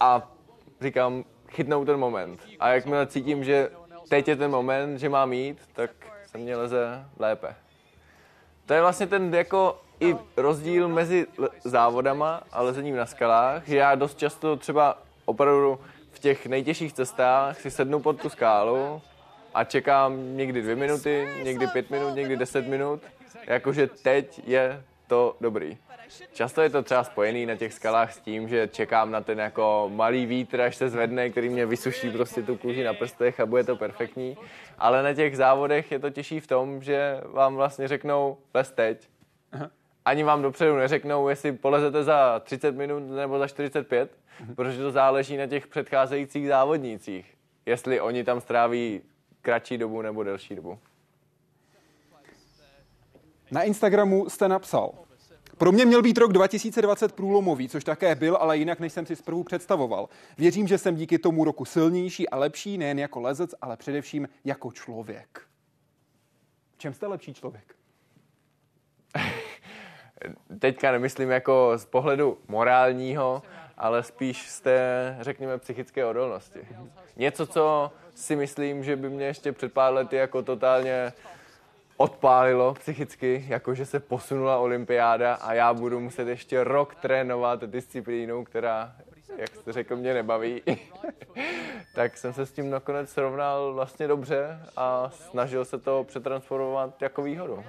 a 0.00 0.30
říkám, 0.80 1.24
chytnout 1.48 1.86
ten 1.86 1.96
moment. 1.96 2.40
A 2.60 2.68
jakmile 2.68 3.06
cítím, 3.06 3.44
že 3.44 3.70
teď 4.08 4.28
je 4.28 4.36
ten 4.36 4.50
moment, 4.50 4.98
že 4.98 5.08
mám 5.08 5.32
jít, 5.32 5.58
tak 5.72 5.90
se 6.26 6.38
mě 6.38 6.56
leze 6.56 7.04
lépe. 7.18 7.54
To 8.68 8.74
je 8.74 8.80
vlastně 8.80 9.06
ten 9.06 9.34
jako 9.34 9.80
i 10.00 10.16
rozdíl 10.36 10.88
mezi 10.88 11.26
závodama 11.64 12.42
a 12.52 12.62
lezením 12.62 12.96
na 12.96 13.06
skalách, 13.06 13.68
že 13.68 13.76
já 13.76 13.94
dost 13.94 14.18
často 14.18 14.56
třeba 14.56 14.98
opravdu 15.24 15.78
v 16.12 16.18
těch 16.18 16.46
nejtěžších 16.46 16.92
cestách 16.92 17.60
si 17.60 17.70
sednu 17.70 18.00
pod 18.00 18.20
tu 18.20 18.28
skálu 18.28 19.02
a 19.54 19.64
čekám 19.64 20.36
někdy 20.36 20.62
dvě 20.62 20.76
minuty, 20.76 21.28
někdy 21.42 21.66
pět 21.66 21.90
minut, 21.90 22.14
někdy 22.14 22.36
deset 22.36 22.66
minut, 22.66 23.02
jakože 23.46 23.86
teď 23.86 24.40
je 24.46 24.82
to 25.06 25.36
dobrý. 25.40 25.78
Často 26.32 26.62
je 26.62 26.70
to 26.70 26.82
třeba 26.82 27.04
spojený 27.04 27.46
na 27.46 27.56
těch 27.56 27.72
skalách 27.72 28.12
s 28.12 28.20
tím, 28.20 28.48
že 28.48 28.68
čekám 28.68 29.10
na 29.10 29.20
ten 29.20 29.38
jako 29.38 29.90
malý 29.94 30.26
vítr, 30.26 30.60
až 30.60 30.76
se 30.76 30.88
zvedne, 30.88 31.30
který 31.30 31.48
mě 31.48 31.66
vysuší 31.66 32.10
prostě 32.10 32.42
tu 32.42 32.56
kůži 32.56 32.84
na 32.84 32.94
prstech 32.94 33.40
a 33.40 33.46
bude 33.46 33.64
to 33.64 33.76
perfektní. 33.76 34.36
Ale 34.78 35.02
na 35.02 35.14
těch 35.14 35.36
závodech 35.36 35.92
je 35.92 35.98
to 35.98 36.10
těžší 36.10 36.40
v 36.40 36.46
tom, 36.46 36.82
že 36.82 37.20
vám 37.24 37.54
vlastně 37.54 37.88
řeknou, 37.88 38.36
les 38.54 38.70
teď. 38.70 39.08
Ani 40.04 40.24
vám 40.24 40.42
dopředu 40.42 40.76
neřeknou, 40.76 41.28
jestli 41.28 41.52
polezete 41.52 42.04
za 42.04 42.40
30 42.44 42.76
minut 42.76 43.10
nebo 43.10 43.38
za 43.38 43.48
45, 43.48 44.10
protože 44.56 44.78
to 44.78 44.90
záleží 44.90 45.36
na 45.36 45.46
těch 45.46 45.66
předcházejících 45.66 46.48
závodnících. 46.48 47.34
Jestli 47.66 48.00
oni 48.00 48.24
tam 48.24 48.40
stráví 48.40 49.00
kratší 49.42 49.78
dobu 49.78 50.02
nebo 50.02 50.22
delší 50.22 50.54
dobu. 50.54 50.78
Na 53.50 53.62
Instagramu 53.62 54.28
jste 54.28 54.48
napsal, 54.48 54.90
pro 55.58 55.72
mě 55.72 55.84
měl 55.84 56.02
být 56.02 56.18
rok 56.18 56.32
2020 56.32 57.12
průlomový, 57.12 57.68
což 57.68 57.84
také 57.84 58.14
byl, 58.14 58.36
ale 58.36 58.58
jinak 58.58 58.80
než 58.80 58.92
jsem 58.92 59.06
si 59.06 59.16
zprvu 59.16 59.44
představoval. 59.44 60.08
Věřím, 60.38 60.68
že 60.68 60.78
jsem 60.78 60.96
díky 60.96 61.18
tomu 61.18 61.44
roku 61.44 61.64
silnější 61.64 62.28
a 62.28 62.36
lepší, 62.36 62.78
nejen 62.78 62.98
jako 62.98 63.20
lezec, 63.20 63.54
ale 63.60 63.76
především 63.76 64.28
jako 64.44 64.72
člověk. 64.72 65.42
V 66.74 66.78
čem 66.78 66.94
jste 66.94 67.06
lepší 67.06 67.34
člověk? 67.34 67.74
Teďka 70.58 70.92
nemyslím 70.92 71.30
jako 71.30 71.72
z 71.76 71.84
pohledu 71.84 72.38
morálního, 72.48 73.42
ale 73.78 74.02
spíš 74.02 74.48
z 74.48 74.60
té, 74.60 75.16
řekněme, 75.20 75.58
psychické 75.58 76.04
odolnosti. 76.04 76.60
Něco, 77.16 77.46
co 77.46 77.92
si 78.14 78.36
myslím, 78.36 78.84
že 78.84 78.96
by 78.96 79.10
mě 79.10 79.26
ještě 79.26 79.52
před 79.52 79.72
pár 79.72 79.92
lety 79.92 80.16
jako 80.16 80.42
totálně 80.42 81.12
odpálilo 81.98 82.74
psychicky, 82.74 83.44
jakože 83.48 83.86
se 83.86 84.00
posunula 84.00 84.58
olympiáda 84.58 85.34
a 85.34 85.52
já 85.54 85.74
budu 85.74 86.00
muset 86.00 86.28
ještě 86.28 86.64
rok 86.64 86.94
trénovat 86.94 87.64
disciplínu, 87.64 88.44
která, 88.44 88.96
jak 89.36 89.56
jste 89.56 89.72
řekl, 89.72 89.96
mě 89.96 90.14
nebaví. 90.14 90.62
tak 91.94 92.16
jsem 92.16 92.32
se 92.32 92.46
s 92.46 92.52
tím 92.52 92.70
nakonec 92.70 93.10
srovnal 93.10 93.72
vlastně 93.74 94.08
dobře 94.08 94.60
a 94.76 95.10
snažil 95.10 95.64
se 95.64 95.78
to 95.78 96.04
přetransformovat 96.04 97.02
jako 97.02 97.22
výhodu. 97.22 97.64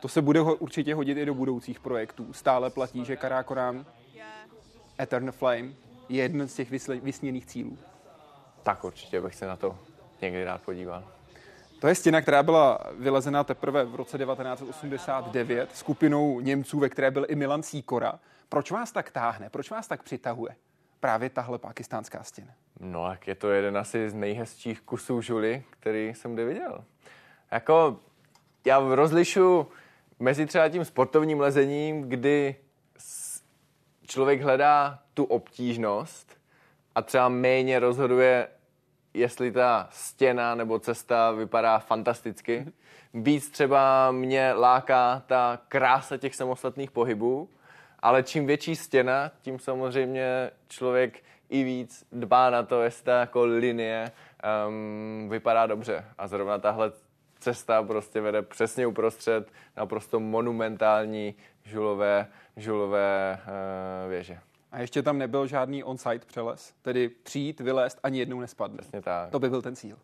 To 0.00 0.08
se 0.08 0.22
bude 0.22 0.40
ho- 0.40 0.54
určitě 0.54 0.94
hodit 0.94 1.18
i 1.18 1.26
do 1.26 1.34
budoucích 1.34 1.80
projektů. 1.80 2.32
Stále 2.32 2.70
platí, 2.70 3.04
že 3.04 3.16
Karákorán 3.16 3.86
Eternal 5.00 5.32
Flame 5.32 5.68
je 6.08 6.22
jeden 6.22 6.48
z 6.48 6.54
těch 6.54 6.70
vysněných 7.02 7.46
cílů. 7.46 7.78
Tak 8.62 8.84
určitě 8.84 9.20
bych 9.20 9.34
se 9.34 9.46
na 9.46 9.56
to 9.56 9.78
někdy 10.22 10.44
rád 10.44 10.62
podíval. 10.62 11.13
To 11.84 11.88
je 11.88 11.94
stěna, 11.94 12.20
která 12.20 12.42
byla 12.42 12.78
vylezena 12.98 13.44
teprve 13.44 13.84
v 13.84 13.94
roce 13.94 14.18
1989 14.18 15.76
skupinou 15.76 16.40
Němců, 16.40 16.78
ve 16.78 16.88
které 16.88 17.10
byl 17.10 17.26
i 17.28 17.34
Milan 17.34 17.62
Sýkora. 17.62 18.20
Proč 18.48 18.70
vás 18.70 18.92
tak 18.92 19.10
táhne? 19.10 19.50
Proč 19.50 19.70
vás 19.70 19.88
tak 19.88 20.02
přitahuje? 20.02 20.56
Právě 21.00 21.30
tahle 21.30 21.58
pakistánská 21.58 22.22
stěna. 22.22 22.52
No, 22.80 23.10
jak 23.10 23.26
je 23.26 23.34
to 23.34 23.50
jeden 23.50 23.78
asi 23.78 24.10
z 24.10 24.14
nejhezčích 24.14 24.80
kusů 24.80 25.20
žuly, 25.20 25.64
který 25.70 26.08
jsem 26.08 26.34
kdy 26.34 26.44
viděl. 26.44 26.84
Jako, 27.50 28.00
já 28.64 28.94
rozlišu 28.94 29.66
mezi 30.18 30.46
třeba 30.46 30.68
tím 30.68 30.84
sportovním 30.84 31.40
lezením, 31.40 32.02
kdy 32.02 32.56
člověk 34.06 34.42
hledá 34.42 34.98
tu 35.14 35.24
obtížnost 35.24 36.38
a 36.94 37.02
třeba 37.02 37.28
méně 37.28 37.78
rozhoduje, 37.78 38.48
jestli 39.14 39.52
ta 39.52 39.88
stěna 39.90 40.54
nebo 40.54 40.78
cesta 40.78 41.30
vypadá 41.30 41.78
fantasticky. 41.78 42.66
Víc 43.14 43.50
třeba 43.50 44.10
mě 44.10 44.52
láká 44.52 45.22
ta 45.26 45.58
krása 45.68 46.16
těch 46.16 46.34
samostatných 46.34 46.90
pohybů, 46.90 47.48
ale 47.98 48.22
čím 48.22 48.46
větší 48.46 48.76
stěna, 48.76 49.30
tím 49.42 49.58
samozřejmě 49.58 50.50
člověk 50.68 51.22
i 51.48 51.64
víc 51.64 52.06
dbá 52.12 52.50
na 52.50 52.62
to, 52.62 52.82
jestli 52.82 53.04
ta 53.04 53.20
jako 53.20 53.44
linie 53.44 54.12
um, 54.68 55.28
vypadá 55.30 55.66
dobře. 55.66 56.04
A 56.18 56.28
zrovna 56.28 56.58
tahle 56.58 56.92
cesta 57.38 57.82
prostě 57.82 58.20
vede 58.20 58.42
přesně 58.42 58.86
uprostřed 58.86 59.52
naprosto 59.76 60.20
monumentální 60.20 61.34
žulové, 61.64 62.26
žulové 62.56 63.40
uh, 63.42 64.10
věže. 64.10 64.38
A 64.74 64.80
ještě 64.80 65.02
tam 65.02 65.18
nebyl 65.18 65.46
žádný 65.46 65.84
on-site 65.84 66.26
přeles, 66.26 66.74
tedy 66.82 67.08
přijít, 67.08 67.60
vylézt, 67.60 67.98
ani 68.02 68.18
jednou 68.18 68.40
nespadnout. 68.40 68.80
Přesně 68.80 69.02
tak. 69.02 69.30
To 69.30 69.38
by 69.38 69.50
byl 69.50 69.62
ten 69.62 69.76
cíl. 69.76 69.98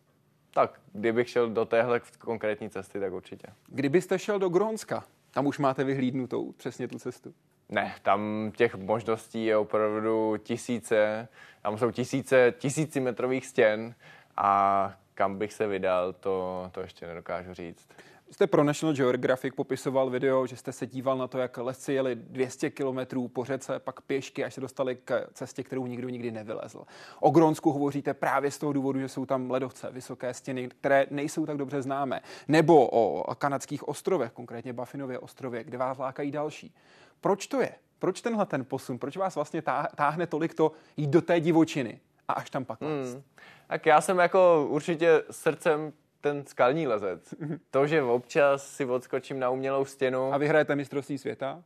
Tak, 0.53 0.79
kdybych 0.93 1.29
šel 1.29 1.49
do 1.49 1.65
téhle 1.65 2.01
konkrétní 2.17 2.69
cesty, 2.69 2.99
tak 2.99 3.13
určitě. 3.13 3.47
Kdybyste 3.67 4.19
šel 4.19 4.39
do 4.39 4.49
Grónska, 4.49 5.03
tam 5.31 5.47
už 5.47 5.57
máte 5.59 5.83
vyhlídnutou 5.83 6.51
přesně 6.51 6.87
tu 6.87 6.99
cestu. 6.99 7.33
Ne, 7.69 7.95
tam 8.01 8.51
těch 8.55 8.75
možností 8.75 9.45
je 9.45 9.57
opravdu 9.57 10.37
tisíce. 10.37 11.27
Tam 11.61 11.77
jsou 11.77 11.91
tisíce, 11.91 12.53
tisícimetrových 12.57 13.45
stěn 13.45 13.95
a 14.37 14.93
kam 15.13 15.37
bych 15.37 15.53
se 15.53 15.67
vydal, 15.67 16.13
to, 16.13 16.69
to 16.71 16.81
ještě 16.81 17.07
nedokážu 17.07 17.53
říct. 17.53 17.87
Jste 18.31 18.47
pro 18.47 18.63
National 18.63 18.95
Geographic 18.95 19.55
popisoval 19.55 20.09
video, 20.09 20.47
že 20.47 20.55
jste 20.55 20.71
se 20.71 20.87
díval 20.87 21.17
na 21.17 21.27
to, 21.27 21.37
jak 21.37 21.57
lesci 21.57 21.93
jeli 21.93 22.15
200 22.15 22.69
kilometrů 22.69 23.27
po 23.27 23.45
řece, 23.45 23.79
pak 23.79 24.01
pěšky, 24.01 24.43
až 24.43 24.53
se 24.53 24.61
dostali 24.61 24.95
k 24.95 25.27
cestě, 25.33 25.63
kterou 25.63 25.87
nikdo 25.87 26.09
nikdy 26.09 26.31
nevylezl. 26.31 26.83
O 27.19 27.29
Grónsku 27.29 27.71
hovoříte 27.71 28.13
právě 28.13 28.51
z 28.51 28.57
toho 28.57 28.73
důvodu, 28.73 28.99
že 28.99 29.09
jsou 29.09 29.25
tam 29.25 29.51
ledovce, 29.51 29.91
vysoké 29.91 30.33
stěny, 30.33 30.69
které 30.69 31.05
nejsou 31.09 31.45
tak 31.45 31.57
dobře 31.57 31.81
známé. 31.81 32.21
Nebo 32.47 32.87
o 32.87 33.35
kanadských 33.35 33.87
ostrovech, 33.87 34.31
konkrétně 34.31 34.73
Baffinově 34.73 35.19
ostrově, 35.19 35.63
kde 35.63 35.77
vás 35.77 35.97
lákají 35.97 36.31
další. 36.31 36.75
Proč 37.21 37.47
to 37.47 37.61
je? 37.61 37.71
Proč 37.99 38.21
tenhle 38.21 38.45
ten 38.45 38.65
posun? 38.65 38.99
Proč 38.99 39.17
vás 39.17 39.35
vlastně 39.35 39.61
tá- 39.61 39.87
táhne 39.95 40.27
tolik 40.27 40.53
to 40.53 40.71
jít 40.97 41.09
do 41.09 41.21
té 41.21 41.39
divočiny 41.39 41.99
a 42.27 42.33
až 42.33 42.49
tam 42.49 42.65
pak 42.65 42.81
lézt? 42.81 43.13
Hmm. 43.13 43.23
Tak 43.67 43.85
já 43.85 44.01
jsem 44.01 44.17
jako 44.17 44.67
určitě 44.69 45.23
srdcem 45.31 45.93
ten 46.21 46.45
skalní 46.45 46.87
lezec. 46.87 47.33
To, 47.71 47.87
že 47.87 48.03
občas 48.03 48.67
si 48.67 48.85
odskočím 48.85 49.39
na 49.39 49.49
umělou 49.49 49.85
stěnu. 49.85 50.33
A 50.33 50.37
vyhrajete 50.37 50.75
mistrovství 50.75 51.17
světa? 51.17 51.63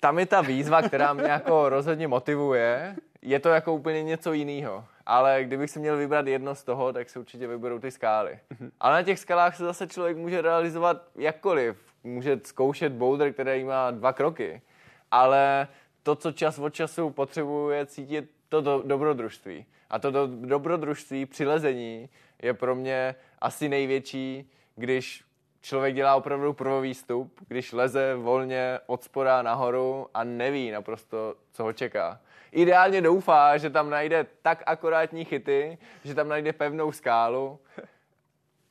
Tam 0.00 0.18
je 0.18 0.26
ta 0.26 0.40
výzva, 0.40 0.82
která 0.82 1.12
mě 1.12 1.30
jako 1.30 1.68
rozhodně 1.68 2.08
motivuje. 2.08 2.96
Je 3.22 3.40
to 3.40 3.48
jako 3.48 3.74
úplně 3.74 4.02
něco 4.02 4.32
jiného. 4.32 4.84
Ale 5.06 5.44
kdybych 5.44 5.70
si 5.70 5.78
měl 5.78 5.96
vybrat 5.96 6.26
jedno 6.26 6.54
z 6.54 6.64
toho, 6.64 6.92
tak 6.92 7.10
si 7.10 7.18
určitě 7.18 7.46
vyberou 7.46 7.78
ty 7.78 7.90
skály. 7.90 8.38
Ale 8.80 8.94
na 8.94 9.02
těch 9.02 9.18
skalách 9.18 9.56
se 9.56 9.64
zase 9.64 9.86
člověk 9.86 10.16
může 10.16 10.42
realizovat 10.42 11.02
jakkoliv. 11.16 11.76
Může 12.04 12.40
zkoušet 12.44 12.92
boulder, 12.92 13.32
který 13.32 13.64
má 13.64 13.90
dva 13.90 14.12
kroky. 14.12 14.62
Ale 15.10 15.68
to, 16.02 16.16
co 16.16 16.32
čas 16.32 16.58
od 16.58 16.74
času 16.74 17.10
potřebuje 17.10 17.86
cítit 17.86 18.30
to 18.48 18.60
do, 18.60 18.82
dobrodružství. 18.86 19.66
A 19.90 19.98
to 19.98 20.10
do, 20.10 20.26
dobrodružství 20.26 21.26
při 21.26 21.46
lezení 21.46 22.08
je 22.42 22.54
pro 22.54 22.74
mě 22.74 23.14
asi 23.38 23.68
největší, 23.68 24.50
když 24.76 25.24
člověk 25.60 25.94
dělá 25.94 26.16
opravdu 26.16 26.52
prvový 26.52 26.94
stup, 26.94 27.40
když 27.48 27.72
leze 27.72 28.14
volně 28.14 28.78
od 28.86 29.04
spora 29.04 29.42
nahoru 29.42 30.06
a 30.14 30.24
neví 30.24 30.70
naprosto, 30.70 31.34
co 31.52 31.62
ho 31.62 31.72
čeká. 31.72 32.20
Ideálně 32.52 33.00
doufá, 33.00 33.56
že 33.56 33.70
tam 33.70 33.90
najde 33.90 34.26
tak 34.42 34.62
akorátní 34.66 35.24
chyty, 35.24 35.78
že 36.04 36.14
tam 36.14 36.28
najde 36.28 36.52
pevnou 36.52 36.92
skálu. 36.92 37.58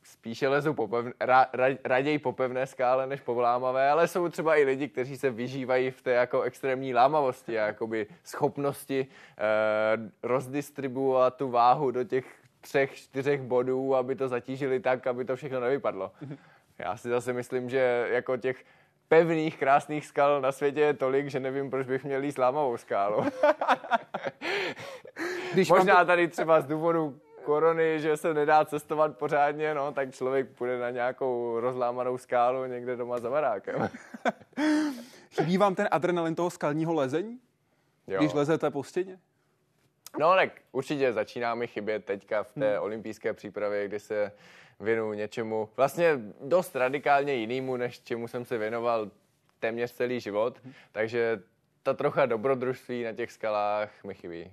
Spíše 0.04 0.48
lezu 0.48 0.74
po 0.74 0.88
pevn, 0.88 1.14
ra, 1.20 1.48
ra, 1.54 1.66
raději 1.84 2.20
po 2.20 2.32
pevné 2.32 2.68
skále 2.68 3.08
než 3.08 3.22
po 3.22 3.36
vlámavé, 3.36 3.90
ale 3.90 4.08
jsou 4.08 4.30
třeba 4.30 4.56
i 4.56 4.64
lidi, 4.64 4.88
kteří 4.88 5.18
se 5.18 5.30
vyžívají 5.30 5.92
v 5.92 6.02
té 6.02 6.12
jako 6.12 6.42
extrémní 6.42 6.94
lámavosti 6.94 7.60
a 7.60 7.66
jakoby 7.66 8.08
schopnosti 8.24 9.08
eh, 9.08 9.44
rozdistribuovat 10.24 11.36
tu 11.36 11.50
váhu 11.50 11.92
do 11.92 12.04
těch 12.04 12.26
třech, 12.62 12.96
čtyřech 12.96 13.42
bodů, 13.42 13.96
aby 13.96 14.16
to 14.16 14.28
zatížili 14.28 14.80
tak, 14.80 15.08
aby 15.08 15.26
to 15.26 15.36
všechno 15.36 15.60
nevypadlo. 15.60 16.12
Já 16.80 16.98
si 16.98 17.10
zase 17.10 17.34
myslím, 17.34 17.70
že 17.70 18.08
jako 18.12 18.38
těch 18.38 18.64
pevných, 19.08 19.58
krásných 19.58 20.06
skal 20.06 20.42
na 20.42 20.52
světě 20.52 20.82
je 20.82 20.94
tolik, 20.94 21.28
že 21.28 21.40
nevím, 21.40 21.70
proč 21.70 21.88
bych 21.88 22.04
měl 22.04 22.24
jít 22.24 22.38
lámavou 22.38 22.78
skálu. 22.78 23.24
Když 25.54 25.70
Možná 25.70 26.06
tady 26.06 26.28
třeba 26.28 26.62
z 26.62 26.66
důvodu 26.66 27.20
korony, 27.44 28.00
že 28.00 28.18
se 28.18 28.34
nedá 28.34 28.66
cestovat 28.66 29.18
pořádně, 29.18 29.74
no, 29.74 29.92
tak 29.92 30.16
člověk 30.16 30.50
půjde 30.50 30.80
na 30.80 30.90
nějakou 30.90 31.60
rozlámanou 31.60 32.18
skálu 32.18 32.66
někde 32.66 32.96
doma 32.96 33.20
za 33.20 33.30
barákem. 33.30 33.90
Chybí 35.36 35.58
vám 35.58 35.76
ten 35.76 35.88
adrenalin 35.92 36.36
toho 36.36 36.50
skalního 36.50 36.94
lezení? 36.94 37.40
Jo. 38.08 38.20
Když 38.20 38.34
lezete 38.34 38.72
po 38.72 38.84
stěně? 38.84 39.20
No 40.20 40.36
tak 40.36 40.50
určitě 40.72 41.14
začíná 41.14 41.56
mi 41.56 41.68
chybět 41.68 42.06
teďka 42.06 42.44
v 42.44 42.54
té 42.54 42.74
hmm. 42.74 42.84
olympijské 42.84 43.34
přípravě, 43.34 43.88
kdy 43.88 44.00
se 44.00 44.32
věnuju 44.80 45.14
něčemu 45.14 45.70
vlastně 45.78 46.20
dost 46.42 46.76
radikálně 46.76 47.34
jinému, 47.34 47.78
než 47.78 48.00
čemu 48.00 48.28
jsem 48.28 48.46
se 48.46 48.58
věnoval 48.58 49.12
téměř 49.60 49.92
celý 49.92 50.20
život. 50.20 50.60
Hmm. 50.64 50.74
Takže 50.92 51.42
ta 51.84 51.94
trocha 51.94 52.26
dobrodružství 52.26 53.04
na 53.04 53.14
těch 53.14 53.32
skalách 53.32 54.04
mi 54.04 54.14
chybí. 54.14 54.52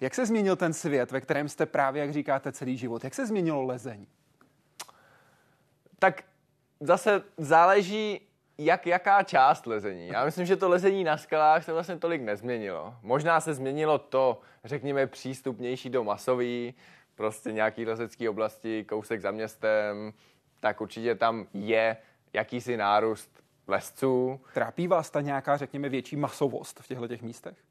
Jak 0.00 0.14
se 0.14 0.26
změnil 0.26 0.56
ten 0.56 0.72
svět, 0.72 1.10
ve 1.10 1.20
kterém 1.20 1.48
jste 1.48 1.66
právě, 1.66 2.00
jak 2.00 2.12
říkáte, 2.12 2.52
celý 2.52 2.76
život? 2.76 3.04
Jak 3.04 3.14
se 3.14 3.26
změnilo 3.26 3.62
lezení? 3.62 4.06
Tak 5.98 6.24
zase 6.80 7.22
záleží, 7.36 8.20
jak 8.64 8.86
jaká 8.86 9.22
část 9.22 9.66
lezení. 9.66 10.08
Já 10.08 10.24
myslím, 10.24 10.46
že 10.46 10.56
to 10.56 10.68
lezení 10.68 11.04
na 11.04 11.16
skalách 11.16 11.64
se 11.64 11.72
vlastně 11.72 11.96
tolik 11.96 12.22
nezměnilo. 12.22 12.94
Možná 13.02 13.40
se 13.40 13.54
změnilo 13.54 13.98
to, 13.98 14.40
řekněme, 14.64 15.06
přístupnější 15.06 15.90
do 15.90 16.04
masový, 16.04 16.74
prostě 17.14 17.52
nějaký 17.52 17.86
lezecký 17.86 18.28
oblasti, 18.28 18.84
kousek 18.84 19.20
za 19.20 19.30
městem, 19.30 20.12
tak 20.60 20.80
určitě 20.80 21.14
tam 21.14 21.46
je 21.54 21.96
jakýsi 22.32 22.76
nárůst 22.76 23.42
lesců. 23.66 24.40
Trápí 24.54 24.88
vás 24.88 25.10
ta 25.10 25.20
nějaká, 25.20 25.56
řekněme, 25.56 25.88
větší 25.88 26.16
masovost 26.16 26.80
v 26.80 26.88
těchto 26.88 27.08
těch 27.08 27.22
místech? 27.22 27.69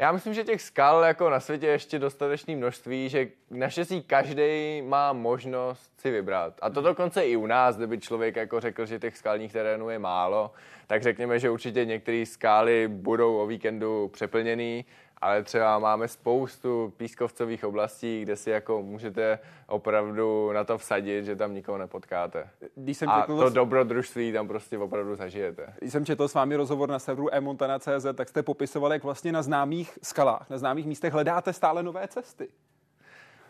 Já 0.00 0.12
myslím, 0.12 0.34
že 0.34 0.44
těch 0.44 0.62
skal 0.62 1.04
jako 1.04 1.30
na 1.30 1.40
světě 1.40 1.66
je 1.66 1.72
ještě 1.72 1.98
dostatečné 1.98 2.56
množství, 2.56 3.08
že 3.08 3.28
naštěstí 3.50 4.02
každý 4.02 4.82
má 4.82 5.12
možnost 5.12 5.92
si 5.98 6.10
vybrat. 6.10 6.54
A 6.62 6.70
to 6.70 6.82
dokonce 6.82 7.22
i 7.22 7.36
u 7.36 7.46
nás, 7.46 7.76
kdyby 7.76 7.98
člověk 7.98 8.36
jako 8.36 8.60
řekl, 8.60 8.86
že 8.86 8.98
těch 8.98 9.16
skalních 9.16 9.52
terénů 9.52 9.90
je 9.90 9.98
málo, 9.98 10.50
tak 10.86 11.02
řekněme, 11.02 11.38
že 11.38 11.50
určitě 11.50 11.84
některé 11.84 12.26
skály 12.26 12.88
budou 12.88 13.36
o 13.36 13.46
víkendu 13.46 14.08
přeplněný 14.08 14.84
ale 15.20 15.42
třeba 15.42 15.78
máme 15.78 16.08
spoustu 16.08 16.92
pískovcových 16.96 17.64
oblastí, 17.64 18.22
kde 18.22 18.36
si 18.36 18.50
jako 18.50 18.82
můžete 18.82 19.38
opravdu 19.66 20.52
na 20.52 20.64
to 20.64 20.78
vsadit, 20.78 21.24
že 21.24 21.36
tam 21.36 21.54
nikoho 21.54 21.78
nepotkáte. 21.78 22.48
Když 22.74 22.98
jsem 22.98 23.08
a 23.08 23.26
to 23.26 23.50
s... 23.50 23.52
dobrodružství 23.52 24.32
tam 24.32 24.48
prostě 24.48 24.78
opravdu 24.78 25.16
zažijete. 25.16 25.74
Když 25.78 25.92
jsem 25.92 26.06
četl 26.06 26.28
s 26.28 26.34
vámi 26.34 26.56
rozhovor 26.56 26.88
na 26.88 26.98
serveru 26.98 27.34
emontana.cz, 27.34 28.06
tak 28.14 28.28
jste 28.28 28.42
popisovali, 28.42 28.94
jak 28.94 29.04
vlastně 29.04 29.32
na 29.32 29.42
známých 29.42 29.98
skalách, 30.02 30.50
na 30.50 30.58
známých 30.58 30.86
místech 30.86 31.12
hledáte 31.12 31.52
stále 31.52 31.82
nové 31.82 32.08
cesty. 32.08 32.48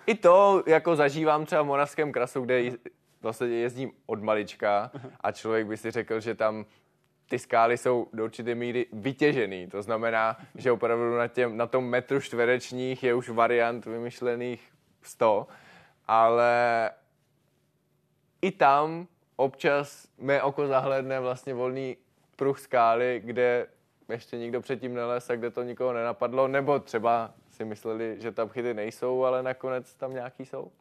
I 0.07 0.15
to 0.15 0.63
jako 0.67 0.97
zažívám 0.97 1.47
třeba 1.47 1.63
v 1.63 1.67
Moravském 1.67 2.13
krasu, 2.13 2.41
kde 2.41 2.71
vlastně 3.23 3.47
jezdím 3.47 3.93
od 4.07 4.23
malička 4.23 4.91
a 5.21 5.33
člověk 5.33 5.67
by 5.67 5.77
si 5.77 5.91
řekl, 5.91 6.21
že 6.21 6.35
tam 6.35 6.65
ty 7.31 7.39
skály 7.39 7.79
jsou 7.79 8.07
do 8.13 8.25
určité 8.25 8.55
míry 8.55 8.87
vytěžený. 8.93 9.67
To 9.67 9.83
znamená, 9.83 10.37
že 10.55 10.73
opravdu 10.73 11.17
na, 11.17 11.29
těm, 11.29 11.57
na 11.57 11.67
tom 11.67 11.89
metru 11.89 12.21
čtverečních 12.21 13.03
je 13.03 13.15
už 13.15 13.29
variant 13.29 13.87
vymyšlených 13.87 14.73
100, 15.03 15.47
ale 16.07 16.91
i 18.43 18.51
tam 18.51 19.07
občas 19.37 20.09
mé 20.19 20.43
oko 20.43 20.67
zahledne 20.67 21.21
vlastně 21.21 21.55
volný 21.55 21.97
pruh 22.37 22.61
skály, 22.61 23.23
kde 23.25 23.67
ještě 24.09 24.39
nikdo 24.39 24.61
předtím 24.61 24.95
neles 24.95 25.31
a 25.31 25.37
kde 25.37 25.51
to 25.51 25.63
nikoho 25.63 25.93
nenapadlo, 25.93 26.49
nebo 26.49 26.79
třeba 26.79 27.35
si 27.51 27.65
mysleli, 27.65 28.17
že 28.21 28.33
tam 28.33 28.49
chyty 28.49 28.75
nejsou, 28.75 29.25
ale 29.25 29.43
nakonec 29.43 29.95
tam 29.95 30.15
nějaký 30.15 30.47
jsou. 30.47 30.73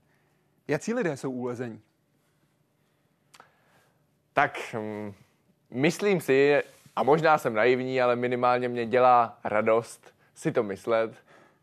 Jaký 0.67 0.93
lidé 0.93 1.17
jsou 1.17 1.31
ulezení? 1.31 1.81
Tak 4.33 4.59
hm, 4.73 5.13
myslím 5.71 6.21
si, 6.21 6.63
a 6.95 7.03
možná 7.03 7.37
jsem 7.37 7.53
naivní, 7.53 8.01
ale 8.01 8.15
minimálně 8.15 8.69
mě 8.69 8.85
dělá 8.85 9.39
radost 9.43 10.13
si 10.35 10.51
to 10.51 10.63
myslet, 10.63 11.11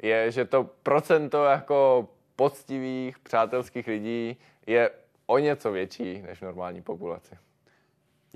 je, 0.02 0.30
že 0.30 0.44
to 0.44 0.70
procento 0.82 1.44
jako 1.44 2.08
poctivých, 2.36 3.18
přátelských 3.18 3.86
lidí 3.86 4.36
je 4.66 4.90
o 5.26 5.38
něco 5.38 5.72
větší 5.72 6.22
než 6.22 6.38
v 6.38 6.42
normální 6.42 6.82
populaci. 6.82 7.38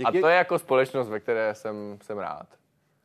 A 0.05 0.13
to 0.13 0.29
je 0.29 0.37
jako 0.37 0.59
společnost, 0.59 1.09
ve 1.09 1.21
které 1.21 1.55
jsem, 1.55 1.99
jsem 2.03 2.19
rád. 2.19 2.47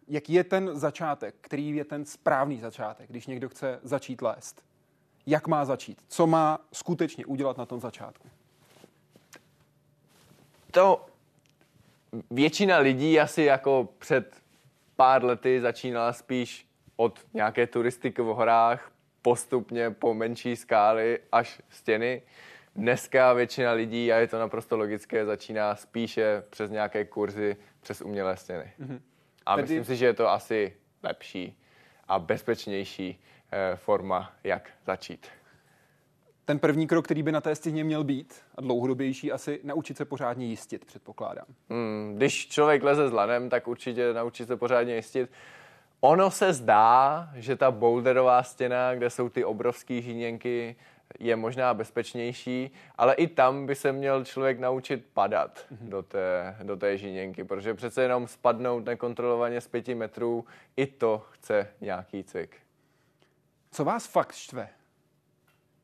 Jaký 0.07 0.34
je 0.34 0.43
ten 0.43 0.80
začátek? 0.80 1.36
Který 1.41 1.76
je 1.76 1.86
ten 1.86 2.05
správný 2.05 2.59
začátek, 2.59 3.09
když 3.09 3.28
někdo 3.28 3.49
chce 3.49 3.80
začít 3.84 4.22
lézt? 4.22 4.63
Jak 5.26 5.47
má 5.47 5.66
začít? 5.66 6.01
Co 6.07 6.28
má 6.28 6.59
skutečně 6.74 7.26
udělat 7.26 7.57
na 7.57 7.66
tom 7.66 7.80
začátku? 7.80 8.30
To 10.72 11.05
většina 12.32 12.78
lidí 12.78 13.20
asi 13.20 13.43
jako 13.43 13.89
před 13.99 14.36
pár 14.95 15.24
lety 15.26 15.61
začínala 15.61 16.13
spíš 16.13 16.68
od 16.95 17.20
nějaké 17.34 17.68
turistiky 17.68 18.22
v 18.22 18.26
horách, 18.26 18.91
postupně 19.22 19.89
po 19.89 20.13
menší 20.13 20.55
skály 20.55 21.20
až 21.32 21.61
stěny. 21.70 22.22
Dneska 22.76 23.34
většina 23.34 23.72
lidí, 23.72 24.13
a 24.13 24.18
je 24.18 24.28
to 24.28 24.39
naprosto 24.39 24.78
logické, 24.78 25.26
začíná 25.26 25.76
spíše 25.76 26.43
přes 26.49 26.72
nějaké 26.72 27.05
kurzy, 27.05 27.55
přes 27.82 28.01
umělé 28.01 28.38
stěny. 28.38 28.72
Mm-hmm. 28.80 28.99
A 29.45 29.55
Tedy... 29.55 29.61
myslím 29.61 29.84
si, 29.84 29.95
že 29.95 30.05
je 30.05 30.13
to 30.13 30.30
asi 30.30 30.74
lepší 31.03 31.57
a 32.07 32.20
bezpečnější 32.20 33.24
eh, 33.51 33.76
forma, 33.76 34.34
jak 34.43 34.70
začít 34.86 35.28
ten 36.46 36.60
první 36.60 36.88
krok, 36.88 37.06
který 37.06 37.24
by 37.24 37.32
na 37.32 37.41
té 37.41 37.56
stěně 37.56 37.84
měl 37.84 38.04
být, 38.04 38.36
a 38.56 38.62
dlouhodobější, 38.62 39.32
asi 39.32 39.60
naučit 39.64 39.98
se 39.98 40.06
pořádně 40.06 40.46
jistit, 40.46 40.86
předpokládám. 40.86 41.46
Hmm, 41.70 42.14
když 42.18 42.48
člověk 42.48 42.84
leze 42.84 43.10
s 43.10 43.12
lanem, 43.12 43.50
tak 43.50 43.68
určitě 43.68 44.14
naučit 44.14 44.48
se 44.48 44.58
pořádně 44.58 44.96
jistit. 44.96 45.30
Ono 46.00 46.32
se 46.32 46.54
zdá, 46.54 47.30
že 47.36 47.56
ta 47.56 47.72
boulderová 47.72 48.43
stěna, 48.43 48.96
kde 48.96 49.10
jsou 49.10 49.30
ty 49.30 49.46
obrovské 49.46 50.02
žíněnky, 50.02 50.76
je 51.20 51.36
možná 51.36 51.74
bezpečnější, 51.74 52.72
ale 52.96 53.14
i 53.14 53.28
tam 53.28 53.66
by 53.66 53.76
se 53.76 53.91
měl 53.91 54.26
člověk 54.26 54.60
naučit 54.60 55.06
padat 55.14 55.66
mm-hmm. 55.72 55.89
do, 55.89 56.04
té, 56.04 56.56
do 56.64 56.78
té 56.78 56.98
žíněnky, 56.98 57.43
protože 57.43 57.74
přece 57.74 58.02
jenom 58.02 58.28
spadnout 58.28 58.86
nekontrolovaně 58.86 59.62
z 59.62 59.68
pěti 59.68 59.96
metrů, 59.96 60.46
i 60.78 60.88
to 60.88 61.26
chce 61.32 61.68
nějaký 61.82 62.24
cvik. 62.24 62.58
Co 63.72 63.86
vás 63.86 64.08
fakt 64.08 64.34
štve 64.34 64.70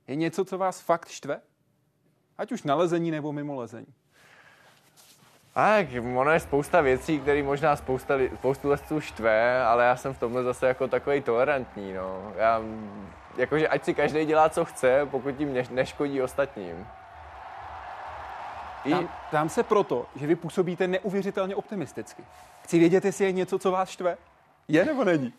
je 0.07 0.15
něco, 0.15 0.45
co 0.45 0.57
vás 0.57 0.81
fakt 0.81 1.07
štve? 1.07 1.41
Ať 2.37 2.51
už 2.51 2.63
na 2.63 2.75
lezení 2.75 3.11
nebo 3.11 3.31
mimo 3.31 3.55
lezení. 3.55 3.93
Tak, 5.53 5.87
ono 6.15 6.31
je 6.31 6.39
spousta 6.39 6.81
věcí, 6.81 7.19
které 7.19 7.43
možná 7.43 7.75
spousta, 7.75 8.13
spoustu 8.35 8.69
lesců 8.69 8.99
štve, 8.99 9.63
ale 9.63 9.85
já 9.85 9.95
jsem 9.95 10.13
v 10.13 10.19
tomhle 10.19 10.43
zase 10.43 10.67
jako 10.67 10.87
takový 10.87 11.21
tolerantní, 11.21 11.93
no. 11.93 12.33
Já, 12.37 12.61
jakože 13.37 13.67
ať 13.67 13.83
si 13.85 13.93
každý 13.93 14.25
dělá, 14.25 14.49
co 14.49 14.65
chce, 14.65 15.07
pokud 15.11 15.35
tím 15.35 15.53
neškodí 15.71 16.21
ostatním. 16.21 16.87
I... 18.85 19.07
Tam, 19.31 19.49
se 19.49 19.63
proto, 19.63 20.05
že 20.15 20.27
vy 20.27 20.35
působíte 20.35 20.87
neuvěřitelně 20.87 21.55
optimisticky. 21.55 22.23
Chci 22.63 22.79
vědět, 22.79 23.05
jestli 23.05 23.25
je 23.25 23.31
něco, 23.31 23.59
co 23.59 23.71
vás 23.71 23.89
štve. 23.89 24.17
Je 24.67 24.85
nebo 24.85 25.03
není? 25.03 25.33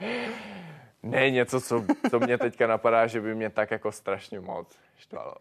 ne 1.02 1.30
něco, 1.30 1.60
co, 1.60 1.84
co 2.10 2.20
mě 2.20 2.38
teďka 2.38 2.66
napadá, 2.66 3.06
že 3.06 3.20
by 3.20 3.34
mě 3.34 3.50
tak 3.50 3.70
jako 3.70 3.92
strašně 3.92 4.40
moc 4.40 4.78
štvalo. 4.96 5.34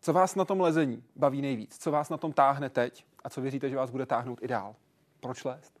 Co 0.00 0.12
vás 0.12 0.34
na 0.34 0.44
tom 0.44 0.60
lezení 0.60 1.04
baví 1.16 1.42
nejvíc? 1.42 1.78
Co 1.78 1.90
vás 1.90 2.10
na 2.10 2.16
tom 2.16 2.32
táhne 2.32 2.70
teď? 2.70 3.04
A 3.24 3.30
co 3.30 3.40
věříte, 3.40 3.70
že 3.70 3.76
vás 3.76 3.90
bude 3.90 4.06
táhnout 4.06 4.42
i 4.42 4.48
dál? 4.48 4.74
Proč 5.20 5.44
lézt? 5.44 5.80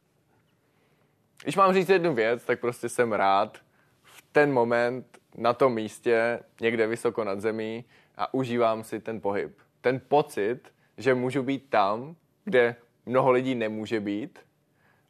Když 1.42 1.56
mám 1.56 1.74
říct 1.74 1.88
jednu 1.88 2.14
věc, 2.14 2.44
tak 2.44 2.60
prostě 2.60 2.88
jsem 2.88 3.12
rád 3.12 3.58
v 4.02 4.22
ten 4.32 4.52
moment 4.52 5.18
na 5.34 5.52
tom 5.52 5.74
místě, 5.74 6.40
někde 6.60 6.86
vysoko 6.86 7.24
nad 7.24 7.40
zemí 7.40 7.84
a 8.16 8.34
užívám 8.34 8.84
si 8.84 9.00
ten 9.00 9.20
pohyb. 9.20 9.58
Ten 9.80 10.00
pocit, 10.08 10.74
že 10.96 11.14
můžu 11.14 11.42
být 11.42 11.70
tam, 11.70 12.16
kde 12.44 12.76
mnoho 13.06 13.30
lidí 13.30 13.54
nemůže 13.54 14.00
být 14.00 14.38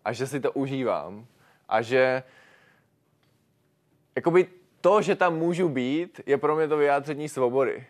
a 0.05 0.13
že 0.13 0.27
si 0.27 0.41
to 0.41 0.53
užívám 0.53 1.27
a 1.69 1.83
že 1.83 2.23
jakoby 4.17 4.49
to, 4.81 5.03
že 5.03 5.17
tam 5.17 5.39
můžu 5.39 5.69
být, 5.69 6.21
je 6.27 6.39
pro 6.39 6.57
mě 6.57 6.69
to 6.69 6.77
vyjádření 6.77 7.29
svobody. 7.29 7.87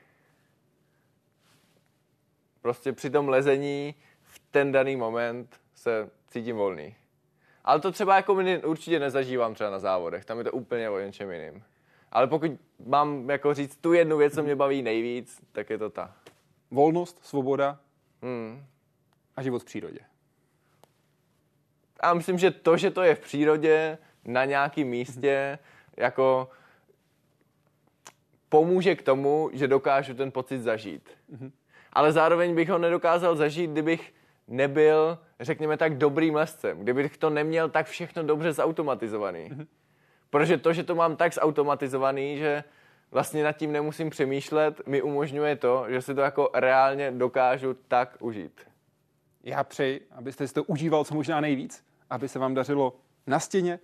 Prostě 2.62 2.92
při 2.92 3.10
tom 3.10 3.28
lezení 3.28 3.94
v 4.22 4.40
ten 4.50 4.72
daný 4.72 4.96
moment 4.96 5.60
se 5.74 6.10
cítím 6.28 6.56
volný. 6.56 6.96
Ale 7.64 7.80
to 7.80 7.92
třeba 7.92 8.16
jako 8.16 8.42
určitě 8.64 8.98
nezažívám 8.98 9.54
třeba 9.54 9.70
na 9.70 9.78
závodech, 9.78 10.24
tam 10.24 10.38
je 10.38 10.44
to 10.44 10.52
úplně 10.52 10.90
o 10.90 10.98
něčem 10.98 11.30
jiným. 11.30 11.64
Ale 12.12 12.26
pokud 12.26 12.50
mám 12.86 13.30
jako 13.30 13.54
říct 13.54 13.76
tu 13.76 13.92
jednu 13.92 14.16
věc, 14.16 14.34
co 14.34 14.42
mě 14.42 14.56
baví 14.56 14.82
nejvíc, 14.82 15.40
tak 15.52 15.70
je 15.70 15.78
to 15.78 15.90
ta. 15.90 16.14
Volnost, 16.70 17.18
svoboda 17.22 17.78
Hmm. 18.22 18.64
a 19.36 19.42
život 19.42 19.62
v 19.62 19.64
přírodě. 19.64 20.00
A 22.00 22.14
myslím, 22.14 22.38
že 22.38 22.50
to, 22.50 22.76
že 22.76 22.90
to 22.90 23.02
je 23.02 23.14
v 23.14 23.20
přírodě, 23.20 23.98
na 24.24 24.44
nějakém 24.44 24.88
místě, 24.88 25.58
jako 25.96 26.48
pomůže 28.48 28.94
k 28.94 29.02
tomu, 29.02 29.50
že 29.52 29.68
dokážu 29.68 30.14
ten 30.14 30.32
pocit 30.32 30.58
zažít. 30.58 31.10
Ale 31.92 32.12
zároveň 32.12 32.54
bych 32.54 32.68
ho 32.68 32.78
nedokázal 32.78 33.36
zažít, 33.36 33.70
kdybych 33.70 34.14
nebyl, 34.48 35.18
řekněme 35.40 35.76
tak, 35.76 35.98
dobrým 35.98 36.34
lescem. 36.34 36.78
Kdybych 36.78 37.18
to 37.18 37.30
neměl 37.30 37.68
tak 37.68 37.86
všechno 37.86 38.22
dobře 38.22 38.52
zautomatizovaný. 38.52 39.50
Protože 40.30 40.58
to, 40.58 40.72
že 40.72 40.84
to 40.84 40.94
mám 40.94 41.16
tak 41.16 41.34
zautomatizovaný, 41.34 42.38
že 42.38 42.64
vlastně 43.10 43.44
nad 43.44 43.52
tím 43.52 43.72
nemusím 43.72 44.10
přemýšlet, 44.10 44.86
mi 44.86 45.02
umožňuje 45.02 45.56
to, 45.56 45.84
že 45.88 46.02
si 46.02 46.14
to 46.14 46.20
jako 46.20 46.50
reálně 46.54 47.10
dokážu 47.10 47.74
tak 47.88 48.16
užít. 48.20 48.60
Já 49.42 49.64
přeji, 49.64 50.06
abyste 50.10 50.48
si 50.48 50.54
to 50.54 50.64
užíval 50.64 51.04
co 51.04 51.14
možná 51.14 51.40
nejvíc, 51.40 51.84
aby 52.10 52.28
se 52.28 52.38
vám 52.38 52.54
dařilo 52.54 52.96
na 53.26 53.40
stěně, 53.40 53.78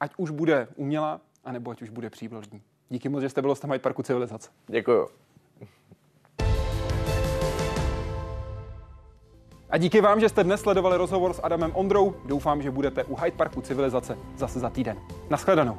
ať 0.00 0.12
už 0.16 0.30
bude 0.30 0.68
umělá, 0.76 1.20
anebo 1.44 1.70
ať 1.70 1.82
už 1.82 1.90
bude 1.90 2.10
přírodní. 2.10 2.62
Díky 2.88 3.08
moc, 3.08 3.22
že 3.22 3.28
jste 3.28 3.40
byl 3.40 3.50
hostem 3.50 3.70
Hyde 3.70 3.82
Parku 3.82 4.02
Civilizace. 4.02 4.50
Děkuju. 4.66 5.08
A 9.70 9.78
díky 9.78 10.00
vám, 10.00 10.20
že 10.20 10.28
jste 10.28 10.44
dnes 10.44 10.60
sledovali 10.60 10.96
rozhovor 10.96 11.34
s 11.34 11.40
Adamem 11.42 11.72
Ondrou. 11.74 12.14
Doufám, 12.24 12.62
že 12.62 12.70
budete 12.70 13.04
u 13.04 13.16
Hyde 13.16 13.36
Parku 13.36 13.60
Civilizace 13.60 14.18
zase 14.36 14.60
za 14.60 14.70
týden. 14.70 14.98
Naschledanou. 15.30 15.78